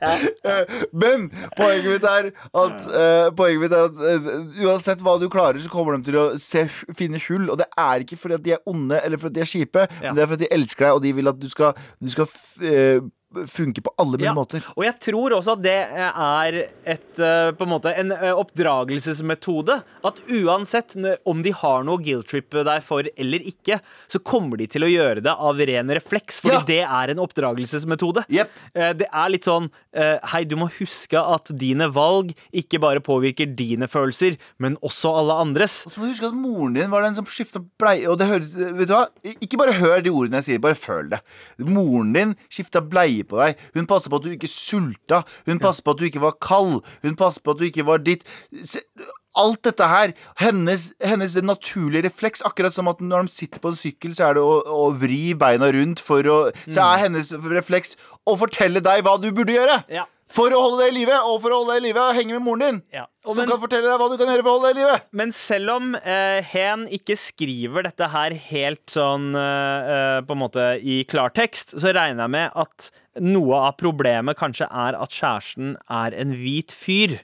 Eh, 0.00 0.70
Men 0.96 1.26
poenget 1.58 1.90
mitt 1.92 2.04
er 2.08 2.30
at, 2.56 2.86
uh, 2.88 3.26
poenget 3.36 3.60
mitt 3.66 3.74
er 3.76 3.90
at 3.90 3.98
uh, 4.00 4.30
uansett 4.64 5.02
hva 5.04 5.18
du 5.20 5.26
klarer, 5.32 5.60
så 5.60 5.68
kommer 5.72 5.98
de 5.98 6.06
til 6.08 6.16
å 6.16 6.24
se, 6.40 6.62
finne 6.96 7.20
hull. 7.26 7.50
Og 7.52 7.58
det 7.60 7.66
er 7.76 8.04
ikke 8.06 8.16
fordi 8.20 8.38
at 8.38 8.44
de 8.46 8.54
er 8.56 8.62
onde 8.70 8.96
eller 9.04 9.20
fordi 9.20 9.34
at 9.34 9.36
de 9.36 9.44
er 9.44 9.50
kjipe, 9.52 9.84
Ja. 10.00 10.08
men 10.08 10.16
det 10.16 10.24
er 10.24 10.30
fordi 10.32 10.46
at 10.48 10.48
de 10.48 10.56
elsker 10.56 10.86
deg, 10.86 10.94
og 10.96 11.02
de 11.04 11.12
vil 11.18 11.28
at 11.34 11.40
du 11.42 11.48
skal, 11.52 11.76
du 12.00 12.08
skal 12.14 12.30
eh, 12.64 13.02
funker 13.46 13.82
på 13.86 13.92
alle 13.98 14.18
mulige 14.18 14.26
Ja, 14.26 14.34
måter. 14.34 14.64
Og 14.76 14.84
jeg 14.84 14.96
tror 15.00 15.34
også 15.36 15.52
at 15.54 15.62
det 15.62 15.76
er 15.94 16.56
et, 16.84 17.20
eh, 17.22 17.50
på 17.54 17.62
en 17.66 17.70
måte 17.70 17.92
en 17.96 18.10
eh, 18.12 18.32
oppdragelsesmetode. 18.34 19.76
At 20.04 20.18
uansett 20.28 20.96
om 21.28 21.42
de 21.44 21.52
har 21.54 21.84
noe 21.86 22.00
guilt-trip 22.02 22.50
deg 22.66 22.82
for 22.82 23.06
eller 23.16 23.44
ikke, 23.46 23.78
så 24.10 24.18
kommer 24.26 24.58
de 24.60 24.66
til 24.70 24.82
å 24.86 24.90
gjøre 24.90 25.22
det 25.22 25.34
av 25.36 25.56
ren 25.70 25.88
refleks, 25.94 26.40
fordi 26.42 26.56
Ja. 26.58 26.64
det 26.66 26.80
er 26.82 27.10
en 27.14 27.18
oppdragelsesmetode. 27.22 28.24
Eh, 28.74 28.92
Det 29.00 29.06
er 29.12 29.28
litt 29.30 29.44
sånn 29.44 29.70
eh, 29.94 30.18
Hei, 30.24 30.44
du 30.44 30.56
må 30.56 30.68
huske 30.78 31.14
at 31.18 31.50
dine 31.56 31.88
valg 31.92 32.34
ikke 32.52 32.80
bare 32.80 33.00
påvirker 33.00 33.54
dine 33.56 33.86
følelser, 33.88 34.36
men 34.58 34.76
også 34.82 35.10
alle 35.16 35.32
andres. 35.40 35.86
Og 35.86 35.92
så 35.92 35.98
må 36.00 36.06
du 36.06 36.12
huske 36.14 36.26
at 36.28 36.34
moren 36.34 36.74
din 36.74 36.90
var 36.90 37.02
den 37.02 37.14
som 37.14 37.24
skifta 37.24 37.62
bleie 37.78 38.06
Og 38.08 38.18
det 38.18 38.26
høres, 38.28 38.54
vet 38.54 38.88
du 38.88 38.94
hva? 38.94 39.06
Ikke 39.40 39.58
bare 39.58 39.72
hør 39.78 40.02
de 40.02 40.10
ordene 40.10 40.40
jeg 40.42 40.44
sier, 40.44 40.58
bare 40.60 40.74
føl 40.74 41.08
det. 41.10 41.20
Moren 41.58 42.12
din 42.12 42.36
skifta 42.50 42.80
bleie 42.82 43.19
på 43.28 43.38
deg. 43.40 43.60
Hun 43.74 43.86
passer 43.90 44.10
på 44.12 44.20
at 44.20 44.26
du 44.26 44.30
ikke 44.34 44.50
sulta. 44.50 45.22
Hun 45.48 45.60
passer 45.62 45.82
på 45.86 45.94
at 45.94 45.98
du 46.00 46.04
ikke 46.08 46.22
var 46.24 46.36
kald. 46.42 46.80
Hun 47.04 47.16
passer 47.20 47.42
på 47.44 47.54
at 47.54 47.58
du 47.62 47.66
ikke 47.68 47.86
var 47.88 47.98
ditt. 48.04 48.24
Alt 49.40 49.62
dette 49.62 49.86
her, 49.86 50.12
hennes, 50.42 50.88
hennes 51.06 51.36
naturlige 51.46 52.08
refleks, 52.08 52.42
akkurat 52.42 52.74
som 52.74 52.88
at 52.90 52.98
når 53.00 53.28
de 53.28 53.34
sitter 53.36 53.62
på 53.62 53.70
en 53.70 53.78
sykkel, 53.78 54.14
så 54.18 54.26
er 54.30 54.38
det 54.40 54.42
å, 54.42 54.56
å 54.66 54.88
vri 54.98 55.36
beina 55.38 55.68
rundt 55.70 56.02
for 56.02 56.26
å 56.26 56.38
Så 56.66 56.82
er 56.82 57.04
hennes 57.06 57.30
refleks 57.38 57.94
å 58.26 58.34
fortelle 58.40 58.82
deg 58.82 59.04
hva 59.06 59.14
du 59.22 59.30
burde 59.30 59.54
gjøre. 59.54 59.84
Ja. 59.92 60.08
For 60.30 60.50
å 60.54 60.58
holde 60.62 60.84
deg 60.84 60.92
i 60.92 60.98
live, 61.00 61.16
og 61.26 61.40
for 61.42 61.50
å 61.50 61.56
holde 61.60 61.74
deg 61.74 61.80
i 61.82 61.86
live, 61.88 62.02
henge 62.14 62.36
med 62.36 62.44
moren 62.46 62.60
din. 62.62 62.76
Ja. 62.94 63.06
Og 63.26 63.34
Som 63.34 63.42
men- 63.44 63.50
kan 63.50 63.62
fortelle 63.62 63.86
deg 63.90 63.98
hva 63.98 64.06
du 64.10 64.16
kan 64.18 64.28
gjøre 64.30 64.44
for 64.46 64.50
å 64.50 64.58
holde 64.58 64.68
deg 64.70 64.76
i 64.76 64.82
live. 64.84 64.98
Men 65.22 65.32
selv 65.34 65.72
om 65.74 65.88
eh, 65.98 66.38
Hen 66.50 66.84
ikke 66.94 67.16
skriver 67.18 67.86
dette 67.86 68.10
her 68.12 68.34
helt 68.50 68.84
sånn 68.94 69.30
eh, 69.34 69.90
eh, 69.94 70.20
på 70.26 70.36
en 70.36 70.42
måte 70.42 70.68
i 70.82 71.00
klartekst, 71.10 71.74
så 71.78 71.90
regner 71.94 72.26
jeg 72.26 72.34
med 72.36 72.54
at 72.62 72.90
noe 73.18 73.54
av 73.70 73.76
problemet 73.80 74.36
kanskje 74.38 74.68
er 74.70 74.94
at 75.00 75.10
kjæresten 75.10 75.74
er 75.90 76.14
en 76.14 76.36
hvit 76.38 76.70
fyr. 76.76 77.18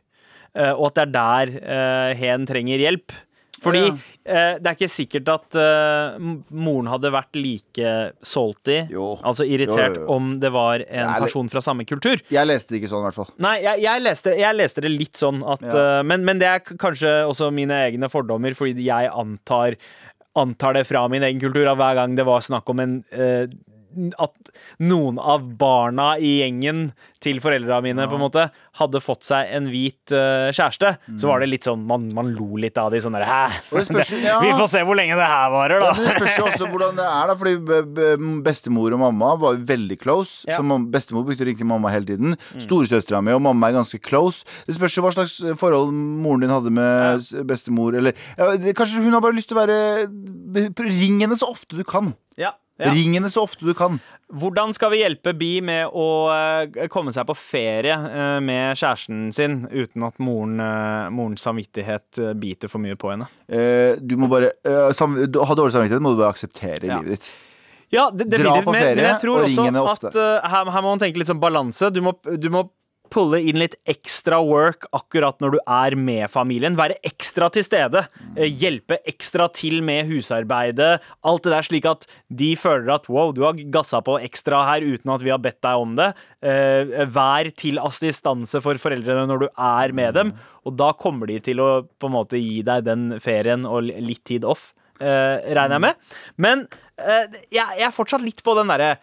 eh, 0.57 0.73
og 0.73 0.87
at 0.89 0.95
det 0.97 1.03
er 1.05 1.13
der 1.13 1.51
uh, 1.69 2.15
Hen 2.17 2.47
trenger 2.49 2.79
hjelp. 2.81 3.13
Fordi 3.63 3.83
Ja. 3.87 3.95
eh, 4.27 4.59
det 4.61 4.67
er 4.67 4.75
ikke 4.77 4.89
sikkert 4.93 5.29
at 5.33 5.57
moren 6.53 6.87
hadde 6.91 7.11
vært 7.11 7.35
like 7.41 7.93
salty, 8.23 8.83
Jo. 8.93 9.17
altså 9.25 9.47
irritert, 9.49 9.97
Jo, 9.97 10.03
jo, 10.03 10.09
om 10.13 10.35
det 10.41 10.51
var 10.53 10.81
en 10.87 11.09
er 11.09 11.21
person 11.25 11.49
fra 11.49 11.61
samme 11.65 11.87
kultur. 11.89 12.21
Jeg 12.31 12.47
leste 12.47 12.75
det 12.75 12.83
ikke 12.83 12.91
sånn, 12.93 13.01
i 13.05 13.09
hvert 13.09 13.15
fall. 13.21 13.31
Nei, 13.39 13.55
jeg, 13.65 13.81
jeg, 13.83 14.03
leste, 14.05 14.35
jeg 14.39 14.55
leste 14.59 14.81
det 14.85 14.91
litt 14.93 15.17
sånn 15.17 15.41
at 15.47 15.63
Ja. 15.65 16.03
men, 16.03 16.25
men 16.25 16.39
det 16.39 16.49
er 16.49 16.61
kanskje 16.77 17.15
også 17.27 17.51
mine 17.53 17.73
egne 17.89 18.11
fordommer, 18.13 18.55
fordi 18.55 18.85
jeg 18.87 19.11
antar, 19.13 19.77
antar 20.37 20.75
det 20.75 20.87
fra 20.87 21.07
min 21.09 21.23
egen 21.23 21.41
kultur 21.41 21.67
at 21.73 21.79
hver 21.81 21.95
gang 21.97 22.15
det 22.17 22.27
var 22.29 22.41
snakk 22.45 22.69
om 22.71 22.81
en 22.85 22.99
eh, 23.13 23.47
at 24.23 24.51
noen 24.83 25.19
av 25.19 25.45
barna 25.59 26.15
i 26.19 26.39
gjengen 26.43 26.91
til 27.27 27.41
foreldra 27.43 27.81
mine 27.83 28.05
på 28.07 28.15
en 28.19 28.23
måte 28.23 28.43
hadde 28.79 29.01
fått 29.03 29.25
seg 29.27 29.49
en 29.57 29.67
hvit 29.73 30.13
uh, 30.15 30.53
kjæreste, 30.55 30.93
så 31.19 31.31
var 31.31 31.41
det 31.43 31.49
litt 31.49 31.67
sånn 31.67 31.81
man, 31.89 32.05
man 32.15 32.29
lo 32.37 32.59
litt 32.61 32.77
av 32.79 32.93
de 32.93 33.01
sånn 33.03 33.17
derre 33.17 33.27
Hæ? 33.27 33.63
Spørs, 33.89 34.13
ja. 34.29 34.37
Vi 34.45 34.53
får 34.55 34.69
se 34.71 34.83
hvor 34.87 34.99
lenge 34.99 35.17
det 35.19 35.27
her 35.27 35.49
varer, 35.55 35.83
da. 35.83 35.89
Ja, 35.91 36.05
det 36.05 36.13
spørs 36.15 36.37
jo 36.39 36.45
også 36.51 36.69
hvordan 36.71 37.01
det 37.01 37.07
er, 37.09 37.33
da. 37.33 37.37
Fordi 37.41 37.55
be- 37.71 37.81
be- 37.97 38.41
bestemor 38.47 38.95
og 38.95 39.03
mamma 39.03 39.33
var 39.43 39.57
jo 39.57 39.65
veldig 39.73 39.99
close. 40.03 40.45
Ja. 40.47 40.61
Så 40.61 40.79
bestemor 40.93 41.25
brukte 41.27 41.43
å 41.43 41.49
ringe 41.49 41.63
til 41.65 41.71
mamma 41.73 41.91
hele 41.95 42.07
tiden. 42.13 42.37
Storesøstera 42.63 43.23
mi 43.25 43.35
og 43.35 43.43
mamma 43.49 43.73
er 43.73 43.79
ganske 43.81 44.01
close. 44.05 44.45
Det 44.69 44.77
spørs 44.79 44.99
jo 45.01 45.07
hva 45.07 45.15
slags 45.17 45.39
forhold 45.59 45.91
moren 45.97 46.45
din 46.45 46.53
hadde 46.53 46.71
med 46.77 47.27
bestemor, 47.49 47.97
eller 47.99 48.15
ja, 48.37 48.53
Kanskje 48.77 49.03
hun 49.03 49.17
har 49.17 49.25
bare 49.25 49.37
lyst 49.37 49.51
til 49.51 49.57
å 49.59 49.65
være 49.65 49.81
Ring 50.87 51.21
henne 51.25 51.37
så 51.39 51.49
ofte 51.51 51.77
du 51.79 51.83
kan. 51.89 52.13
Ja, 52.39 52.53
ja. 52.77 52.93
Ring 52.93 53.15
henne 53.17 53.31
så 53.33 53.47
ofte 53.47 53.65
du 53.65 53.73
kan. 53.77 53.97
Hvordan 54.37 54.75
skal 54.77 54.91
vi 54.93 55.01
hjelpe 55.01 55.33
Bi 55.39 55.63
med 55.65 55.89
å 55.97 56.07
uh, 56.29 56.87
komme 56.93 57.15
seg 57.15 57.25
på 57.29 57.37
ferie 57.39 57.97
uh, 57.97 58.37
med 58.45 58.77
kjæresten 58.77 59.31
sin 59.33 59.63
uten 59.71 60.05
at 60.05 60.21
moren, 60.21 60.61
uh, 60.61 61.09
morens 61.15 61.47
samvittighet 61.47 62.21
biter 62.37 62.73
for 62.73 62.83
mye 62.85 62.99
på 63.01 63.15
henne? 63.15 63.31
Du 64.03 64.17
må 64.19 64.29
bare 64.29 64.53
du 64.61 65.39
Ha 65.41 65.55
dårlig 65.57 65.73
samvittighet, 65.77 66.03
må 66.05 66.13
du 66.13 66.21
bare 66.21 66.35
akseptere 66.35 66.85
Ja. 66.85 67.01
livet 67.01 67.17
ditt. 67.17 67.35
Ja, 67.95 68.09
det, 68.11 68.27
Dra 68.27 68.39
definitivt, 68.39 68.67
på 68.67 68.73
ferie, 68.75 69.11
tror 69.23 69.39
og 69.39 69.47
ring 69.47 69.69
henne 69.71 69.83
ofte. 69.87 70.11
at 70.11 70.51
her, 70.51 70.71
her 70.75 70.83
må 70.83 70.91
man 70.91 71.01
tenke 71.01 71.21
litt 71.23 71.31
sånn 71.31 71.41
balanse. 71.41 71.93
Du 71.95 72.01
må, 72.03 72.17
du 72.27 72.49
må 72.51 72.65
pulle 73.17 73.41
inn 73.49 73.59
litt 73.61 73.77
ekstra 73.89 74.39
work 74.45 74.87
akkurat 74.97 75.41
når 75.41 75.57
du 75.57 75.59
er 75.63 75.97
med 75.99 76.29
familien. 76.33 76.77
Være 76.79 76.99
ekstra 77.07 77.49
til 77.53 77.65
stede. 77.65 78.05
eh, 78.37 78.51
hjelpe 78.51 78.99
ekstra 79.09 79.49
til 79.53 79.81
med 79.83 80.11
husarbeidet. 80.11 81.01
Alt 81.25 81.45
det 81.45 81.53
der, 81.55 81.67
slik 81.67 81.89
at 81.89 82.07
de 82.29 82.55
føler 82.57 82.93
at 82.95 83.09
wow, 83.09 83.33
du 83.33 83.43
har 83.47 83.57
gassa 83.73 84.03
på 84.05 84.19
ekstra 84.21 84.65
her 84.71 84.85
uten 84.85 85.13
at 85.15 85.25
vi 85.25 85.33
har 85.33 85.41
bedt 85.41 85.63
deg 85.65 85.83
om 85.87 85.97
det. 85.97 86.13
Eh, 86.43 87.07
vær 87.09 87.51
til 87.57 87.81
assistanse 87.81 88.61
for 88.65 88.77
foreldrene 88.83 89.27
når 89.31 89.47
du 89.47 89.49
er 89.51 89.93
med 89.93 90.15
dem. 90.15 90.35
Og 90.67 90.77
da 90.77 90.93
kommer 90.93 91.27
de 91.27 91.41
til 91.41 91.61
å 91.61 91.71
på 91.87 92.11
en 92.11 92.17
måte 92.19 92.41
gi 92.41 92.63
deg 92.67 92.85
den 92.85 93.15
ferien 93.23 93.65
og 93.65 93.89
litt 93.89 94.25
tid 94.25 94.45
off, 94.45 94.75
eh, 95.01 95.41
regner 95.57 95.79
jeg 95.79 95.87
med. 95.89 95.95
Men 96.37 96.69
jeg, 96.97 97.61
er 97.85 97.93
fortsatt 97.93 98.23
litt 98.25 98.41
på 98.41 98.55
den 98.57 98.71
derre 98.73 98.95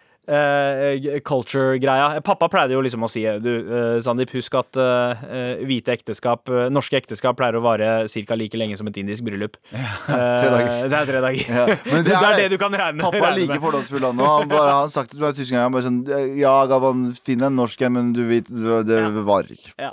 culture-greia. 1.24 2.20
Pappa 2.24 2.48
pleide 2.48 2.72
jo 2.76 2.82
liksom 2.84 3.04
å 3.04 3.10
si 3.10 3.22
Du, 3.44 3.50
eh, 3.58 4.00
Sandeep, 4.04 4.30
husk 4.34 4.54
at 4.58 4.76
eh, 4.80 5.24
eh, 5.28 5.64
hvite 5.68 5.92
ekteskap, 5.94 6.48
eh, 6.48 6.68
norske 6.72 6.96
ekteskap, 7.00 7.36
pleier 7.38 7.58
å 7.58 7.62
vare 7.64 7.90
ca. 8.08 8.34
like 8.38 8.56
lenge 8.56 8.76
som 8.78 8.86
et 8.88 8.96
indisk 8.96 9.24
bryllup. 9.24 9.56
tre 9.70 10.50
dager. 10.50 10.70
Eh, 10.84 10.88
det 10.88 11.00
er 11.00 11.10
tre 11.10 11.20
dager. 11.20 11.44
Ja, 11.48 11.66
men 11.90 12.04
det, 12.08 12.14
er 12.14 12.36
det 12.42 12.48
du 12.54 12.58
kan 12.58 12.72
regne, 12.72 13.02
Pappa 13.02 13.30
er 13.30 13.36
like 13.38 13.56
med. 13.56 13.60
fordomsfull 13.64 14.08
nå. 14.14 14.24
Han 14.24 14.48
bare 14.48 14.72
har 14.80 14.88
sagt 14.92 15.12
det 15.16 15.34
tusen 15.36 15.56
ganger. 15.56 15.68
Han 15.68 15.76
bare 15.76 15.88
sånn 15.88 16.38
Ja, 16.38 16.54
Gavan, 16.70 17.04
finn 17.24 17.44
en 17.44 17.56
norsk 17.58 17.82
en, 17.86 17.92
men 17.98 18.12
du 18.16 18.24
vet, 18.28 18.48
det, 18.48 18.82
det 18.88 19.26
varer 19.26 19.54
ikke. 19.56 19.74
Ja. 19.78 19.92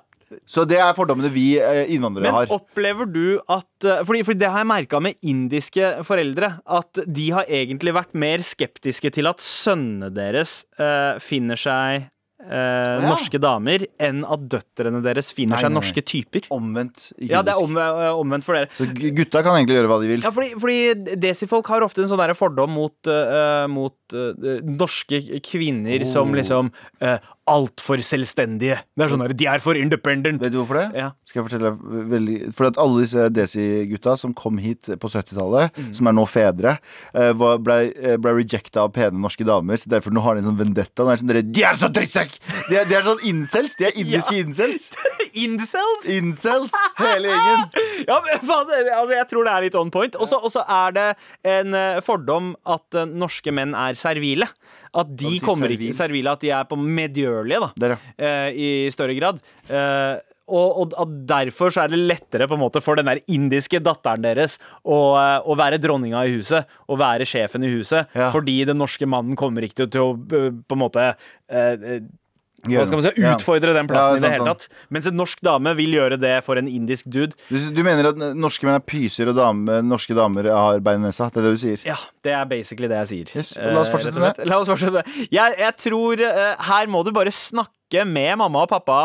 Så 0.49 0.65
det 0.69 0.79
er 0.81 0.95
fordommene 0.97 1.31
vi 1.33 1.55
innvandrere 1.57 2.11
innvandrere 2.11 2.27
Men 2.27 2.37
har. 2.39 2.53
opplever 2.55 3.09
du 3.09 3.39
at 3.51 3.87
eh, 3.87 4.03
fordi, 4.07 4.23
fordi 4.27 4.43
det 4.43 4.51
har 4.51 4.63
jeg 4.63 4.71
merka 4.71 5.01
med 5.03 5.19
indiske 5.21 5.91
foreldre. 6.07 6.53
At 6.65 7.03
de 7.05 7.27
har 7.35 7.49
egentlig 7.49 7.95
vært 7.95 8.15
mer 8.17 8.43
skeptiske 8.45 9.13
til 9.13 9.29
at 9.29 9.43
sønnene 9.43 10.11
deres 10.13 10.61
uh, 10.81 11.19
finner 11.23 11.59
seg 11.59 12.09
eh, 12.49 13.01
ja. 13.01 13.10
norske 13.10 13.39
damer, 13.41 13.86
enn 13.99 14.23
at 14.25 14.47
døtrene 14.51 15.01
deres 15.06 15.32
finner 15.34 15.56
Nei, 15.58 15.62
seg 15.63 15.69
nei, 15.69 15.73
nei. 15.75 15.80
norske 15.82 16.04
typer. 16.04 16.47
Omvendt. 16.51 17.12
Ja, 17.19 17.41
det 17.45 17.54
er 17.56 17.62
om, 17.63 17.77
eh, 17.77 18.12
omvendt 18.17 18.43
for 18.47 18.56
dere. 18.58 18.69
Så 18.77 18.86
gu- 18.89 19.12
gutta 19.17 19.43
kan 19.43 19.58
egentlig 19.60 19.77
gjøre 19.80 19.91
hva 19.91 19.99
de 20.01 20.08
vil. 20.13 20.21
Ja, 20.25 20.32
fordi, 20.32 20.54
fordi 20.60 21.17
desifolk 21.21 21.67
har 21.67 21.82
ofte 21.86 22.01
en 22.06 22.10
sånn 22.12 22.21
der 22.23 22.34
fordom 22.38 22.71
mot, 22.71 22.95
uh, 23.08 23.67
mot 23.71 23.95
uh, 24.13 24.34
norske 24.63 25.21
kvinner 25.45 26.06
som 26.10 26.30
Oh. 26.32 26.36
liksom 26.38 26.71
uh, 27.01 27.17
altfor 27.51 27.99
selvstendige. 28.06 28.77
Det 28.95 29.04
er 29.04 29.10
sånn 29.12 29.23
der, 29.25 29.34
De 29.36 29.47
er 29.49 29.60
for 29.60 29.73
independent. 29.75 30.39
Vet 30.39 30.54
du 30.54 30.60
hvorfor 30.62 30.77
det? 30.77 30.91
Ja. 30.95 31.10
Skal 31.27 31.41
jeg 31.41 31.47
fortelle 31.49 31.71
deg 31.71 32.08
veldig 32.12 32.36
For 32.56 32.67
at 32.69 32.77
alle 32.80 33.01
disse 33.04 33.25
Desi-gutta 33.34 34.13
som 34.21 34.34
kom 34.38 34.58
hit 34.62 34.88
på 35.01 35.10
70-tallet, 35.12 35.71
Mm. 35.82 35.93
som 35.95 36.08
er 36.08 36.13
nå 36.13 36.25
fedre, 36.30 36.77
eh, 37.15 37.34
ble, 37.34 38.17
ble 38.21 38.32
rejecta 38.38 38.84
av 38.86 38.91
pene 38.93 39.17
norske 39.19 39.43
damer. 39.47 39.75
Så 39.82 39.89
derfor 39.89 40.12
nå 40.13 40.21
har 40.21 40.36
de 40.36 40.43
en 40.45 40.51
sånn 40.51 40.60
vendetta. 40.62 41.04
De 41.04 41.12
er, 41.12 41.17
sånn, 41.17 41.51
de 41.51 41.63
er 41.63 41.75
så 41.82 41.89
drittsekk! 41.91 42.30
De 42.69 42.77
er, 42.79 42.87
de 42.89 42.97
er 42.97 43.05
sånn 43.05 43.21
incels. 43.27 43.75
De 43.79 43.87
er 43.89 43.97
indiske 43.99 44.35
incels. 44.39 44.87
Incels! 45.31 46.07
Incels, 46.11 46.73
hele 46.99 47.31
gjengen. 47.31 47.61
Ja, 48.09 48.17
men 48.25 48.41
faen, 48.43 48.71
altså, 48.73 49.13
Jeg 49.13 49.27
tror 49.29 49.45
det 49.47 49.51
er 49.53 49.63
litt 49.63 49.77
on 49.79 49.91
point. 49.93 50.17
Og 50.19 50.27
så 50.27 50.63
er 50.65 50.95
det 50.97 51.05
en 51.47 51.77
eh, 51.77 51.99
fordom 52.03 52.51
at 52.67 52.97
eh, 52.97 53.07
norske 53.07 53.53
menn 53.55 53.75
er 53.77 53.95
servile. 53.99 54.49
At 54.91 55.13
de 55.13 55.37
betyr 55.37 55.45
kommer 55.45 55.69
servil? 55.69 55.87
ikke 55.87 55.99
servile, 56.01 56.33
at 56.35 56.43
de 56.43 56.51
er 56.57 56.67
på 56.67 56.79
medgjørlige, 56.81 57.61
da. 57.63 57.71
Der, 57.79 57.95
ja. 57.95 58.01
uh, 58.25 58.49
I 58.51 58.91
større 58.91 59.15
grad. 59.15 59.39
Uh, 59.69 60.19
og, 60.51 60.93
og 60.99 61.11
derfor 61.27 61.71
så 61.71 61.85
er 61.85 61.93
det 61.93 62.01
lettere 62.01 62.47
på 62.49 62.57
en 62.57 62.63
måte 62.63 62.81
for 62.83 62.99
den 62.99 63.07
der 63.07 63.21
indiske 63.31 63.79
datteren 63.83 64.23
deres 64.25 64.57
å, 64.83 65.15
eh, 65.15 65.37
å 65.47 65.55
være 65.57 65.79
dronninga 65.81 66.25
i 66.27 66.33
huset 66.35 66.69
og 66.87 66.99
være 67.01 67.27
sjefen 67.29 67.65
i 67.65 67.71
huset. 67.71 68.11
Ja. 68.17 68.31
Fordi 68.33 68.57
den 68.67 68.81
norske 68.81 69.07
mannen 69.09 69.37
kommer 69.39 69.65
ikke 69.65 69.83
til, 69.83 69.91
til 69.93 70.09
å 70.09 70.15
eh, 70.17 70.49
på 70.51 70.77
en 70.77 70.83
måte 70.83 71.07
eh, 71.07 71.71
eh, 71.75 72.01
hva 72.67 72.86
skal 72.86 73.00
man 73.00 73.06
si, 73.08 73.12
utfordre 73.32 73.74
den 73.76 73.89
plassen 73.89 74.15
Ja, 74.15 74.19
i 74.19 74.24
det 74.26 74.32
hele 74.36 74.54
tatt. 74.54 74.67
Mens 74.93 75.08
en 75.10 75.17
norsk 75.17 75.41
dame 75.45 75.74
vil 75.80 75.95
gjøre 75.97 76.19
det 76.21 76.36
for 76.45 76.62
en 76.62 76.67
indisk 76.69 77.10
dude. 77.12 77.34
Du, 77.50 77.58
du 77.74 77.82
mener 77.84 78.12
at 78.12 78.21
norske 78.38 78.67
menn 78.67 78.78
er 78.78 78.86
pyser, 78.86 79.32
og 79.32 79.36
dame, 79.39 79.82
norske 79.88 80.15
damer 80.17 80.50
har 80.54 80.80
bein 80.86 81.02
i 81.02 81.08
nesa? 81.10 81.30
Det 81.34 81.41
er 81.41 81.47
det 81.50 81.54
du 81.58 81.62
sier? 81.65 81.84
Ja, 81.88 81.97
det 82.26 82.36
er 82.38 82.45
basically 82.52 82.88
det 82.91 83.02
jeg 83.04 83.12
sier. 83.12 83.36
Yes, 83.41 83.54
la 83.58 83.82
oss 83.82 83.89
Eh, 83.89 83.95
fortsette 83.97 84.21
rett 84.21 84.41
og. 84.43 84.47
La 84.52 84.60
oss 84.62 84.69
fortsette 84.71 84.93
med 84.93 85.06
det. 85.06 85.28
Jeg, 85.34 85.58
jeg 85.60 85.78
tror 85.88 86.26
eh, 86.30 86.56
her 86.71 86.91
må 86.91 87.04
du 87.08 87.12
bare 87.15 87.34
snakke 87.34 87.74
med 88.08 88.38
mamma 88.39 88.63
og 88.65 88.69
pappa, 88.71 88.99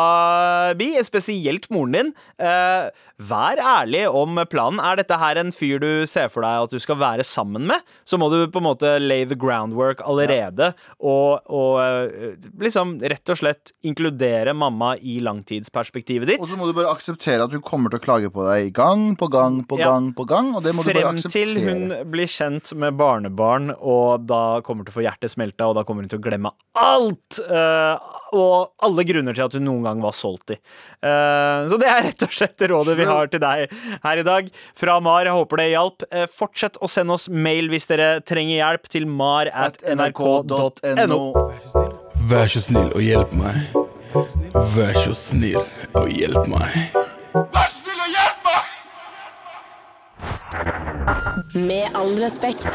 Bi, 0.78 0.92
spesielt 1.02 1.66
moren 1.74 1.92
din. 1.96 2.10
Eh, 2.38 2.88
vær 3.26 3.58
ærlig 3.58 4.04
om 4.08 4.38
planen. 4.50 4.78
Er 4.84 4.96
dette 5.00 5.16
her 5.18 5.40
en 5.40 5.50
fyr 5.54 5.80
du 5.82 5.88
ser 6.06 6.28
for 6.32 6.44
deg 6.46 6.66
at 6.66 6.70
du 6.74 6.78
skal 6.82 6.98
være 7.00 7.24
sammen 7.26 7.66
med, 7.70 7.80
så 8.06 8.18
må 8.20 8.28
du 8.32 8.38
på 8.52 8.60
en 8.62 8.66
måte 8.68 8.94
lay 9.02 9.24
the 9.26 9.34
groundwork 9.38 10.02
allerede, 10.06 10.72
og, 11.00 11.40
og 11.50 11.80
eh, 11.82 12.36
liksom 12.62 12.96
rett 13.02 13.32
og 13.32 13.40
slett 13.40 13.72
inkludere 13.86 14.54
mamma 14.56 14.94
i 15.00 15.18
langtidsperspektivet 15.24 16.28
ditt. 16.34 16.40
Og 16.42 16.48
så 16.50 16.58
må 16.60 16.68
du 16.68 16.74
bare 16.76 16.92
akseptere 16.92 17.44
at 17.46 17.52
hun 17.56 17.64
kommer 17.64 17.92
til 17.92 18.00
å 18.00 18.04
klage 18.06 18.30
på 18.32 18.44
deg 18.48 18.72
gang 18.76 19.14
på 19.18 19.28
gang 19.32 19.62
på 19.66 19.78
Ja. 19.80 19.90
gang 19.92 20.12
på 20.16 20.26
gang. 20.28 20.54
Og 20.56 20.62
det 20.64 20.74
må 20.76 20.84
du 20.84 20.92
bare 20.92 21.14
Frem 21.16 21.22
til 21.32 21.56
hun 21.62 21.88
blir 22.12 22.28
kjent 22.30 22.72
med 22.78 22.96
barnebarn, 22.98 23.72
og 23.80 24.26
da 24.28 24.60
kommer 24.66 24.84
til 24.86 24.92
å 24.94 24.98
få 25.00 25.04
hjertet 25.06 25.32
smelta, 25.32 25.68
og 25.70 25.76
da 25.78 25.84
kommer 25.86 26.04
hun 26.04 26.12
til 26.12 26.20
å 26.20 26.26
glemme 26.26 26.52
alt! 26.76 27.40
eh, 27.40 27.98
og 28.36 28.86
alle 28.86 29.04
grunner 29.08 29.36
til 29.36 29.46
at 29.46 29.56
hun 29.56 29.66
noen 29.66 29.86
gang 29.86 30.02
var 30.04 30.14
salty. 30.16 30.58
Uh, 31.00 31.66
så 31.70 31.78
det 31.80 31.88
er 31.90 32.04
rett 32.10 32.26
og 32.26 32.36
slett 32.36 32.66
rådet 32.70 32.96
vi 32.98 33.08
har 33.08 33.32
til 33.32 33.42
deg 33.42 33.72
her 34.04 34.22
i 34.22 34.26
dag. 34.26 34.50
Fra 34.78 34.98
Mar. 35.04 35.24
Jeg 35.26 35.36
håper 35.36 35.62
det 35.62 35.68
hjalp. 35.72 36.06
Uh, 36.12 36.26
fortsett 36.30 36.78
å 36.80 36.90
sende 36.90 37.16
oss 37.16 37.28
mail 37.32 37.70
hvis 37.72 37.88
dere 37.90 38.20
trenger 38.26 38.56
hjelp, 38.60 38.88
til 38.92 39.06
mar 39.10 39.50
at 39.52 39.80
nrk.no. 39.82 41.20
Vær 42.30 42.48
så 42.50 42.60
snill 42.64 42.90
og 42.92 43.02
hjelp 43.04 43.34
meg. 43.38 43.54
Vær 44.76 44.96
så 44.98 45.12
snill 45.16 45.60
og 45.96 46.08
hjelp 46.12 46.46
meg. 46.50 46.96
Vær 47.34 47.68
så 47.68 47.80
snill 47.80 48.00
og 48.00 48.10
hjelp 48.14 48.40
meg. 48.48 48.56
Med 51.66 51.86
all 51.94 52.14
respekt. 52.20 52.72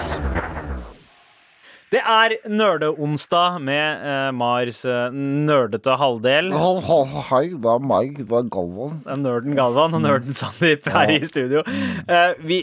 Det 1.92 2.00
er 2.08 2.38
nerdeonsdag 2.48 3.58
med 3.68 4.04
eh, 4.08 4.30
Mars 4.32 4.78
eh, 4.88 5.10
nerdete 5.12 5.98
halvdel. 6.00 6.54
Hei, 7.28 7.42
det 7.52 7.68
er 7.74 7.84
meg. 7.84 8.22
Det 8.22 8.38
er 8.38 8.48
Galvan. 8.54 9.02
Det 9.04 9.12
er 9.12 9.20
nerden 9.20 9.58
Galvan 9.58 9.98
og 9.98 10.06
nerden 10.06 10.38
Sandeep 10.38 10.88
her 10.94 11.12
i 11.12 11.20
studio. 11.28 11.66
Eh, 12.08 12.32
vi, 12.48 12.62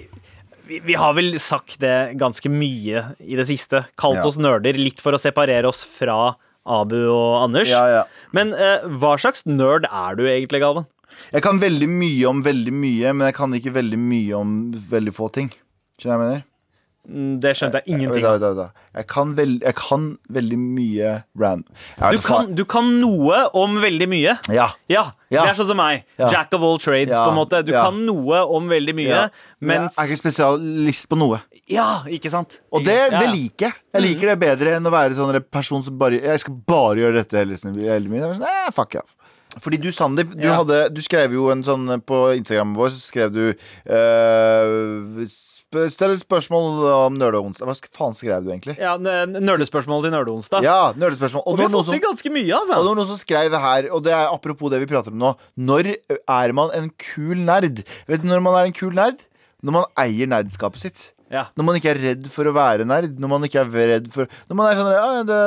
vi, 0.71 0.81
vi 0.89 0.97
har 0.97 1.13
vel 1.19 1.37
sagt 1.45 1.77
det 1.85 1.93
ganske 2.21 2.49
mye 2.49 3.05
i 3.21 3.37
det 3.37 3.45
siste. 3.53 3.85
Kalt 4.01 4.23
Ja. 4.23 4.25
oss 4.31 4.41
nerder 4.41 4.81
litt 4.81 5.05
for 5.05 5.13
å 5.13 5.21
separere 5.21 5.69
oss 5.69 5.85
fra 5.85 6.17
Abu 6.65 6.97
og 7.13 7.43
Anders. 7.45 7.69
Ja, 7.69 7.85
ja. 7.99 8.03
Men 8.33 8.57
eh, 8.57 8.89
hva 8.97 9.13
slags 9.21 9.45
nerd 9.45 9.85
er 9.93 10.17
du 10.17 10.25
egentlig, 10.25 10.65
Galvan? 10.65 10.89
Jeg 11.35 11.45
kan 11.45 11.61
veldig 11.61 11.89
mye 11.93 12.29
om 12.33 12.41
veldig 12.47 12.73
mye, 12.73 13.13
men 13.13 13.29
jeg 13.29 13.37
kan 13.37 13.53
ikke 13.61 13.77
veldig 13.77 14.01
mye 14.09 14.41
om 14.41 14.61
veldig 14.89 15.13
få 15.21 15.29
ting. 15.37 15.53
Skjønner 16.01 16.17
du 16.17 16.17
hva 16.17 16.17
jeg 16.17 16.29
mener? 16.31 16.47
Mm, 17.09 17.41
Det 17.41 17.55
skjønte 17.57 17.81
jeg 17.81 17.95
ingenting 17.97 18.25
av. 18.29 18.39
du, 18.41 18.47
vet 18.47 18.57
du. 18.59 18.83
Jeg 18.99 19.07
kan, 19.09 19.35
veld, 19.39 19.63
jeg 19.65 19.75
kan 19.81 20.03
veldig 20.39 20.59
mye 20.61 21.13
ran... 21.41 21.65
Du 22.13 22.19
kan, 22.25 22.51
du 22.55 22.65
kan 22.69 22.91
noe 23.01 23.39
om 23.57 23.79
veldig 23.81 24.09
mye. 24.13 24.35
Ja. 24.53 24.69
Ja, 24.93 25.07
Ja. 25.33 25.43
det 25.45 25.51
er 25.51 25.59
sånn 25.59 25.69
som 25.71 25.77
meg. 25.81 26.05
Ja. 26.19 26.29
Jack 26.33 26.53
of 26.57 26.63
all 26.65 26.79
trades, 26.81 27.17
på 27.17 27.29
en 27.31 27.37
måte. 27.37 27.63
Du 27.65 27.73
kan 27.73 27.99
noe 28.07 28.43
om 28.47 28.69
veldig 28.71 28.95
mye. 28.97 29.23
Mens 29.61 29.97
jeg 29.97 30.05
er 30.05 30.13
ikke 30.13 30.23
spesialist 30.23 31.09
på 31.11 31.19
noe. 31.21 31.41
Ja, 31.69 32.03
ikke 32.09 32.31
sant? 32.33 32.61
Og 32.73 32.85
det, 32.87 32.97
det 33.13 33.27
liker 33.33 33.69
jeg. 33.69 33.77
Jeg 33.97 34.05
liker 34.05 34.31
det 34.33 34.39
bedre 34.41 34.77
enn 34.79 34.89
å 34.89 34.93
være 34.93 35.17
sånn 35.19 35.35
person 35.53 35.83
som 35.85 35.97
bare 36.01 36.21
Jeg 36.21 36.41
skal 36.45 36.55
bare 36.69 37.01
gjøre 37.03 37.23
dette 37.23 37.41
hele 37.41 37.57
er 38.33 38.37
sånn, 38.39 38.47
eh, 38.49 38.71
fuck 38.77 38.95
off. 39.03 39.17
Fordi 39.57 39.79
du, 39.81 39.89
Sandeep, 39.95 40.35
du, 40.37 40.45
Ja. 40.45 40.59
hadde, 40.61 40.93
du 40.93 41.01
skrev 41.03 41.33
jo 41.33 41.49
en 41.51 41.63
sånn 41.65 41.89
På 42.05 42.29
Instagramen 42.37 42.77
vår 42.77 42.91
så 42.93 43.01
skrev 43.01 43.33
du 43.33 43.45
uh, 43.49 45.25
sp 45.29 45.57
Still 45.69 46.15
et 46.15 46.23
spørsmål 46.23 46.79
om 46.95 47.17
nerdeonsdag. 47.21 47.69
Hva 47.69 47.75
faen 47.93 48.15
skrev 48.17 48.41
du 48.41 48.49
egentlig? 48.55 48.73
Ja, 48.81 48.95
Nerdespørsmål 48.97 50.07
til 50.07 50.15
Nerdeonsdag. 50.15 50.65
Ja, 50.65 50.95
nerdespørsmål. 50.97 51.43
Og 51.45 51.53
Og 51.53 51.59
vi 51.59 51.67
har 51.67 51.75
fått 51.75 51.91
til 51.93 52.01
ganske 52.07 52.33
mye, 52.33 52.55
altså. 52.57 52.79
Og 52.79 52.87
det 52.87 52.89
var 52.89 52.97
noen 52.97 53.11
som 53.11 53.19
skrev 53.21 53.51
det 53.53 53.61
her, 53.61 53.89
og 53.93 54.01
det 54.07 54.15
er 54.17 54.33
apropos 54.33 54.73
det 54.73 54.81
vi 54.81 54.89
prater 54.89 55.13
om 55.13 55.19
nå. 55.21 55.35
Når 55.61 55.91
er 56.17 56.55
man 56.57 56.73
en 56.73 56.89
kul 56.97 57.37
nerd? 57.45 57.83
Vet 58.09 58.25
du 58.25 58.31
når 58.31 58.41
man 58.47 58.57
er 58.57 58.71
en 58.71 58.79
kul 58.81 58.97
nerd? 58.97 59.21
Når 59.61 59.77
man 59.77 59.85
eier 60.01 60.31
nerdskapet 60.33 60.81
sitt. 60.87 61.05
Ja. 61.29 61.51
Når 61.53 61.69
man 61.69 61.77
ikke 61.77 61.93
er 61.93 62.01
redd 62.01 62.33
for 62.33 62.49
å 62.49 62.57
være 62.57 62.89
nerd. 62.89 63.21
Når 63.21 63.29
man 63.35 63.45
ikke 63.45 63.61
er 63.61 63.69
redd 63.93 64.09
for 64.15 64.25
Når 64.49 64.57
man 64.63 64.71
er 64.73 64.81
sånn 64.81 64.93
ja, 64.97 65.23
det, 65.29 65.43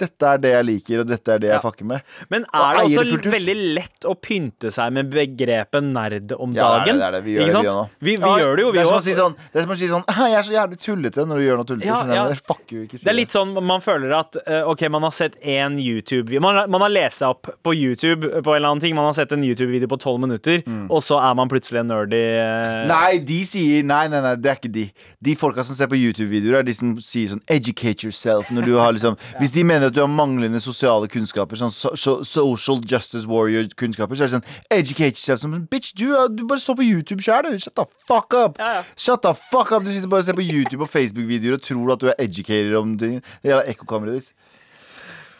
Dette 0.00 0.28
er 0.34 0.38
det 0.42 0.50
jeg 0.54 0.64
liker, 0.66 1.00
og 1.02 1.06
dette 1.10 1.34
er 1.34 1.38
det 1.42 1.48
Ja. 1.50 1.58
jeg 1.58 1.62
fucker 1.66 1.84
med. 1.90 2.02
Men 2.32 2.46
er 2.54 2.78
det 2.80 2.84
også 2.98 3.20
det 3.22 3.32
veldig 3.34 3.56
lett 3.76 4.06
å 4.08 4.14
pynte 4.16 4.70
seg 4.72 4.92
med 4.96 5.10
begrepet 5.12 5.84
nerd 5.84 6.32
om 6.38 6.54
Ja, 6.56 6.70
det 6.80 6.80
er 6.80 6.84
dagen? 6.84 6.86
det, 6.86 7.00
det 7.00 7.06
er 7.08 7.12
det. 7.12 7.22
Vi 7.24 7.32
gjør 7.36 7.40
det, 7.40 7.52
vi 7.52 7.60
òg 7.60 7.64
nå. 7.70 7.88
Vi, 8.00 8.16
vi 8.16 8.20
Ja, 8.20 8.36
gjør 8.40 8.56
det 8.56 8.62
jo, 8.64 8.70
vi 8.72 8.78
det 8.80 8.86
som 8.88 8.96
å 8.98 9.02
si 9.04 9.14
sånn, 9.18 9.34
det 9.52 9.60
er 9.60 9.66
som 9.66 9.74
å 9.74 9.78
si 9.80 9.88
sånn 9.92 10.04
Jeg 10.08 10.32
er 10.40 10.42
så 10.48 10.52
jævlig 10.56 10.78
tullete 10.80 11.26
når 11.28 11.36
du 11.36 11.44
gjør 11.46 11.56
noe 11.60 11.68
tullete. 11.70 11.86
Ja, 11.90 12.00
sånn, 12.02 12.14
ja. 12.14 12.24
Fuck 12.50 12.72
you, 12.72 12.82
ikke 12.86 12.98
si 12.98 13.04
Det 13.04 13.12
er 13.12 13.18
litt 13.20 13.30
sånn 13.36 13.52
man 13.62 13.80
føler 13.84 14.14
at 14.18 14.36
eh, 14.46 14.62
Ok, 14.70 14.86
man 14.90 15.02
har 15.02 15.12
sett 15.12 15.36
én 15.42 15.76
YouTube 15.80 16.40
man, 16.40 16.62
man 16.70 16.80
har 16.80 16.88
lest 16.90 17.18
seg 17.20 17.28
opp 17.34 17.50
på 17.62 17.74
YouTube 17.76 18.22
på 18.42 18.50
en 18.54 18.56
eller 18.56 18.68
annen 18.72 18.80
ting. 18.80 18.94
Man 18.94 19.04
har 19.10 19.12
sett 19.14 19.32
en 19.32 19.42
YouTube-video 19.44 19.88
på 19.90 19.98
tolv 20.00 20.20
minutter, 20.22 20.62
og 20.88 21.02
så 21.04 21.18
er 21.20 21.34
man 21.34 21.48
plutselig 21.48 21.80
en 21.84 21.90
nerdy 21.92 22.16
eh, 22.16 22.70
Mm. 22.80 22.88
Nei, 22.88 23.18
de 23.18 23.38
sier 23.44 23.84
Nei, 23.84 24.06
nei, 24.08 24.20
nei, 24.22 24.34
det 24.36 24.50
er 24.50 24.56
ikke 24.56 24.70
de. 24.72 24.84
De 25.22 25.34
folka 25.36 25.64
som 25.66 25.74
ser 25.76 25.86
på 25.90 25.98
YouTube-videoer, 25.98 26.60
er 26.60 26.62
de 26.62 26.72
som 26.74 26.94
sier 27.02 27.28
sånn 27.34 27.42
'educate 27.50 28.04
yourself'. 28.06 28.50
Når 28.50 28.64
du 28.64 28.76
har 28.78 28.92
liksom 28.92 29.16
Hvis 29.40 29.50
de 29.52 29.64
mener 29.64 29.89
at 29.90 29.96
du 29.96 30.02
har 30.02 30.10
manglende 30.10 30.60
sosiale 30.62 31.08
kunnskaper, 31.10 31.58
sånn 31.60 31.74
so, 31.74 31.92
so, 31.98 32.20
social 32.24 32.80
justice 32.86 33.28
warrior-kunnskaper, 33.30 34.16
så 34.18 34.24
er 34.24 34.30
det 34.30 34.36
sånn 34.38 34.48
'educate 34.70 35.18
yourself'. 35.18 35.42
Som, 35.44 35.56
Bitch, 35.70 35.92
du, 35.98 36.06
du 36.34 36.44
bare 36.46 36.62
så 36.62 36.76
på 36.78 36.86
YouTube 36.86 37.22
sjøl, 37.24 37.50
du. 37.50 37.58
Shut 37.58 37.76
the 37.76 37.86
fuck 38.08 38.34
up. 38.34 38.58
Ja, 38.58 38.80
ja. 38.80 38.84
Shut 38.96 39.22
the 39.26 39.34
fuck 39.34 39.72
up. 39.72 39.84
Du 39.84 39.92
sitter 39.92 40.08
bare 40.08 40.24
og 40.24 40.30
ser 40.30 40.38
på 40.38 40.46
YouTube 40.46 40.86
og 40.86 40.92
Facebook-videoer 40.92 41.58
og 41.58 41.66
tror 41.66 41.92
at 41.96 42.00
du 42.00 42.08
er 42.12 42.18
educated 42.18 42.74
om 42.78 42.96
ting. 42.98 43.20
Det 43.42 43.52
gjelder 43.52 43.74
ekkokameraet 43.74 44.22
ditt. 44.22 44.32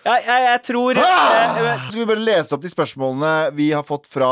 Ja, 0.00 0.16
jeg, 0.16 0.44
jeg 0.46 0.60
tror 0.64 0.96
eh, 0.96 1.82
Skal 1.90 1.98
vi 2.00 2.06
bare 2.08 2.22
lese 2.24 2.56
opp 2.56 2.62
de 2.64 2.70
spørsmålene 2.72 3.32
vi 3.52 3.66
har 3.76 3.84
fått 3.84 4.08
fra 4.08 4.30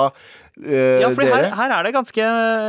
eh, 0.62 1.02
Ja, 1.02 1.10
for 1.12 1.28
her, 1.28 1.50
her 1.58 1.74
er 1.76 1.84
det 1.84 1.92
ganske, 1.92 2.28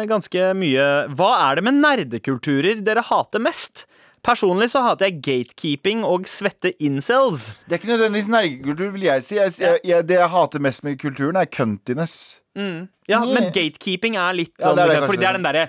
ganske 0.09 0.49
mye 0.59 0.87
Hva 1.15 1.29
er 1.45 1.59
det 1.59 1.63
med 1.69 1.79
nerdekulturer 1.79 2.83
dere 2.83 3.05
hater 3.07 3.39
mest? 3.43 3.85
Personlig 4.25 4.69
så 4.73 4.81
hater 4.83 5.09
jeg 5.09 5.21
gatekeeping 5.23 6.03
og 6.05 6.27
svette 6.27 6.73
incels. 6.83 7.49
Det 7.65 7.77
er 7.77 7.79
ikke 7.81 7.91
nødvendigvis 7.93 8.27
nergekultur, 8.27 8.89
vil 8.95 9.07
jeg 9.07 9.23
si. 9.23 9.35
Jeg, 9.35 9.53
jeg, 9.59 9.79
jeg, 9.87 10.07
det 10.09 10.17
jeg 10.19 10.29
hater 10.29 10.59
mest 10.59 10.83
med 10.83 10.97
kulturen, 10.99 11.35
er 11.39 11.45
cuntiness. 11.45 12.39
Ja, 13.09 13.19
Yeah. 13.19 13.33
men 13.33 13.49
gatekeeping 13.51 14.15
er 14.21 14.33
litt 14.37 14.53
Ja, 14.59 14.67
sånn 14.69 14.75
det 14.77 14.83
er 14.85 14.99
det 15.01 15.07
Fordi 15.09 15.19
det 15.19 15.27
er 15.29 15.37
den 15.39 15.45
derre 15.47 15.63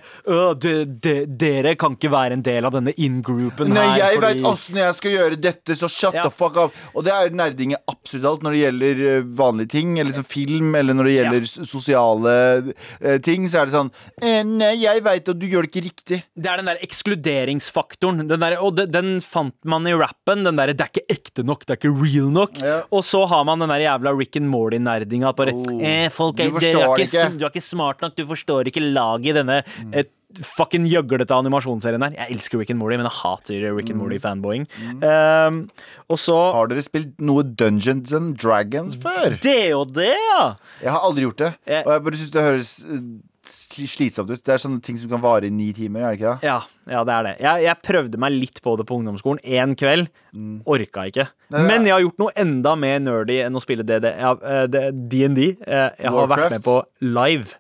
de, 0.61 0.73
de, 1.07 1.15
Dere 1.41 1.73
kan 1.81 1.95
ikke 1.97 2.11
være 2.13 2.37
en 2.37 2.43
del 2.45 2.65
av 2.69 2.73
denne 2.77 2.93
in-groupen 3.01 3.73
her. 3.73 3.79
Nei, 3.79 3.99
jeg 3.99 4.19
fordi... 4.21 4.27
vet 4.43 4.49
åssen 4.51 4.77
jeg 4.81 4.95
skal 4.99 5.11
gjøre 5.15 5.39
dette, 5.41 5.77
så 5.81 5.89
shut 5.89 6.15
Ja. 6.15 6.25
the 6.27 6.31
fuck 6.31 6.57
up. 6.61 6.77
Og 6.95 7.05
det 7.07 7.13
er 7.17 7.31
nerding 7.35 7.75
absolutt 7.89 8.27
alt 8.31 8.43
når 8.45 8.57
det 8.57 8.61
gjelder 8.65 9.03
eh, 9.17 9.23
vanlige 9.41 9.73
ting, 9.77 9.95
eller 9.99 10.11
liksom 10.13 10.27
film, 10.29 10.75
eller 10.77 10.95
når 10.99 11.09
det 11.09 11.15
gjelder 11.17 11.47
ja. 11.49 11.65
sosiale 11.71 12.35
eh, 13.01 13.19
ting, 13.25 13.49
så 13.49 13.63
er 13.63 13.71
det 13.71 13.75
sånn 13.79 13.91
eh, 14.23 14.43
Nei, 14.45 14.75
jeg 14.85 15.03
veit, 15.07 15.29
og 15.33 15.39
du 15.41 15.47
gjør 15.49 15.67
det 15.67 15.71
ikke 15.73 15.85
riktig. 15.89 16.21
Det 16.37 16.51
er 16.53 16.61
den 16.61 16.71
der 16.71 16.81
ekskluderingsfaktoren. 16.85 18.27
Den 18.29 18.41
der, 18.43 18.59
og 18.61 18.77
de, 18.79 18.87
den 18.91 19.19
fant 19.25 19.57
man 19.65 19.87
i 19.89 19.95
rappen. 19.97 20.45
Den 20.47 20.57
derre 20.61 20.75
'det 20.77 20.85
er 20.87 20.93
ikke 20.93 21.17
ekte 21.17 21.43
nok', 21.47 21.65
'det 21.67 21.73
er 21.75 21.81
ikke 21.81 21.95
real 22.05 22.31
nok'. 22.35 22.61
Ja. 22.63 22.83
Og 22.93 23.05
så 23.05 23.25
har 23.29 23.45
man 23.45 23.59
den 23.61 23.69
der 23.73 23.81
jævla 23.87 24.13
Rick 24.17 24.37
and 24.37 24.49
Morty-nerdinga. 24.51 25.33
Bare, 25.37 25.51
Oh. 25.51 25.81
eh, 25.83 26.09
folk 26.09 26.37
Du 26.37 26.43
er, 26.45 26.51
forstår 26.51 26.79
dere 26.79 26.91
er 26.93 26.97
det 26.97 27.07
ikke, 27.09 27.25
ikke. 27.27 27.30
Mm. 27.31 27.37
s- 27.37 27.39
Du 27.41 27.47
er 27.47 27.51
ikke 27.55 27.63
smart 27.65 28.01
nok, 28.03 28.17
du 28.17 28.25
forstår 28.27 28.67
ikke 28.71 28.83
laget 28.93 29.31
i 29.31 29.37
denne 29.41 29.63
eh, 29.95 30.05
fucking 30.47 30.85
gjøglete 30.87 31.35
animasjonsserien 31.35 32.03
her. 32.05 32.13
Jeg 32.15 32.37
elsker 32.37 32.59
Rick 32.61 32.71
and 32.71 32.79
Morty, 32.79 32.97
men 32.97 33.07
jeg 33.09 33.17
hater 33.19 33.75
Rick 33.75 33.91
and 33.91 33.99
Mm. 33.99 34.05
Morty-fanboying. 34.05 34.67
Um, 35.03 35.71
og 36.09 36.19
så 36.23 36.37
Har 36.55 36.69
dere 36.71 36.83
spilt 36.87 37.19
noe 37.21 37.43
Dungeons 37.43 38.13
and 38.13 38.37
Dragons 38.39 38.95
før? 38.97 39.39
Det 39.43 39.73
og 39.75 39.93
det, 39.97 40.13
ja! 40.15 40.55
Jeg 40.83 40.91
har 40.95 41.01
aldri 41.03 41.23
gjort 41.27 41.37
det. 41.43 41.55
Jeg- 41.67 41.85
Og 41.87 41.93
jeg 41.93 42.05
bare 42.05 42.15
syns 42.21 42.31
det 42.31 42.43
høres 42.47 42.85
eh, 42.85 43.01
slitsomt 43.71 44.31
ut. 44.31 44.43
Det 44.45 44.53
er 44.55 44.61
sånne 44.63 44.83
ting 44.85 44.99
som 45.01 45.11
kan 45.13 45.23
vare 45.23 45.47
i 45.47 45.51
ni 45.55 45.71
timer, 45.77 46.03
er 46.03 46.11
det 46.15 46.19
ikke 46.21 46.33
det? 46.41 46.49
Ja, 46.49 46.59
ja, 46.91 47.05
det 47.07 47.15
er 47.15 47.27
det. 47.29 47.35
Jeg, 47.45 47.63
jeg 47.69 47.77
prøvde 47.87 48.19
meg 48.21 48.33
litt 48.35 48.61
på 48.65 48.75
det 48.81 48.87
på 48.89 48.99
ungdomsskolen 48.99 49.41
én 49.47 49.77
kveld. 49.79 50.11
Orka 50.67 51.07
ikke. 51.11 51.29
Mm. 51.31 51.55
Nei, 51.57 51.63
Men 51.69 51.87
jeg 51.89 51.95
har 51.97 52.05
gjort 52.05 52.23
noe 52.23 52.35
enda 52.45 52.75
mer 52.79 52.99
nerdy 53.03 53.41
enn 53.47 53.57
å 53.59 53.63
spille 53.63 53.87
DD. 53.87 54.11
Jeg 54.21 54.93
DND. 55.11 55.41
Eh, 55.67 55.89
Jeg 56.01 56.15
har 56.17 56.31
vært 56.31 56.57
med 56.59 56.65
på 56.67 56.77
live. 57.07 57.57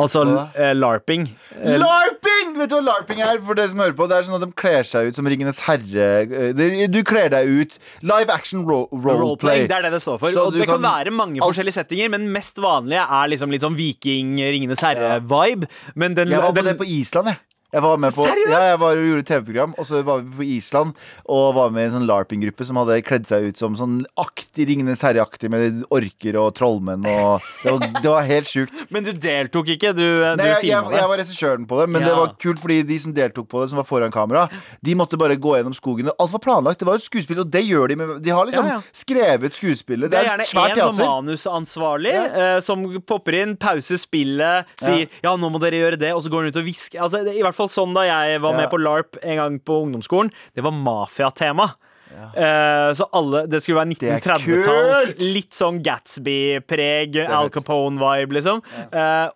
Altså 0.00 0.22
eh, 0.56 0.72
larping. 0.76 1.26
Eh, 1.60 1.76
LARPing! 1.80 2.54
Vet 2.60 2.70
du 2.70 2.76
hva 2.78 2.82
LARPing 2.86 3.20
er? 3.24 3.40
For 3.44 3.58
dere 3.58 3.68
som 3.72 3.82
hører 3.82 3.96
på 3.98 4.06
Det 4.08 4.16
er 4.16 4.26
sånn 4.28 4.38
at 4.38 4.44
de 4.46 4.48
kler 4.56 4.86
seg 4.86 5.10
ut 5.10 5.18
som 5.18 5.28
Ringenes 5.28 5.60
herre. 5.66 6.08
Eh, 6.24 6.88
Du 6.88 7.00
kler 7.04 7.28
deg 7.32 7.50
ut. 7.50 7.76
Live 8.06 8.32
action 8.32 8.64
ro 8.68 8.86
roleplay. 8.92 9.66
Det 9.68 9.76
er 9.76 9.86
det 9.88 9.92
det 9.98 10.02
står 10.02 10.18
for. 10.22 10.32
Så 10.34 10.46
og 10.48 10.56
det 10.56 10.64
kan, 10.66 10.78
kan- 10.80 10.88
være 11.04 11.12
mange 11.12 11.42
forskjellige 11.44 11.76
settinger, 11.82 12.08
men 12.16 12.30
mest 12.32 12.56
vanlige 12.62 13.04
er 13.04 13.28
liksom 13.34 13.52
litt 13.52 13.66
sånn 13.66 13.76
Viking, 13.76 14.36
Ringenes 14.40 14.80
herre-vibe. 14.86 15.68
Men 15.94 16.16
Jeg 16.16 16.40
var 16.40 16.52
på 16.52 16.64
den 16.64 16.72
det 16.72 16.78
på 16.80 16.88
Island, 16.88 17.34
jeg. 17.34 17.38
Jeg 17.72 17.82
var 17.84 17.96
med 18.02 18.10
på, 18.16 18.24
Seriøst? 18.26 18.50
ja, 18.50 18.60
jeg 18.72 18.78
var 18.82 18.98
og 18.98 19.04
gjorde 19.06 19.24
TV-program, 19.28 19.74
og 19.78 19.86
så 19.86 20.00
var 20.06 20.22
vi 20.24 20.36
på 20.40 20.46
Island 20.56 20.94
og 21.30 21.54
var 21.54 21.70
med 21.70 21.84
i 21.84 21.86
en 21.90 21.92
sånn 22.00 22.06
LARPing-gruppe 22.08 22.66
som 22.66 22.78
hadde 22.80 22.96
kledd 23.06 23.28
seg 23.28 23.44
ut 23.50 23.60
som 23.62 23.76
sånn 23.78 24.00
aktig 24.18 24.66
Ringenes 24.70 25.04
herre-aktig 25.06 25.50
med 25.52 25.84
orker 25.94 26.38
og 26.42 26.50
trollmenn 26.58 27.06
og 27.06 27.44
Det 27.62 27.70
var, 27.70 27.86
det 28.02 28.10
var 28.10 28.26
helt 28.26 28.50
sjukt. 28.50 28.82
Men 28.94 29.04
du 29.06 29.12
deltok 29.12 29.70
ikke? 29.76 29.92
Du, 29.94 30.02
du 30.02 30.24
Nei, 30.40 30.48
jeg, 30.50 30.66
jeg, 30.66 30.80
filma 30.82 30.96
jeg 30.98 31.08
var 31.12 31.22
regissøren 31.22 31.66
på 31.70 31.78
det, 31.80 31.86
men 31.92 32.02
Ja. 32.02 32.08
det 32.08 32.16
var 32.18 32.34
kult 32.42 32.58
fordi 32.64 32.80
de 32.88 32.98
som 32.98 33.14
deltok 33.14 33.46
på 33.50 33.62
det, 33.62 33.70
som 33.70 33.78
var 33.78 33.86
foran 33.86 34.10
kamera, 34.14 34.48
de 34.82 34.94
måtte 34.98 35.18
bare 35.20 35.36
gå 35.38 35.54
gjennom 35.58 35.74
skogen. 35.76 36.10
og 36.10 36.24
Alt 36.26 36.32
var 36.34 36.42
planlagt. 36.44 36.80
Det 36.82 36.86
var 36.88 36.98
jo 36.98 37.04
skuespill, 37.06 37.38
og 37.44 37.50
det 37.54 37.62
gjør 37.68 37.88
de 37.92 37.96
med 38.00 38.12
De 38.24 38.30
har 38.34 38.46
liksom 38.48 38.66
Ja, 38.66 38.80
ja. 38.80 38.82
skrevet 38.92 39.54
skuespillet. 39.56 40.10
Det 40.10 40.18
er 40.18 40.26
er 40.26 40.40
gjerne 40.40 40.74
en 40.74 40.80
som 40.80 40.98
manusansvarlig 41.00 42.14
eh, 42.16 42.58
som 42.64 42.84
popper 43.06 43.38
inn, 43.42 43.56
pauser 43.60 43.98
spillet, 44.00 44.66
sier 44.80 45.06
ja. 45.22 45.36
'nå 45.36 45.50
må 45.52 45.60
dere 45.62 45.78
gjøre 45.80 45.98
det', 46.00 46.14
og 46.16 46.22
så 46.24 46.30
går 46.32 46.44
han 46.44 46.52
ut 46.54 46.60
og 46.60 46.66
hvisker. 46.66 47.00
Altså, 47.00 47.22
I 47.26 47.42
hvert 47.42 47.54
fall 47.54 47.59
sånn 47.68 47.92
da 47.92 48.06
jeg 48.08 48.40
var 48.40 48.56
med 48.56 48.70
på 48.72 48.78
LARP 48.80 49.18
en 49.20 49.36
gang 49.36 49.58
på 49.60 49.82
ungdomsskolen. 49.84 50.32
Det 50.56 50.64
var 50.64 50.72
mafiatema. 50.72 51.68
Ja. 52.10 52.90
så 52.94 53.06
alle, 53.14 53.44
Det 53.46 53.60
skulle 53.62 53.78
være 53.78 53.92
er 53.92 54.18
1930-talls. 54.18 55.12
Litt 55.34 55.54
sånn 55.54 55.82
Gatsby-preg, 55.84 57.20
Al. 57.28 57.50
Capone-vibe, 57.54 58.34
liksom. 58.34 58.62
Ja. 58.90 59.30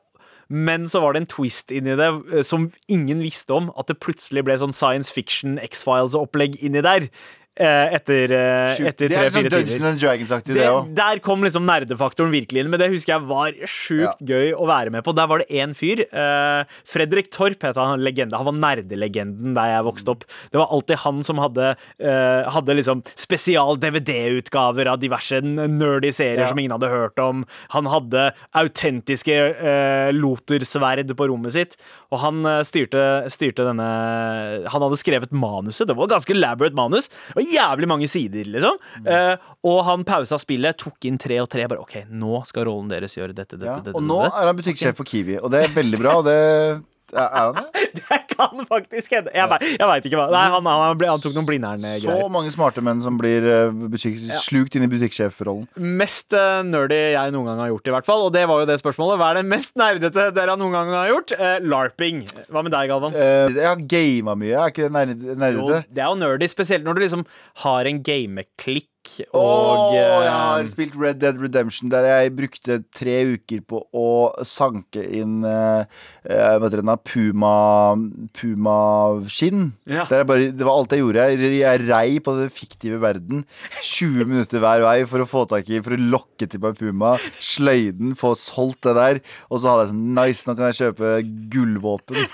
men 0.49 0.89
så 0.89 1.01
var 1.01 1.15
det 1.15 1.23
en 1.23 1.31
twist 1.31 1.71
inni 1.73 1.95
det 1.97 2.09
eh, 2.33 2.43
som 2.43 2.67
ingen 2.89 3.23
visste 3.25 3.55
om. 3.55 3.71
At 3.79 3.89
det 3.89 4.01
plutselig 4.03 4.45
ble 4.45 4.59
sånn 4.61 4.75
science 4.75 5.15
fiction 5.15 5.59
X-Files-opplegg 5.63 6.59
inni 6.61 6.83
der. 6.85 7.09
Eh, 7.57 7.95
Etter, 7.95 8.33
eh, 8.35 8.79
etter 8.91 9.09
Det 9.09 9.17
er 9.17 9.31
tre-fire 9.31 9.51
sånn 9.51 9.51
Dungeons 9.51 10.31
timer. 10.45 10.87
det 10.87 10.95
der 10.99 11.19
kom 11.23 11.43
liksom 11.45 11.65
nerdefaktoren 11.69 12.33
virkelig 12.35 12.65
inn, 12.65 12.71
men 12.71 12.81
det 12.81 12.91
husker 12.91 13.15
jeg 13.15 13.27
var 13.29 13.53
sjukt 13.71 14.21
gøy 14.27 14.53
å 14.59 14.67
være 14.67 14.91
med 14.91 15.05
på. 15.07 15.15
Der 15.15 15.27
var 15.31 15.39
det 15.39 15.49
én 15.55 15.75
fyr. 15.75 16.03
eh, 16.11 16.65
Fredrik 16.85 17.31
Torp 17.31 17.63
het 17.63 17.77
han, 17.77 18.01
legende. 18.01 18.35
Han 18.37 18.47
var 18.47 18.53
nerdelegenden 18.59 19.55
der 19.55 19.67
jeg 19.77 19.85
vokste 19.87 20.09
opp. 20.15 20.25
Det 20.51 20.59
var 20.59 20.69
alltid 20.71 20.99
han 21.05 21.23
som 21.23 21.37
hadde, 21.39 21.77
eh, 22.01 22.51
hadde 22.51 22.75
liksom 22.75 23.05
spesial 23.15 23.77
DVD-utgaver 23.79 24.87
av 24.91 24.99
diverse 25.01 25.41
nerdy 25.43 26.11
serier 26.13 26.41
Ja. 26.45 26.47
som 26.49 26.59
ingen 26.59 26.73
hadde 26.73 26.91
hørt 26.91 27.19
om. 27.19 27.45
Han 27.71 27.87
hadde 27.87 28.33
autentiske 28.55 29.35
uh, 29.61 30.11
lotersverd 30.13 31.15
på 31.17 31.29
rommet 31.31 31.53
sitt, 31.53 31.77
og 32.11 32.19
han 32.23 32.43
styrte, 32.65 33.29
styrte 33.33 33.65
denne 33.67 33.87
Han 34.71 34.83
hadde 34.83 34.99
skrevet 35.01 35.31
manuset. 35.35 35.87
Det 35.89 35.97
var 35.97 36.09
ganske 36.09 36.31
elaborate 36.35 36.75
manus. 36.75 37.09
Det 37.35 37.44
var 37.45 37.53
jævlig 37.55 37.89
mange 37.89 38.09
sider, 38.09 38.45
liksom. 38.55 38.79
Mm. 39.05 39.07
Uh, 39.09 39.53
og 39.71 39.85
han 39.85 40.05
pausa 40.09 40.39
spillet, 40.41 40.77
tok 40.81 41.05
inn 41.05 41.19
tre 41.19 41.41
og 41.43 41.49
tre. 41.53 41.67
Bare 41.69 41.81
OK, 41.85 42.05
nå 42.11 42.43
skal 42.49 42.65
rollen 42.71 42.89
deres 42.93 43.15
gjøre 43.17 43.35
dette, 43.35 43.57
dette, 43.57 43.67
Ja. 43.67 43.77
dette. 43.81 43.95
Og 43.95 44.03
nå 44.03 44.23
dette. 44.23 44.35
er 44.41 44.47
han 44.51 44.57
butikksjef 44.57 44.97
på 44.97 45.07
Kiwi, 45.13 45.39
og 45.41 45.51
det 45.51 45.65
er 45.65 45.69
veldig 45.77 46.01
bra. 46.01 46.17
Og 46.19 46.25
det 46.25 46.85
er 47.13 47.29
han 47.35 47.59
det? 47.59 47.83
Det 48.05 48.19
kan 48.35 48.65
faktisk 48.69 49.13
hende. 49.15 49.31
Jeg, 49.35 49.47
vet- 49.49 49.63
jeg 49.79 49.87
veit 49.89 50.07
ikke 50.09 50.19
hva. 50.19 50.25
Nei, 50.35 50.43
han, 50.51 50.67
han, 50.67 50.97
ble- 50.99 51.09
han 51.13 51.21
tok 51.23 51.33
noen 51.37 51.45
Så 51.45 51.49
Blindern-greier. 51.49 52.25
mange 52.35 52.51
smarte 52.53 52.83
menn 52.85 53.01
som 53.05 53.17
blir 53.21 53.45
eh, 53.47 53.71
butikk, 53.93 54.19
slukt 54.43 54.75
inn 54.77 54.85
i 54.87 54.89
butikksjefrollen. 54.91 55.69
Mest 55.79 56.35
eh, 56.37 56.63
nerdy 56.67 56.99
jeg 57.15 57.35
noen 57.37 57.47
gang 57.53 57.63
har 57.63 57.71
gjort, 57.71 57.87
i 57.89 57.95
hvert 57.95 58.09
fall. 58.09 58.25
Og 58.27 58.33
det 58.35 58.43
var 58.51 58.65
jo 58.65 58.69
det 58.69 58.77
spørsmålet. 58.83 59.21
Hva 59.23 59.31
er 59.33 59.41
det 59.41 59.45
mest 59.53 59.77
nerdete 59.79 60.27
dere 60.37 60.57
noen 60.61 60.75
gang 60.75 60.91
har 60.97 61.13
gjort? 61.13 61.37
Eh, 61.39 61.57
LARPing. 61.65 62.25
Hva 62.51 62.65
med 62.67 62.75
deg, 62.75 62.91
Galvan? 62.93 63.15
Jeg 63.15 63.69
har 63.71 63.87
gama 63.95 64.37
mye, 64.43 64.57
er 64.65 64.75
ikke 64.75 64.89
det 64.89 64.95
nerdete? 64.99 65.55
Jo, 65.61 65.69
det 65.95 66.03
er 66.05 66.11
jo 66.11 66.19
nerdy, 66.25 66.51
spesielt 66.51 66.85
når 66.89 66.99
du 66.99 67.05
liksom 67.07 67.25
har 67.65 67.91
en 67.93 68.03
gameklikk 68.05 68.91
Og 69.37 69.95
jeg 69.95 70.31
har 70.33 70.63
eh, 70.63 70.71
spilt 70.73 70.97
Red 70.99 71.21
Dead 71.23 71.39
Redemption, 71.41 71.91
der 71.93 72.07
jeg 72.09 72.33
brukte 72.37 72.79
tre 72.97 73.17
uker 73.35 73.61
på 73.69 73.83
å 73.95 74.09
sanke 74.47 75.05
inn 75.05 75.43
Vet 75.45 75.89
eh, 76.33 76.83
Hva? 76.85 76.97
Puma. 77.05 77.55
Ja. 79.91 80.07
Bare, 80.09 80.51
det 80.55 80.65
var 80.65 80.75
alt 80.79 80.95
jeg 80.95 81.05
gjorde. 81.05 81.29
Jeg, 81.35 81.53
jeg 81.61 81.85
rei 81.89 82.19
på 82.25 82.37
den 82.39 82.53
fiktive 82.55 83.01
verden 83.03 83.45
20 83.83 84.31
minutter 84.31 84.63
hver 84.65 84.85
vei 84.87 84.99
for 85.11 85.25
å 85.25 85.29
få 85.29 85.45
tak 85.51 85.69
i 85.71 85.83
For 85.85 85.97
å 85.97 86.01
lokke 86.17 86.49
til 86.49 86.63
meg 86.65 86.81
Puma. 86.81 87.17
Sløy 87.43 87.93
den, 87.97 88.17
få 88.19 88.35
solgt 88.41 88.85
det 88.89 88.97
der. 88.99 89.23
Og 89.51 89.61
så 89.61 89.73
hadde 89.73 89.87
jeg 89.87 89.95
sånn 89.95 90.05
Nice, 90.15 90.49
nå 90.49 90.57
kan 90.59 90.71
jeg 90.71 90.81
kjøpe 90.83 91.17
gullvåpen. 91.53 92.29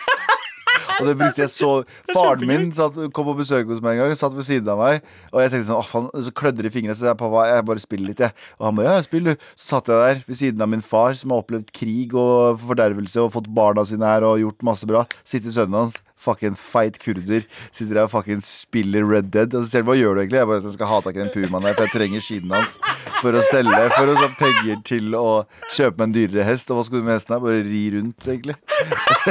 Og 1.01 1.09
det 1.09 1.17
brukte 1.19 1.45
jeg 1.45 1.53
så 1.55 1.71
Faren 2.15 2.47
min 2.49 2.69
satt, 2.77 2.99
kom 3.17 3.29
på 3.31 3.37
besøk 3.41 3.71
hos 3.71 3.83
meg 3.85 3.97
en 3.97 4.05
gang, 4.05 4.17
satt 4.19 4.37
ved 4.37 4.47
siden 4.49 4.71
av 4.73 4.81
meg. 4.81 5.07
Og 5.33 5.43
jeg 5.43 5.55
tenkte 5.55 5.71
sånn, 5.71 5.89
faen, 5.89 6.11
så 6.27 6.35
klødde 6.37 6.65
det 6.65 6.73
i 6.73 6.75
fingrene. 6.77 6.97
Så 6.99 7.09
jeg, 7.09 7.19
pappa, 7.21 7.47
jeg 7.51 7.67
bare 7.71 7.83
spiller 7.83 8.13
litt, 8.13 8.23
jeg. 8.25 8.37
Og 8.61 8.69
han 8.69 8.79
bare, 8.79 8.95
ja, 8.99 9.07
spill 9.07 9.31
du. 9.31 9.33
Så 9.55 9.75
satt 9.77 9.91
jeg 9.91 10.05
der 10.05 10.23
ved 10.29 10.41
siden 10.43 10.65
av 10.65 10.71
min 10.73 10.85
far, 10.85 11.17
som 11.19 11.35
har 11.35 11.45
opplevd 11.45 11.73
krig 11.77 12.15
og 12.19 12.61
fordervelse 12.67 13.25
og 13.25 13.33
fått 13.37 13.51
barna 13.57 13.87
sine 13.89 14.09
her 14.09 14.27
og 14.29 14.41
gjort 14.43 14.67
masse 14.71 14.89
bra. 14.89 15.05
Sitter 15.27 15.55
sønnen 15.55 15.79
hans, 15.83 16.01
fucking 16.21 16.57
feit 16.61 16.99
kurder, 17.01 17.47
sitter 17.73 17.95
der 17.97 18.05
og 18.05 18.11
fucking 18.13 18.43
spiller 18.45 19.07
Red 19.09 19.31
Dead. 19.35 19.55
Og 19.57 19.65
så 19.65 19.71
sier 19.73 19.81
han, 19.83 19.89
hva 19.91 19.97
gjør 19.99 20.19
du 20.19 20.21
egentlig? 20.25 20.41
Jeg 20.43 20.51
bare, 20.53 20.73
skal 20.77 20.91
ha 20.91 20.99
tak 21.07 21.17
i 21.17 21.23
den 21.23 21.33
pumaen 21.35 21.65
der, 21.69 21.77
for 21.79 21.87
jeg 21.89 21.95
trenger 21.97 22.25
skinen 22.27 22.53
hans 22.59 22.77
for 23.23 23.37
å 23.37 23.45
selge. 23.51 23.81
For 23.97 24.13
å 24.13 24.17
få 24.21 24.29
penger 24.41 24.83
til 24.91 25.17
å 25.19 25.27
kjøpe 25.75 25.97
meg 26.03 26.07
en 26.11 26.17
dyrere 26.19 26.45
hest. 26.51 26.71
Og 26.71 26.81
hva 26.81 26.85
skal 26.89 27.01
du 27.01 27.09
med 27.09 27.17
hesten 27.17 27.37
her? 27.37 27.43
Bare 27.47 27.65
ri 27.67 27.85
rundt, 27.97 28.29
egentlig. 28.29 28.59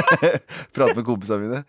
Prate 0.74 0.96
med 0.98 1.06
kompisene 1.06 1.40
mine. 1.46 1.62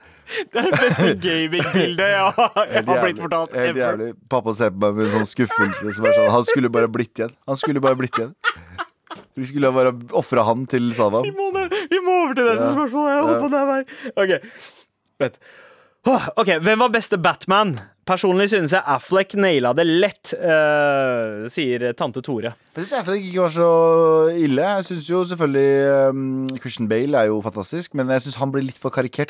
Det 0.51 0.61
er 0.61 0.67
det 0.69 0.77
beste 0.79 1.07
gamingbildet 1.25 2.11
jeg 2.13 2.27
har, 2.37 2.59
jeg 2.71 2.85
har 2.87 3.01
blitt 3.03 3.17
fortalt. 3.19 3.55
Helt 3.57 3.79
jævlig. 3.81 4.11
Pappa 4.31 4.53
ser 4.55 4.71
på 4.71 4.79
meg 4.85 4.95
med 4.99 5.09
en 5.09 5.15
sånn 5.19 5.27
skuffelse 5.27 5.95
som 5.97 6.05
er 6.07 6.15
sånn 6.15 6.29
Han 6.31 6.45
skulle 6.47 6.69
bare 6.71 6.87
blitt 6.91 7.19
igjen. 7.19 7.33
Han 7.49 7.59
skulle 7.59 7.83
bare 7.83 7.99
blitt 7.99 8.15
igjen. 8.21 8.31
Vi 9.35 9.47
skulle 9.47 9.71
bare 9.75 9.91
ofra 10.15 10.43
han 10.47 10.63
til 10.71 10.89
Saddam. 10.95 11.23
Vi 11.27 11.31
må, 11.35 11.49
vi 11.91 11.99
må 12.03 12.15
over 12.25 12.37
til 12.37 12.47
neste 12.47 12.67
Ja. 12.67 12.71
spørsmål. 12.75 13.09
Jeg 13.11 13.21
holder 13.25 13.35
Ja. 13.35 13.41
på 13.43 13.51
der 13.51 13.65
vei. 13.71 13.81
OK. 14.23 14.31
Vent. 15.21 15.37
Oh, 16.09 16.23
ok, 16.41 16.55
Hvem 16.65 16.79
var 16.81 16.89
beste 16.95 17.17
Batman? 17.21 17.75
Personlig 18.09 18.47
synes 18.49 18.71
jeg 18.73 18.81
Affleck 18.89 19.35
naila 19.37 19.69
det 19.77 19.83
lett, 19.85 20.31
uh, 20.33 21.43
sier 21.53 21.91
tante 21.93 22.23
Tore. 22.25 22.55
Jeg 22.73 22.87
syns 22.87 22.95
Affleck 22.97 23.27
ikke 23.27 23.43
var 23.43 23.53
så 23.53 23.67
ille. 24.33 24.65
Jeg 24.79 24.87
synes 24.87 25.09
jo 25.11 25.21
selvfølgelig 25.29 26.09
um, 26.09 26.23
Christian 26.57 26.89
Bale 26.89 27.21
er 27.21 27.29
jo 27.29 27.37
fantastisk, 27.45 27.93
men 27.93 28.09
jeg 28.09 28.25
syns 28.25 28.39
han 28.41 28.51
blir 28.55 28.65
litt 28.65 28.81
for 28.81 28.89
karikert. 28.89 29.29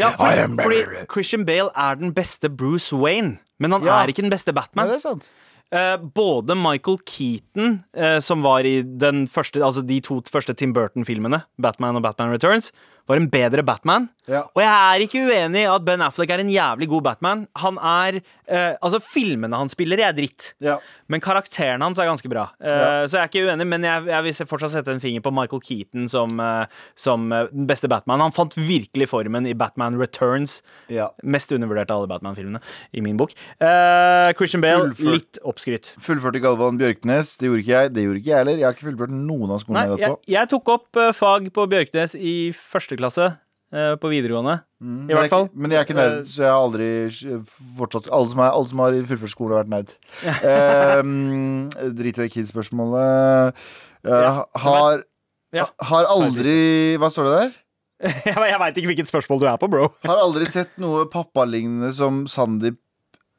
Ja, 0.00 0.14
for, 0.16 0.40
fordi 0.64 0.80
Christian 1.12 1.44
Bale 1.46 1.68
er 1.76 2.00
den 2.00 2.14
beste 2.16 2.48
Bruce 2.48 2.96
Wayne, 2.96 3.36
men 3.60 3.76
han 3.76 3.84
Ja. 3.84 4.00
er 4.00 4.08
ikke 4.14 4.24
den 4.24 4.32
beste 4.32 4.54
Nei, 4.56 4.62
Batman. 4.62 4.88
det 4.88 4.96
er 4.96 5.04
sant. 5.04 5.28
Eh, 5.70 5.96
både 6.02 6.56
Michael 6.58 6.98
Keaton, 7.06 7.84
eh, 7.96 8.18
som 8.20 8.42
var 8.42 8.66
i 8.66 8.80
den 8.82 9.26
første, 9.30 9.62
altså 9.62 9.84
de 9.86 10.00
to 10.02 10.20
første 10.30 10.54
Tim 10.58 10.72
Burton-filmene, 10.74 11.44
Batman 11.62 11.96
og 12.00 12.02
Batman 12.02 12.32
Returns, 12.34 12.72
var 13.08 13.16
en 13.18 13.26
bedre 13.30 13.62
Batman. 13.66 14.04
Ja. 14.30 14.44
Og 14.54 14.60
jeg 14.62 14.70
er 14.70 15.02
ikke 15.02 15.22
uenig 15.26 15.64
i 15.64 15.66
at 15.66 15.82
Ben 15.82 16.02
Affleck 16.04 16.30
er 16.30 16.38
en 16.44 16.50
jævlig 16.52 16.86
god 16.92 17.02
Batman. 17.02 17.40
Han 17.58 17.78
er 17.82 18.20
eh, 18.46 18.76
Altså, 18.78 19.00
filmene 19.02 19.56
han 19.58 19.70
spiller 19.72 19.98
i, 19.98 20.04
er 20.06 20.14
dritt. 20.14 20.52
Ja. 20.62 20.76
Men 21.10 21.18
karakteren 21.24 21.82
hans 21.82 21.98
er 21.98 22.06
ganske 22.06 22.30
bra. 22.30 22.44
Eh, 22.62 22.70
Ja. 22.70 23.06
Så 23.10 23.16
jeg 23.18 23.22
er 23.24 23.30
ikke 23.32 23.42
uenig, 23.48 23.66
men 23.66 23.82
jeg, 23.82 24.04
jeg 24.12 24.22
vil 24.28 24.46
fortsatt 24.52 24.76
sette 24.76 24.92
en 24.94 25.02
finger 25.02 25.24
på 25.24 25.32
Michael 25.34 25.62
Keaton 25.64 26.06
som, 26.12 26.38
eh, 26.38 26.66
som 26.94 27.26
eh, 27.34 27.48
den 27.50 27.66
beste 27.66 27.90
Batman. 27.90 28.22
Han 28.22 28.36
fant 28.36 28.54
virkelig 28.54 29.08
formen 29.10 29.48
i 29.50 29.56
Batman 29.58 29.98
Returns. 29.98 30.60
Ja. 30.92 31.08
Mest 31.24 31.50
undervurdert 31.56 31.90
av 31.90 32.04
alle 32.04 32.12
Batman-filmene, 32.12 32.62
i 32.94 33.02
min 33.02 33.18
bok. 33.18 33.34
Christian 34.38 34.62
Bale, 34.62 34.92
litt 34.92 35.02
litt 35.10 35.38
oppskrytt. 35.60 35.92
Fullførte 36.00 36.40
Galvan 36.40 36.80
Bjørknes. 36.80 37.34
Det 37.36 37.50
gjorde 37.50 37.60
ikke 37.62 37.76
jeg. 37.76 37.92
Det 37.94 38.04
gjorde 38.06 38.20
ikke 38.22 38.32
jeg 38.32 38.40
heller. 38.40 38.56
Jeg 38.62 38.66
har 38.66 38.74
ikke 38.78 38.88
fullført 38.88 39.12
noen 39.12 39.52
av 39.52 39.60
skolene 39.60 39.84
Nei, 39.84 39.84
jeg 40.00 40.08
har 40.08 40.16
gått 40.16 40.24
på. 40.24 40.32
jeg 40.34 40.50
tok 40.54 40.72
opp 40.74 41.00
eh, 41.04 41.12
fag 41.20 41.48
på 41.60 41.66
Bjørknes 41.74 42.16
i 42.16 42.34
første 42.56 42.96
klasse 42.98 43.26
eh, 43.28 43.94
på 44.00 44.10
videregående. 44.12 44.56
I 44.80 45.10
jeg 45.10 45.12
er 45.12 45.20
hvert 45.20 45.34
fall. 45.34 45.48
Men 45.52 45.74
jeg 45.74 45.82
er 45.82 45.86
ikke 45.88 45.98
nerd, 45.98 46.18
så 46.30 46.42
jeg 46.46 46.48
har 46.48 46.62
aldri 46.64 46.90
fortsatt 47.76 48.06
Alle 48.16 48.32
som, 48.32 48.40
er, 48.40 48.50
alle 48.56 48.70
som 48.72 48.80
har 48.80 48.96
fullført 49.12 49.34
skole, 49.34 49.52
har 49.52 49.66
vært 49.66 49.74
nerd. 49.76 49.92
um, 51.04 51.70
drit 52.00 52.16
i 52.16 52.22
det 52.24 52.30
Kids-spørsmålet. 52.32 53.60
Ja, 54.08 54.46
har, 54.64 55.02
Ja. 55.52 55.66
har 55.90 56.06
aldri 56.08 56.96
Hva 56.96 57.10
står 57.12 57.28
det 57.28 57.34
der? 57.42 57.50
jeg 58.24 58.60
veit 58.62 58.78
ikke 58.80 58.88
hvilket 58.94 59.10
spørsmål 59.10 59.42
du 59.42 59.48
er 59.50 59.58
på, 59.60 59.68
bro. 59.68 59.90
Har 60.08 60.22
aldri 60.22 60.46
sett 60.48 60.70
noe 60.80 61.02
pappalignende 61.12 61.90
som 61.92 62.22
Sandeep 62.30 62.78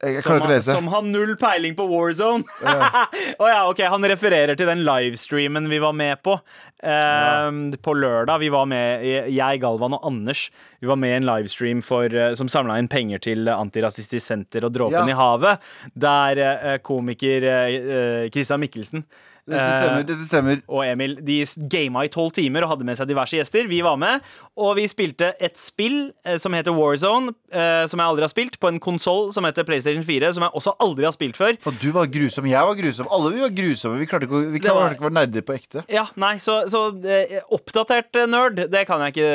Som, 0.02 0.40
han, 0.42 0.62
som 0.62 0.88
har 0.90 1.02
null 1.06 1.36
peiling 1.38 1.76
på 1.78 1.84
Warzone. 1.86 2.42
Å 3.42 3.46
ja, 3.46 3.60
ok, 3.70 3.84
Han 3.86 4.02
refererer 4.10 4.58
til 4.58 4.66
den 4.66 4.82
livestreamen 4.82 5.68
vi 5.70 5.78
var 5.78 5.94
med 5.94 6.18
på 6.26 6.34
eh, 6.82 7.50
på 7.86 7.94
lørdag. 7.94 8.40
Vi 8.42 8.50
var 8.50 8.66
med, 8.66 9.04
Jeg, 9.30 9.60
Galvan 9.62 9.94
og 9.94 10.02
Anders 10.10 10.48
Vi 10.82 10.90
var 10.90 10.98
med 10.98 11.14
i 11.14 11.18
en 11.20 11.28
livestream 11.28 11.84
for, 11.86 12.10
eh, 12.10 12.34
som 12.34 12.50
samla 12.50 12.80
inn 12.82 12.90
penger 12.90 13.22
til 13.22 13.46
Antirasistisk 13.54 14.26
Senter 14.26 14.66
og 14.66 14.74
Dråpen 14.74 15.06
Ja. 15.06 15.14
i 15.14 15.18
havet, 15.18 15.62
der 15.94 16.42
eh, 16.48 16.78
komiker 16.82 17.46
eh, 17.46 17.76
eh, 17.78 18.30
Christian 18.34 18.64
Mikkelsen 18.64 19.06
Dette 19.42 19.70
stemmer. 19.74 20.04
Dette 20.06 20.26
stemmer. 20.28 20.60
og 20.70 20.84
Emil 20.86 21.16
de 21.26 21.40
gama 21.68 22.04
i 22.06 22.10
tolv 22.14 22.30
timer 22.36 22.62
og 22.62 22.70
hadde 22.70 22.84
med 22.86 22.94
seg 22.96 23.08
diverse 23.10 23.34
gjester. 23.34 23.66
Vi 23.66 23.80
var 23.82 23.96
med, 23.98 24.22
og 24.56 24.76
vi 24.78 24.84
spilte 24.86 25.32
et 25.42 25.58
spill 25.58 26.12
eh, 26.24 26.36
som 26.38 26.54
heter 26.54 26.70
Warzone, 26.76 27.32
eh, 27.50 27.82
som 27.90 27.98
jeg 27.98 28.06
aldri 28.06 28.22
har 28.22 28.30
spilt, 28.30 28.58
på 28.62 28.70
en 28.70 28.78
konsoll 28.78 29.32
som 29.34 29.42
heter 29.48 29.66
PlayStation 29.66 30.04
4, 30.06 30.30
som 30.36 30.46
jeg 30.46 30.54
også 30.60 30.76
aldri 30.78 31.08
har 31.08 31.16
spilt 31.16 31.36
før. 31.40 31.58
For 31.64 31.74
du 31.82 31.88
var 31.96 32.06
grusom. 32.06 32.46
Jeg 32.46 32.68
var 32.70 32.78
grusom. 32.78 33.10
Alle 33.10 33.32
vi 33.34 33.42
var 33.42 33.50
grusomme. 33.58 33.98
Vi 33.98 34.06
klarte 34.06 34.28
ikke, 34.28 34.38
å- 34.44 34.52
vi 34.52 34.58
Det 34.62 34.70
var- 34.76 34.94
ikke 34.94 35.02
å 35.02 35.10
være 35.10 35.18
nerder 35.18 35.42
på 35.50 35.54
ekte. 35.58 35.84
Ja, 35.90 36.06
nei, 36.16 36.36
så, 36.38 36.60
så 36.70 36.84
eh, 37.04 37.40
oppdatert 37.50 38.14
eh, 38.22 38.26
nerd, 38.30 38.62
det 38.70 38.86
kan 38.86 39.00
jeg 39.00 39.16
ikke 39.16 39.32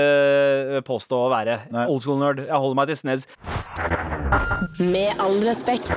eh, 0.77 0.81
påstå 0.87 1.19
å 1.25 1.29
være. 1.35 1.59
Nei. 1.71 1.85
Old 1.91 2.01
school 2.07 2.19
nerd. 2.23 2.45
Jeg 2.47 2.55
holder 2.55 2.75
meg 2.79 2.87
til 2.87 2.95
sneds. 3.03 3.27
Med 4.79 5.19
all 5.19 5.39
respekt. 5.43 5.91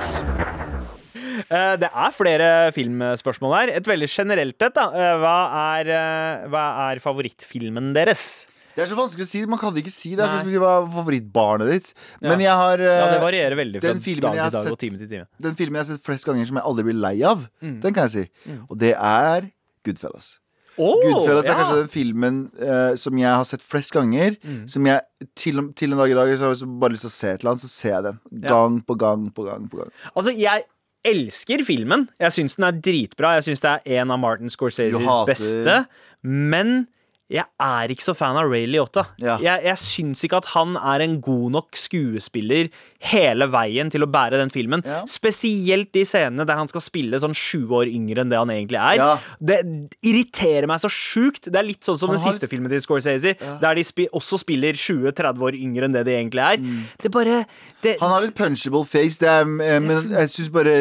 Eh, 1.51 1.73
det 1.81 1.89
er 1.91 2.13
flere 2.15 2.47
filmspørsmål 2.75 3.55
her. 3.57 3.73
Et 3.81 3.87
veldig 3.91 4.07
generelt 4.09 4.55
et. 4.63 4.73
da. 4.77 4.85
Eh, 4.95 5.17
hva, 5.19 5.35
er, 5.81 5.91
eh, 5.91 6.47
hva 6.53 6.63
er 6.91 7.01
favorittfilmen 7.03 7.91
deres? 7.97 8.47
Det 8.71 8.85
er 8.85 8.87
så 8.87 8.95
vanskelig 8.95 9.25
å 9.27 9.27
si. 9.27 9.41
Man 9.51 9.59
kan 9.59 9.75
ikke 9.75 9.91
si 9.91 10.13
det. 10.15 10.23
Er 10.23 10.45
si 10.47 10.55
hva 10.55 10.77
er 10.79 10.85
favorittbarnet 10.93 11.67
ditt. 11.73 11.93
Men 12.21 12.39
Ja. 12.39 12.45
jeg 12.47 12.57
har 12.61 12.77
Ja, 12.79 13.11
Det 13.11 13.21
varierer 13.21 13.55
veldig 13.59 13.81
fra 13.81 13.93
dag 13.93 14.01
til 14.01 14.21
dag 14.21 14.71
og 14.71 14.79
time 14.79 14.97
til 14.97 15.07
time. 15.09 15.25
Den 15.41 15.55
filmen 15.55 15.75
jeg 15.75 15.87
har 15.87 15.97
sett 15.97 16.05
flest 16.05 16.25
ganger 16.25 16.47
som 16.47 16.55
jeg 16.55 16.63
aldri 16.63 16.83
blir 16.83 16.99
lei 17.01 17.21
av, 17.21 17.49
Mm. 17.61 17.81
den 17.81 17.93
kan 17.93 18.07
jeg 18.07 18.11
si. 18.11 18.29
Og 18.69 18.77
det 18.77 18.95
er 18.95 19.51
Goodfellas. 19.83 20.37
Oh, 20.77 20.95
Goodfellas 21.03 21.43
er 21.43 21.51
ja. 21.51 21.55
kanskje 21.59 21.79
den 21.81 21.89
filmen 21.89 22.51
uh, 22.61 22.95
som 22.95 23.17
jeg 23.17 23.27
har 23.27 23.43
sett 23.43 23.61
flest 23.61 23.91
ganger. 23.91 24.37
Mm. 24.41 24.69
Som 24.69 24.85
jeg 24.85 25.01
til, 25.35 25.73
til 25.75 25.91
en 25.91 25.97
dag 25.97 26.09
i 26.09 26.13
dag 26.13 26.29
så 26.39 26.47
har 26.47 26.55
jeg 26.55 26.79
bare 26.79 26.91
lyst 26.95 27.01
til 27.01 27.09
å 27.11 27.17
se 27.19 27.27
et 27.27 27.41
eller 27.43 27.51
annet, 27.51 27.61
så 27.65 27.69
ser 27.69 27.89
jeg 27.89 28.03
den. 28.03 28.19
Gang 28.47 28.81
på 28.81 28.95
gang 28.97 29.29
på 29.35 29.43
gang. 29.45 29.67
på 29.67 29.77
gang 29.83 29.91
Altså, 30.15 30.31
jeg 30.31 30.63
elsker 31.07 31.63
filmen. 31.65 32.07
Jeg 32.21 32.35
syns 32.35 32.57
den 32.57 32.67
er 32.67 32.79
dritbra. 32.83 33.35
Jeg 33.39 33.49
syns 33.49 33.63
det 33.63 33.71
er 33.71 34.01
en 34.01 34.13
av 34.13 34.19
Martin 34.21 34.51
Scorseses 34.53 35.05
beste. 35.29 35.77
Men 36.21 36.85
jeg 37.31 37.47
er 37.63 37.91
ikke 37.93 38.03
så 38.03 38.13
fan 38.17 38.35
av 38.35 38.49
Ray 38.51 38.65
Liotta. 38.67 39.05
Ja. 39.21 39.37
Jeg, 39.39 39.63
jeg 39.69 39.79
syns 39.79 40.23
ikke 40.25 40.41
at 40.41 40.49
han 40.51 40.75
er 40.75 41.03
en 41.05 41.13
god 41.23 41.53
nok 41.55 41.77
skuespiller 41.79 42.67
hele 43.01 43.47
veien 43.49 43.89
til 43.93 44.03
å 44.05 44.09
bære 44.11 44.37
den 44.41 44.51
filmen. 44.53 44.83
Ja. 44.85 44.99
Spesielt 45.09 45.93
de 45.95 46.03
scenene 46.05 46.45
der 46.47 46.59
han 46.59 46.69
skal 46.69 46.83
spille 46.83 47.21
sånn 47.23 47.35
sju 47.37 47.63
år 47.79 47.89
yngre 47.89 48.25
enn 48.25 48.33
det 48.33 48.39
han 48.41 48.51
egentlig 48.53 48.81
er. 48.81 48.99
Ja. 48.99 49.11
Det 49.39 49.61
irriterer 50.05 50.67
meg 50.69 50.83
så 50.83 50.91
sjukt. 50.91 51.47
Det 51.47 51.57
er 51.57 51.67
litt 51.69 51.87
sånn 51.87 51.99
som 52.01 52.11
Han 52.11 52.19
den 52.19 52.25
har 52.25 52.35
siste 52.35 52.51
filmen 52.51 52.73
til 52.73 52.83
Scorsese, 52.83 53.33
der 53.39 53.79
de 53.79 53.87
spi 53.87 54.09
også 54.11 54.41
spiller 54.43 54.75
20-30 54.75 55.47
år 55.47 55.57
yngre 55.57 55.87
enn 55.87 55.95
det 55.95 56.03
de 56.09 56.17
egentlig 56.17 56.45
er. 56.45 56.67
Det 57.01 57.13
bare 57.13 57.45
det, 57.81 57.95
Han 58.03 58.11
har 58.11 58.27
litt 58.27 58.35
punchable 58.37 58.83
face, 58.85 59.21
det 59.23 59.31
er, 59.31 59.47
eh, 59.47 59.79
men 59.81 60.11
jeg 60.11 60.35
syns 60.35 60.51
bare 60.53 60.75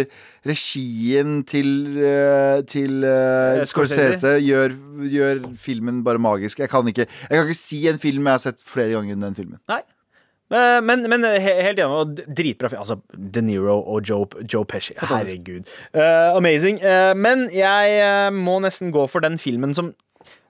regien 0.46 1.40
til, 1.44 1.70
eh, 2.00 2.62
til 2.68 3.04
Eh, 3.04 3.62
Scorsese? 3.68 4.38
Gjør, 4.40 4.74
gjør 5.10 5.42
filmen 5.60 6.02
bare 6.04 6.18
magisk. 6.18 6.58
Jeg 6.58 6.70
kan, 6.72 6.86
ikke, 6.88 7.06
jeg 7.06 7.30
kan 7.30 7.48
ikke 7.48 7.58
si 7.58 7.86
en 7.88 7.98
film 7.98 8.24
jeg 8.28 8.32
har 8.32 8.42
sett 8.42 8.62
flere 8.64 8.94
ganger 8.96 9.12
enn 9.16 9.26
den 9.28 9.34
filmen. 9.36 9.58
Nei. 9.68 9.82
Men, 10.50 11.04
men 11.06 11.22
helt 11.22 11.78
enig. 11.78 12.24
Dritbra 12.34 12.68
film. 12.72 12.80
Altså, 12.82 12.96
De 13.14 13.42
Niro 13.46 13.76
og 13.78 14.02
Joe, 14.08 14.26
Joe 14.50 14.64
Pesci. 14.66 14.96
Herregud. 14.98 15.68
Uh, 15.94 16.34
amazing. 16.34 16.80
Uh, 16.82 17.12
men 17.14 17.46
jeg 17.54 18.32
må 18.34 18.56
nesten 18.64 18.90
gå 18.90 19.06
for 19.06 19.22
den 19.22 19.38
filmen 19.38 19.74
som 19.74 19.94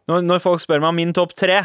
Når, 0.09 0.25
når 0.25 0.41
folk 0.43 0.63
spør 0.63 0.81
meg 0.81 0.89
om 0.89 0.97
min 0.99 1.13
topp 1.15 1.37
tre, 1.39 1.61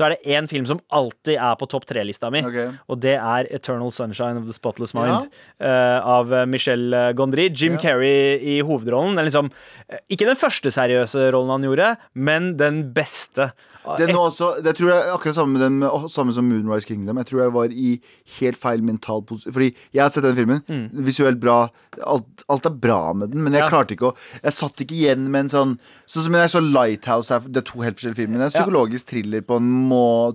så 0.00 0.06
er 0.06 0.14
det 0.16 0.32
én 0.32 0.48
film 0.48 0.64
som 0.64 0.80
alltid 0.96 1.36
er 1.36 1.56
på 1.60 1.68
topp 1.68 1.84
tre-lista 1.90 2.30
mi. 2.32 2.40
okay. 2.40 2.70
Og 2.88 3.02
det 3.04 3.18
er 3.20 3.50
Eternal 3.52 3.92
Sunshine 3.92 4.40
of 4.40 4.46
the 4.48 4.54
Spotless 4.56 4.94
Mind 4.96 5.28
eh, 5.60 6.00
av 6.00 6.32
eh, 6.32 6.46
Michelle 6.48 7.10
Gondry. 7.18 7.50
Jim 7.52 7.76
Ja. 7.76 7.82
Carrey 7.84 8.38
i 8.40 8.60
hovedrollen. 8.64 9.12
Det 9.18 9.26
er 9.26 9.28
liksom, 9.28 9.50
eh, 9.92 10.00
ikke 10.08 10.30
den 10.30 10.40
første 10.40 10.72
seriøse 10.72 11.28
rollen 11.36 11.52
han 11.58 11.68
gjorde, 11.68 11.90
men 12.14 12.54
den 12.56 12.86
beste. 12.96 13.50
Den 13.98 14.12
også, 14.16 14.62
det 14.62 14.74
tror 14.76 14.90
jeg 14.92 14.98
er 15.06 15.14
akkurat 15.14 15.34
samme, 15.38 15.58
den, 15.58 15.78
samme 16.12 16.32
som 16.36 16.44
Moonrise 16.48 16.86
Kingdom. 16.86 17.16
Jeg 17.22 17.26
tror 17.30 17.40
jeg 17.42 17.52
var 17.54 17.72
i 17.72 17.94
helt 18.38 18.58
feil 18.60 18.82
mental 18.84 19.22
posisjon. 19.24 19.54
Fordi 19.56 19.70
jeg 19.96 20.02
har 20.04 20.10
sett 20.12 20.22
den 20.26 20.36
filmen. 20.36 20.90
Visuelt 21.06 21.40
bra. 21.40 21.62
Alt, 22.04 22.44
alt 22.52 22.68
er 22.68 22.76
bra 22.76 23.12
med 23.16 23.32
den, 23.32 23.42
men 23.44 23.52
jeg 23.52 23.60
Mm. 23.60 23.64
Ja. 23.66 23.68
klarte 23.72 23.92
ikke 23.96 24.12
å 24.12 24.16
Jeg 24.42 24.52
satt 24.56 24.76
ikke 24.80 24.94
igjen 24.96 25.26
med 25.30 25.40
en 25.44 25.48
sånn 25.52 25.72
Sånn 26.08 26.24
som 26.24 26.32
jeg 26.34 26.48
så 26.50 26.60
Lighthouse 26.64 27.28
her, 27.30 27.40
Det 27.40 27.56
er 27.60 27.66
to 27.72 27.80
helt 27.82 27.96
forskjellige 27.98 28.16
filmer. 28.16 28.38
Det 28.38 28.46
er 28.46 28.50
en 28.50 28.64
psykologisk 28.64 29.06
thriller 29.10 29.40
på 29.42 29.56
en 29.60 29.68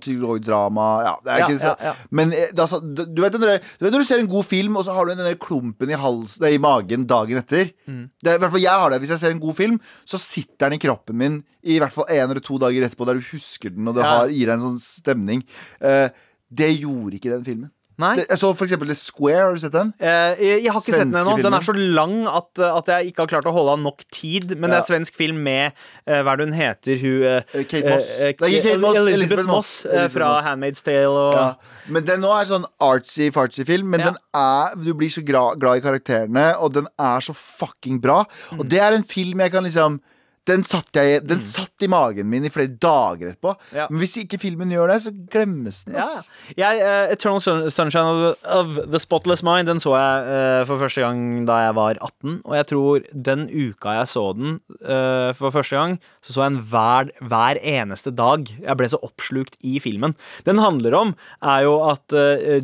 Psykologisk 0.01 0.47
drama. 0.47 0.87
Ja, 1.05 1.13
det 1.25 1.57
Ja, 1.61 1.73
ja. 1.81 1.93
Men 2.09 2.33
eh, 2.35 2.51
da, 2.55 2.67
du, 2.67 3.21
vet 3.21 3.37
der, 3.37 3.63
du 3.79 3.85
vet 3.85 3.95
når 3.95 4.03
du 4.03 4.07
ser 4.09 4.21
en 4.23 4.31
god 4.31 4.47
film, 4.49 4.77
og 4.79 4.85
så 4.87 4.95
har 4.95 5.05
du 5.05 5.13
den 5.13 5.25
der 5.25 5.39
klumpen 5.41 5.91
i, 5.91 5.97
hals, 5.99 6.37
nei, 6.43 6.55
i 6.55 6.61
magen 6.61 7.07
dagen 7.09 7.41
etter. 7.41 7.71
Mm. 7.89 8.05
Det 8.23 8.35
i 8.35 8.43
hvert 8.43 8.53
fall 8.55 8.65
jeg 8.65 8.83
har 8.83 8.93
det 8.93 9.01
Hvis 9.03 9.13
jeg 9.15 9.23
ser 9.23 9.35
en 9.35 9.43
god 9.43 9.57
film, 9.57 9.79
så 10.05 10.19
sitter 10.21 10.67
den 10.67 10.79
i 10.79 10.81
kroppen 10.81 11.19
min 11.19 11.41
i 11.65 11.79
hvert 11.81 11.93
fall 11.93 12.05
en 12.13 12.29
eller 12.29 12.43
to 12.45 12.59
dager 12.61 12.85
etterpå, 12.85 13.07
der 13.09 13.17
du 13.17 13.29
husker 13.31 13.73
den, 13.73 13.87
og 13.89 13.95
det 13.97 14.05
har, 14.05 14.29
gir 14.29 14.51
deg 14.51 14.59
en 14.59 14.65
sånn 14.67 14.81
stemning. 14.83 15.41
Uh, 15.81 16.13
det 16.53 16.75
gjorde 16.77 17.17
ikke 17.17 17.31
den 17.33 17.47
filmen. 17.47 17.71
Nei. 18.01 18.11
Det, 18.19 18.27
jeg 18.29 18.41
så 18.41 18.51
for 18.57 18.67
eksempel 18.67 18.91
The 18.91 18.97
Square. 18.99 19.43
Har 19.45 19.55
du 19.55 19.63
sett 19.63 19.75
den? 19.75 19.93
Eh, 19.99 20.35
jeg, 20.43 20.63
jeg 20.65 20.73
har 20.75 20.81
ikke 20.81 20.91
sett 20.91 21.03
den 21.05 21.13
Svenske 21.15 21.33
ennå. 21.35 21.45
Den 21.45 21.57
er 21.57 21.67
så 21.69 21.75
lang 21.79 22.15
at, 22.27 22.63
at 22.67 22.91
jeg 22.91 23.13
ikke 23.13 23.23
har 23.23 23.33
klart 23.37 23.47
å 23.47 23.55
holde 23.55 23.77
av 23.77 23.83
nok 23.85 24.03
tid. 24.11 24.55
Men 24.59 24.73
det 24.73 24.81
er 24.81 24.87
svensk 24.89 25.15
film 25.15 25.39
med 25.45 25.71
uh, 26.09 26.19
Hva 26.19 26.33
er 26.33 26.41
det 26.41 26.49
hun 26.49 26.57
heter? 26.57 26.99
Hun 27.01 27.23
eh, 27.23 27.41
Eh, 27.55 27.65
Kate 27.69 27.89
Moss. 27.89 28.09
Uh, 28.19 28.25
Nei, 28.41 28.51
Kate 28.61 28.77
Moss, 28.81 28.97
Elizabeth, 28.97 29.19
Elizabeth 29.19 29.47
Moss, 29.47 29.71
eh, 29.85 29.91
Elizabeth 29.91 30.13
fra 30.15 30.31
Moss. 30.33 30.45
Handmaid's 30.47 30.83
Tale 30.85 31.13
og 31.21 31.35
Ja. 31.35 31.45
Men 31.87 32.07
den 32.07 32.23
nå 32.23 32.31
er 32.33 32.47
sånn 32.49 32.65
artsy-fartsy 32.81 33.65
film, 33.67 33.89
men 33.93 33.99
Ja. 34.01 34.11
den 34.11 34.17
er, 34.33 34.75
du 34.75 34.93
blir 34.93 35.11
så 35.13 35.23
gra, 35.25 35.55
glad 35.55 35.77
i 35.77 35.85
karakterene, 35.85 36.47
og 36.59 36.73
den 36.73 36.87
er 36.99 37.21
så 37.21 37.35
fucking 37.35 38.01
bra. 38.01 38.23
Mm. 38.51 38.59
Og 38.59 38.69
det 38.69 38.79
er 38.81 38.93
en 38.97 39.03
film 39.03 39.39
jeg 39.39 39.51
kan 39.51 39.63
liksom 39.63 39.99
den 40.45 40.61
satt, 40.67 40.91
jeg, 40.93 41.23
den 41.25 41.39
satt 41.41 41.81
i 41.81 41.89
magen 41.89 42.27
min 42.29 42.45
i 42.45 42.51
flere 42.53 42.69
dager 42.69 43.31
etterpå. 43.31 43.55
Ja. 43.73 43.87
Men 43.89 44.01
hvis 44.03 44.13
ikke 44.21 44.37
filmen 44.41 44.69
gjør 44.73 44.91
det, 44.93 44.99
så 45.07 45.13
glemmes 45.33 45.81
den. 45.87 45.97
Ja. 45.97 46.05
Jeg, 46.53 46.83
uh, 46.85 47.13
Eternal 47.13 47.41
Sunshine 47.73 48.05
of, 48.05 48.45
of 48.45 48.77
The 48.93 49.01
Spotless 49.01 49.41
Mind 49.45 49.69
Den 49.69 49.81
så 49.81 49.95
jeg 49.97 50.29
uh, 50.29 50.61
for 50.69 50.83
første 50.83 51.01
gang 51.01 51.47
da 51.49 51.57
jeg 51.65 51.75
var 51.79 51.97
18. 51.97 52.37
Og 52.43 52.55
jeg 52.59 52.69
tror 52.71 53.09
den 53.29 53.47
uka 53.49 53.97
jeg 53.99 54.11
så 54.13 54.25
den 54.37 54.59
uh, 54.85 55.33
for 55.37 55.53
første 55.55 55.81
gang, 55.81 55.99
så 56.21 56.35
så 56.35 56.45
jeg 56.45 56.55
den 56.55 56.63
hver, 56.69 57.13
hver 57.25 57.61
eneste 57.65 58.13
dag. 58.13 58.49
Jeg 58.61 58.77
ble 58.77 58.91
så 58.91 59.01
oppslukt 59.05 59.57
i 59.65 59.79
filmen. 59.81 60.13
Den 60.45 60.61
handler 60.61 60.97
om 60.97 61.15
er 61.41 61.65
jo 61.65 61.79
at 61.89 62.13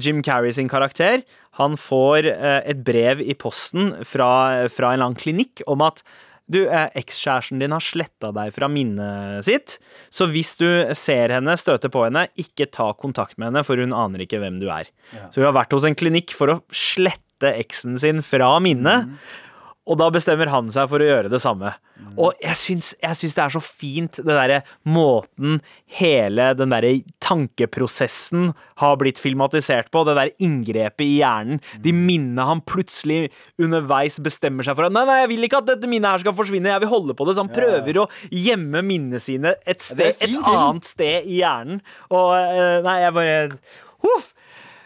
Jim 0.01 0.21
Carrey 0.25 0.53
sin 0.53 0.69
karakter 0.69 1.23
Han 1.59 1.75
får 1.79 2.27
et 2.29 2.83
brev 2.85 3.21
i 3.21 3.33
posten 3.37 3.91
fra, 4.07 4.67
fra 4.71 4.91
en 4.91 4.99
eller 4.99 5.09
annen 5.09 5.19
klinikk 5.19 5.63
om 5.69 5.83
at 5.85 6.03
du, 6.49 6.63
eh, 6.67 6.89
ekskjæresten 6.99 7.59
din 7.61 7.71
har 7.71 7.83
sletta 7.83 8.31
deg 8.35 8.53
fra 8.55 8.67
minnet 8.71 9.45
sitt, 9.45 9.77
så 10.09 10.27
hvis 10.31 10.55
du 10.59 10.67
ser 10.97 11.35
henne, 11.35 11.55
støter 11.59 11.91
på 11.93 12.05
henne, 12.07 12.27
ikke 12.39 12.69
ta 12.71 12.91
kontakt 12.93 13.37
med 13.37 13.51
henne, 13.51 13.65
for 13.67 13.79
hun 13.79 13.93
aner 13.93 14.25
ikke 14.25 14.41
hvem 14.41 14.59
du 14.59 14.67
er. 14.73 14.89
Så 15.31 15.41
hun 15.41 15.47
har 15.49 15.55
vært 15.55 15.75
hos 15.75 15.85
en 15.87 15.95
klinikk 15.95 16.33
for 16.35 16.47
å 16.47 16.61
slette 16.75 17.53
eksen 17.55 17.97
sin 17.99 18.21
fra 18.25 18.53
minnet. 18.63 19.09
Og 19.91 19.97
da 19.99 20.07
bestemmer 20.13 20.47
han 20.47 20.69
seg 20.71 20.87
for 20.87 21.03
å 21.03 21.07
gjøre 21.07 21.31
det 21.31 21.41
samme. 21.43 21.73
Og 22.19 22.37
jeg 22.41 22.57
syns, 22.57 22.91
jeg 23.01 23.17
syns 23.19 23.35
det 23.37 23.43
er 23.43 23.53
så 23.53 23.61
fint, 23.63 24.19
den 24.21 24.31
derre 24.31 24.61
måten 24.87 25.59
hele 25.99 26.47
den 26.57 26.71
derre 26.73 26.93
tankeprosessen 27.23 28.51
har 28.81 28.97
blitt 29.01 29.19
filmatisert 29.21 29.91
på. 29.91 30.03
Det 30.07 30.15
der 30.17 30.31
inngrepet 30.43 31.03
i 31.05 31.19
hjernen. 31.19 31.61
De 31.83 31.93
minnene 31.95 32.47
han 32.47 32.63
plutselig 32.67 33.29
underveis 33.61 34.19
bestemmer 34.23 34.65
seg 34.67 34.77
for. 34.79 34.87
at, 34.87 34.95
Nei, 34.95 35.05
nei, 35.09 35.19
jeg 35.25 35.31
vil 35.33 35.47
ikke 35.47 35.61
at 35.61 35.69
dette 35.73 35.91
minnet 35.91 36.15
her 36.15 36.23
skal 36.23 36.37
forsvinne, 36.39 36.71
jeg 36.71 36.83
vil 36.85 36.93
holde 36.93 37.17
på 37.17 37.27
det. 37.27 37.35
Så 37.35 37.45
han 37.45 37.53
prøver 37.53 38.01
å 38.01 38.09
gjemme 38.31 38.83
minnene 38.87 39.21
sine 39.23 39.55
et, 39.65 39.83
sted, 39.83 40.15
et 40.15 40.37
annet 40.39 40.87
sted 40.87 41.27
i 41.27 41.41
hjernen. 41.41 41.83
Og 42.11 42.31
eh, 42.39 42.79
nei, 42.87 43.01
jeg 43.05 43.17
bare 43.19 43.41
Huff! 44.01 44.31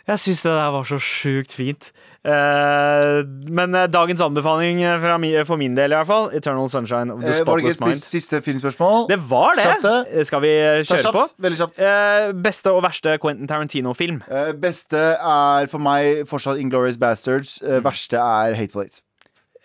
Jeg 0.05 0.21
syns 0.21 0.43
det 0.45 0.51
der 0.53 0.73
var 0.75 0.85
så 0.85 0.99
sjukt 1.01 1.55
fint. 1.57 1.87
Eh, 2.25 3.19
men 3.53 3.75
eh, 3.77 3.85
dagens 3.91 4.21
anbefaling 4.25 4.81
eh, 4.81 5.43
for 5.45 5.59
min 5.61 5.75
del, 5.77 5.93
i 5.93 5.97
hvert 5.99 6.09
fall. 6.09 6.29
Eternal 6.33 6.69
Sunshine 6.73 7.13
of 7.13 7.21
the 7.21 7.33
Spotless 7.37 7.79
Mind. 7.83 8.01
siste 8.01 8.41
filmspørsmål? 8.41 9.05
Det 9.11 9.19
var 9.29 9.53
det! 9.59 9.67
Kjapt 9.67 10.25
Skal 10.31 10.41
vi 10.41 10.53
kjøre 10.87 11.01
kjapt, 11.03 11.13
på? 11.19 11.25
veldig 11.45 11.59
kjapt. 11.61 11.79
Eh, 11.85 12.31
beste 12.47 12.73
og 12.73 12.81
verste 12.87 13.17
Quentin 13.21 13.49
Tarantino-film. 13.51 14.23
Eh, 14.25 14.51
beste 14.57 15.03
er 15.21 15.69
for 15.69 15.83
meg 15.85 16.25
fortsatt 16.29 16.61
Inglorious 16.61 16.97
Bastards. 17.01 17.59
Mm. 17.61 17.83
Verste 17.85 18.17
er 18.21 18.57
Hateful 18.57 18.87
Eight. 18.87 19.01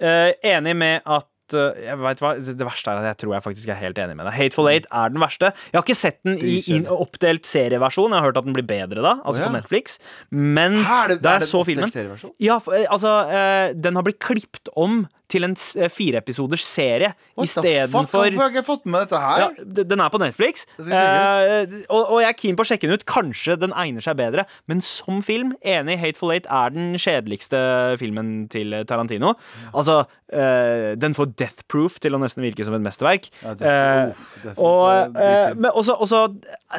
Eh, 0.00 0.32
enig 0.56 0.76
med 0.80 1.00
at 1.04 1.26
eh, 1.56 1.82
jeg 1.86 1.98
vet 2.00 2.22
hva, 2.22 2.32
det, 2.40 2.66
verste 2.66 2.92
er 2.92 3.00
at 3.02 3.08
jeg 3.10 3.20
tror 3.22 3.34
jeg 3.36 3.44
faktisk 3.46 3.72
er 3.72 3.78
helt 3.80 4.00
enig 4.02 4.16
med 4.18 4.28
deg. 4.28 4.36
Hateful 4.36 4.70
Eight 4.70 4.88
er 4.90 5.12
den 5.12 5.22
verste. 5.22 5.52
Jeg 5.70 5.78
har 5.78 5.86
ikke 5.86 5.98
sett 5.98 6.20
den 6.26 6.38
i 6.38 6.58
in, 6.74 6.88
oppdelt 6.90 7.48
serieversjon. 7.48 8.10
Jeg 8.10 8.22
har 8.22 8.30
hørt 8.30 8.40
at 8.40 8.48
den 8.48 8.56
blir 8.56 8.66
bedre 8.66 9.04
da, 9.04 9.16
altså 9.24 9.40
oh, 9.40 9.44
ja. 9.44 9.48
på 9.48 9.56
Netflix. 9.58 9.98
Men 10.30 10.80
Hæ, 10.84 10.98
er 11.04 11.14
det- 11.14 11.22
da 11.24 11.36
jeg 11.38 11.48
så 11.50 11.62
filmen? 11.66 11.94
Ja, 12.40 12.58
for, 12.58 12.76
eh, 12.76 12.86
altså 12.90 13.14
eh, 13.28 13.72
Den 13.74 13.96
har 13.96 14.06
blitt 14.06 14.20
klippet 14.22 14.70
om 14.76 15.06
til 15.30 15.46
en 15.46 15.54
fireepisoders 15.54 16.64
serie 16.66 17.12
istedenfor 17.38 18.08
Hvorfor 18.08 18.24
har 18.24 18.48
jeg 18.48 18.56
ikke 18.56 18.66
fått 18.66 18.86
med 18.90 19.04
dette 19.04 19.20
her? 19.22 19.44
ja, 19.44 19.84
Den 19.92 20.02
er 20.02 20.10
på 20.10 20.18
Netflix, 20.18 20.66
jeg 20.82 20.90
eh, 20.90 21.76
og, 21.88 22.16
og 22.16 22.20
jeg 22.22 22.28
er 22.32 22.38
keen 22.38 22.58
på 22.58 22.64
å 22.64 22.68
sjekke 22.68 22.88
den 22.88 22.98
ut. 22.98 23.06
Kanskje 23.08 23.56
den 23.60 23.74
egner 23.78 24.04
seg 24.04 24.18
bedre. 24.18 24.46
Men 24.70 24.82
som 24.84 25.20
film, 25.24 25.54
enig, 25.62 25.98
Hateful 26.02 26.34
Eight 26.34 26.48
er 26.50 26.74
den 26.74 26.94
kjedeligste 27.00 27.60
filmen 28.00 28.48
til 28.52 28.74
Tarantino. 28.88 29.34
Altså, 29.70 30.02
eh, 30.32 30.96
den 31.00 31.16
får 31.16 31.32
death 31.40 31.64
proof 31.70 31.96
til 32.02 32.16
å 32.16 32.20
nesten 32.22 32.44
virke 32.44 32.64
som 32.66 32.76
et 32.76 32.84
mesterverk. 32.84 33.30
Ja, 33.42 33.56
Eh, 33.60 34.12
er 34.44 34.54
og 34.60 35.16
uh, 35.16 35.20
eh, 35.20 35.54
men 35.56 35.70
også, 35.72 35.96
også 36.00 36.20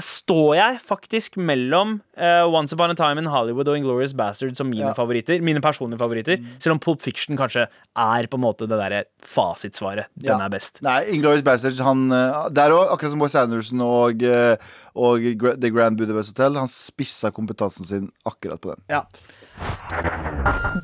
står 0.02 0.56
jeg 0.58 0.80
faktisk 0.86 1.38
mellom 1.42 1.98
uh, 2.18 2.46
Once 2.50 2.74
Upon 2.76 2.94
a 2.94 2.98
Time 2.98 3.22
in 3.22 3.30
Hollywood 3.32 3.68
og 3.72 3.78
Inglorious 3.80 4.14
Bastard 4.18 4.56
som 4.58 4.70
mine 4.72 4.92
Ja. 4.92 4.94
favoritter. 4.98 5.42
Mine 5.44 5.62
personlige 5.62 6.00
favoritter. 6.02 6.38
Selv 6.60 6.78
om 6.78 6.80
Pulp 6.80 7.02
Fiction 7.02 7.38
kanskje 7.40 7.68
er 7.98 8.28
på 8.32 8.40
en 8.40 8.46
måte 8.46 8.68
det 8.70 8.78
derre 8.80 9.04
fasitsvaret. 9.26 10.08
Den 10.18 10.38
Ja. 10.38 10.46
er 10.46 10.50
best. 10.50 10.82
Nei, 10.82 11.04
Inglorious 11.12 11.44
Bastards 11.44 11.80
han, 11.80 12.12
eh, 12.12 12.50
Der 12.52 12.72
òg, 12.72 12.90
akkurat 12.94 13.12
som 13.12 13.20
Wes 13.20 13.36
Anderson 13.36 13.82
og, 13.82 14.24
eh, 14.24 14.56
og 14.96 15.20
The 15.60 15.70
Grand 15.70 15.98
Budapest 15.98 16.36
Hotel, 16.36 16.56
han 16.60 16.68
spissa 16.68 17.32
kompetansen 17.32 17.86
sin 17.86 18.12
akkurat 18.26 18.62
på 18.62 18.76
den. 18.76 18.82
Ja. 18.90 19.04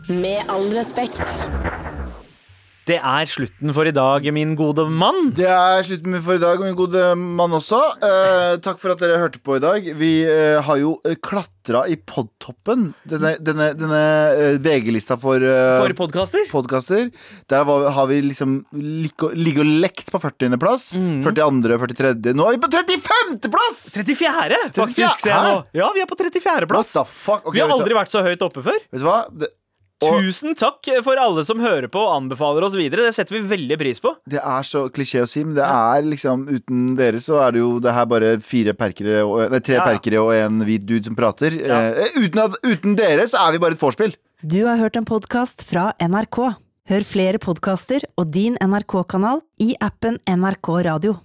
Med 0.09 0.45
all 0.49 0.69
respekt. 0.75 1.23
Det 2.87 2.95
er 3.03 3.27
slutten 3.27 3.73
for 3.75 3.89
i 3.89 3.91
dag, 3.91 4.23
min 4.31 4.53
gode 4.55 4.85
mann. 4.87 5.33
Det 5.35 5.47
er 5.51 5.83
slutten 5.83 6.13
for 6.23 6.37
i 6.37 6.39
dag, 6.39 6.61
min 6.63 6.75
gode 6.77 7.01
mann 7.19 7.55
også. 7.57 7.79
Eh, 7.99 8.53
takk 8.63 8.79
for 8.79 8.93
at 8.93 9.01
dere 9.01 9.17
hørte 9.19 9.41
på 9.43 9.57
i 9.57 9.63
dag. 9.63 9.89
Vi 9.99 10.11
eh, 10.23 10.55
har 10.63 10.79
jo 10.79 10.93
uh, 11.03 11.17
klatra 11.19 11.83
i 11.91 11.97
podtoppen. 11.99 12.93
Denne, 13.11 13.33
denne, 13.43 13.73
denne 13.75 13.99
eh, 14.31 14.59
VG-lista 14.63 15.17
for, 15.19 15.43
eh, 15.43 15.81
For 15.81 15.97
podkaster. 15.99 16.47
podkaster. 16.53 17.11
Der 17.51 17.67
var, 17.67 17.89
har 17.97 18.07
vi 18.07 18.21
liksom 18.29 18.61
ligget 18.71 19.65
og 19.65 19.75
lekt 19.83 20.13
på 20.13 20.23
40.-plass. 20.23 20.93
Mm. 20.95 21.19
42., 21.27 21.91
43. 21.99 22.35
Nå 22.39 22.47
er 22.47 22.55
vi 22.55 22.63
på 22.63 22.71
35.-plass! 22.71 23.83
34., 23.99 24.63
faktisk, 24.79 25.27
ser 25.27 25.35
jeg 25.35 25.43
nå. 25.43 25.61
Ja, 25.75 25.91
vi 25.91 26.07
er 26.07 26.07
på 26.07 26.15
34.-plass. 26.23 26.95
Okay, 27.03 27.51
Vi 27.51 27.65
har 27.65 27.75
aldri 27.75 27.99
vært 27.99 28.15
så 28.15 28.23
høyt 28.23 28.47
oppe 28.47 28.63
før. 28.63 28.79
Vet 28.87 29.03
du 29.03 29.09
hva? 29.11 29.25
Det, 29.27 29.51
Tusen 30.03 30.53
takk 30.57 30.85
for 31.05 31.17
alle 31.17 31.41
som 31.47 31.61
hører 31.63 31.87
på 31.89 31.97
og 32.03 32.11
anbefaler 32.19 32.67
oss 32.67 32.75
videre. 32.77 33.07
Det 33.07 33.15
setter 33.17 33.39
vi 33.39 33.41
veldig 33.49 33.77
pris 33.81 34.01
på. 34.03 34.11
Det 34.29 34.37
er 34.37 34.67
så 34.67 34.83
klisjé 34.93 35.23
å 35.23 35.29
si, 35.29 35.41
men 35.47 35.55
det 35.57 35.65
er 35.65 36.05
liksom 36.05 36.43
uten 36.51 36.83
dere 36.99 37.21
så 37.23 37.39
er 37.47 37.55
det 37.55 37.63
jo 37.63 37.71
det 37.81 37.95
her 37.97 38.05
bare 38.11 38.35
fire 38.45 38.75
perkere 38.77 39.23
og, 39.25 39.47
Nei, 39.51 39.59
tre 39.65 39.79
Ja, 39.79 39.81
ja. 39.81 39.89
perkere 39.89 40.21
og 40.21 40.31
en 40.37 40.61
hvit 40.67 40.85
dude 40.85 41.09
som 41.09 41.17
prater. 41.17 41.57
Ja. 41.57 41.81
Eh, 41.97 42.13
uten, 42.21 42.43
at, 42.45 42.59
uten 42.61 42.95
dere 42.99 43.25
så 43.27 43.41
er 43.47 43.57
vi 43.57 43.63
bare 43.65 43.73
et 43.77 43.81
vorspiel. 43.81 44.13
Du 44.45 44.59
har 44.67 44.77
hørt 44.77 44.95
en 45.01 45.07
podkast 45.09 45.65
fra 45.65 45.89
NRK. 45.97 46.43
Hør 46.87 47.03
flere 47.03 47.41
podkaster 47.41 48.05
og 48.15 48.29
din 48.31 48.55
NRK-kanal 48.63 49.41
i 49.65 49.73
appen 49.83 50.21
NRK 50.29 50.69
Radio. 50.87 51.17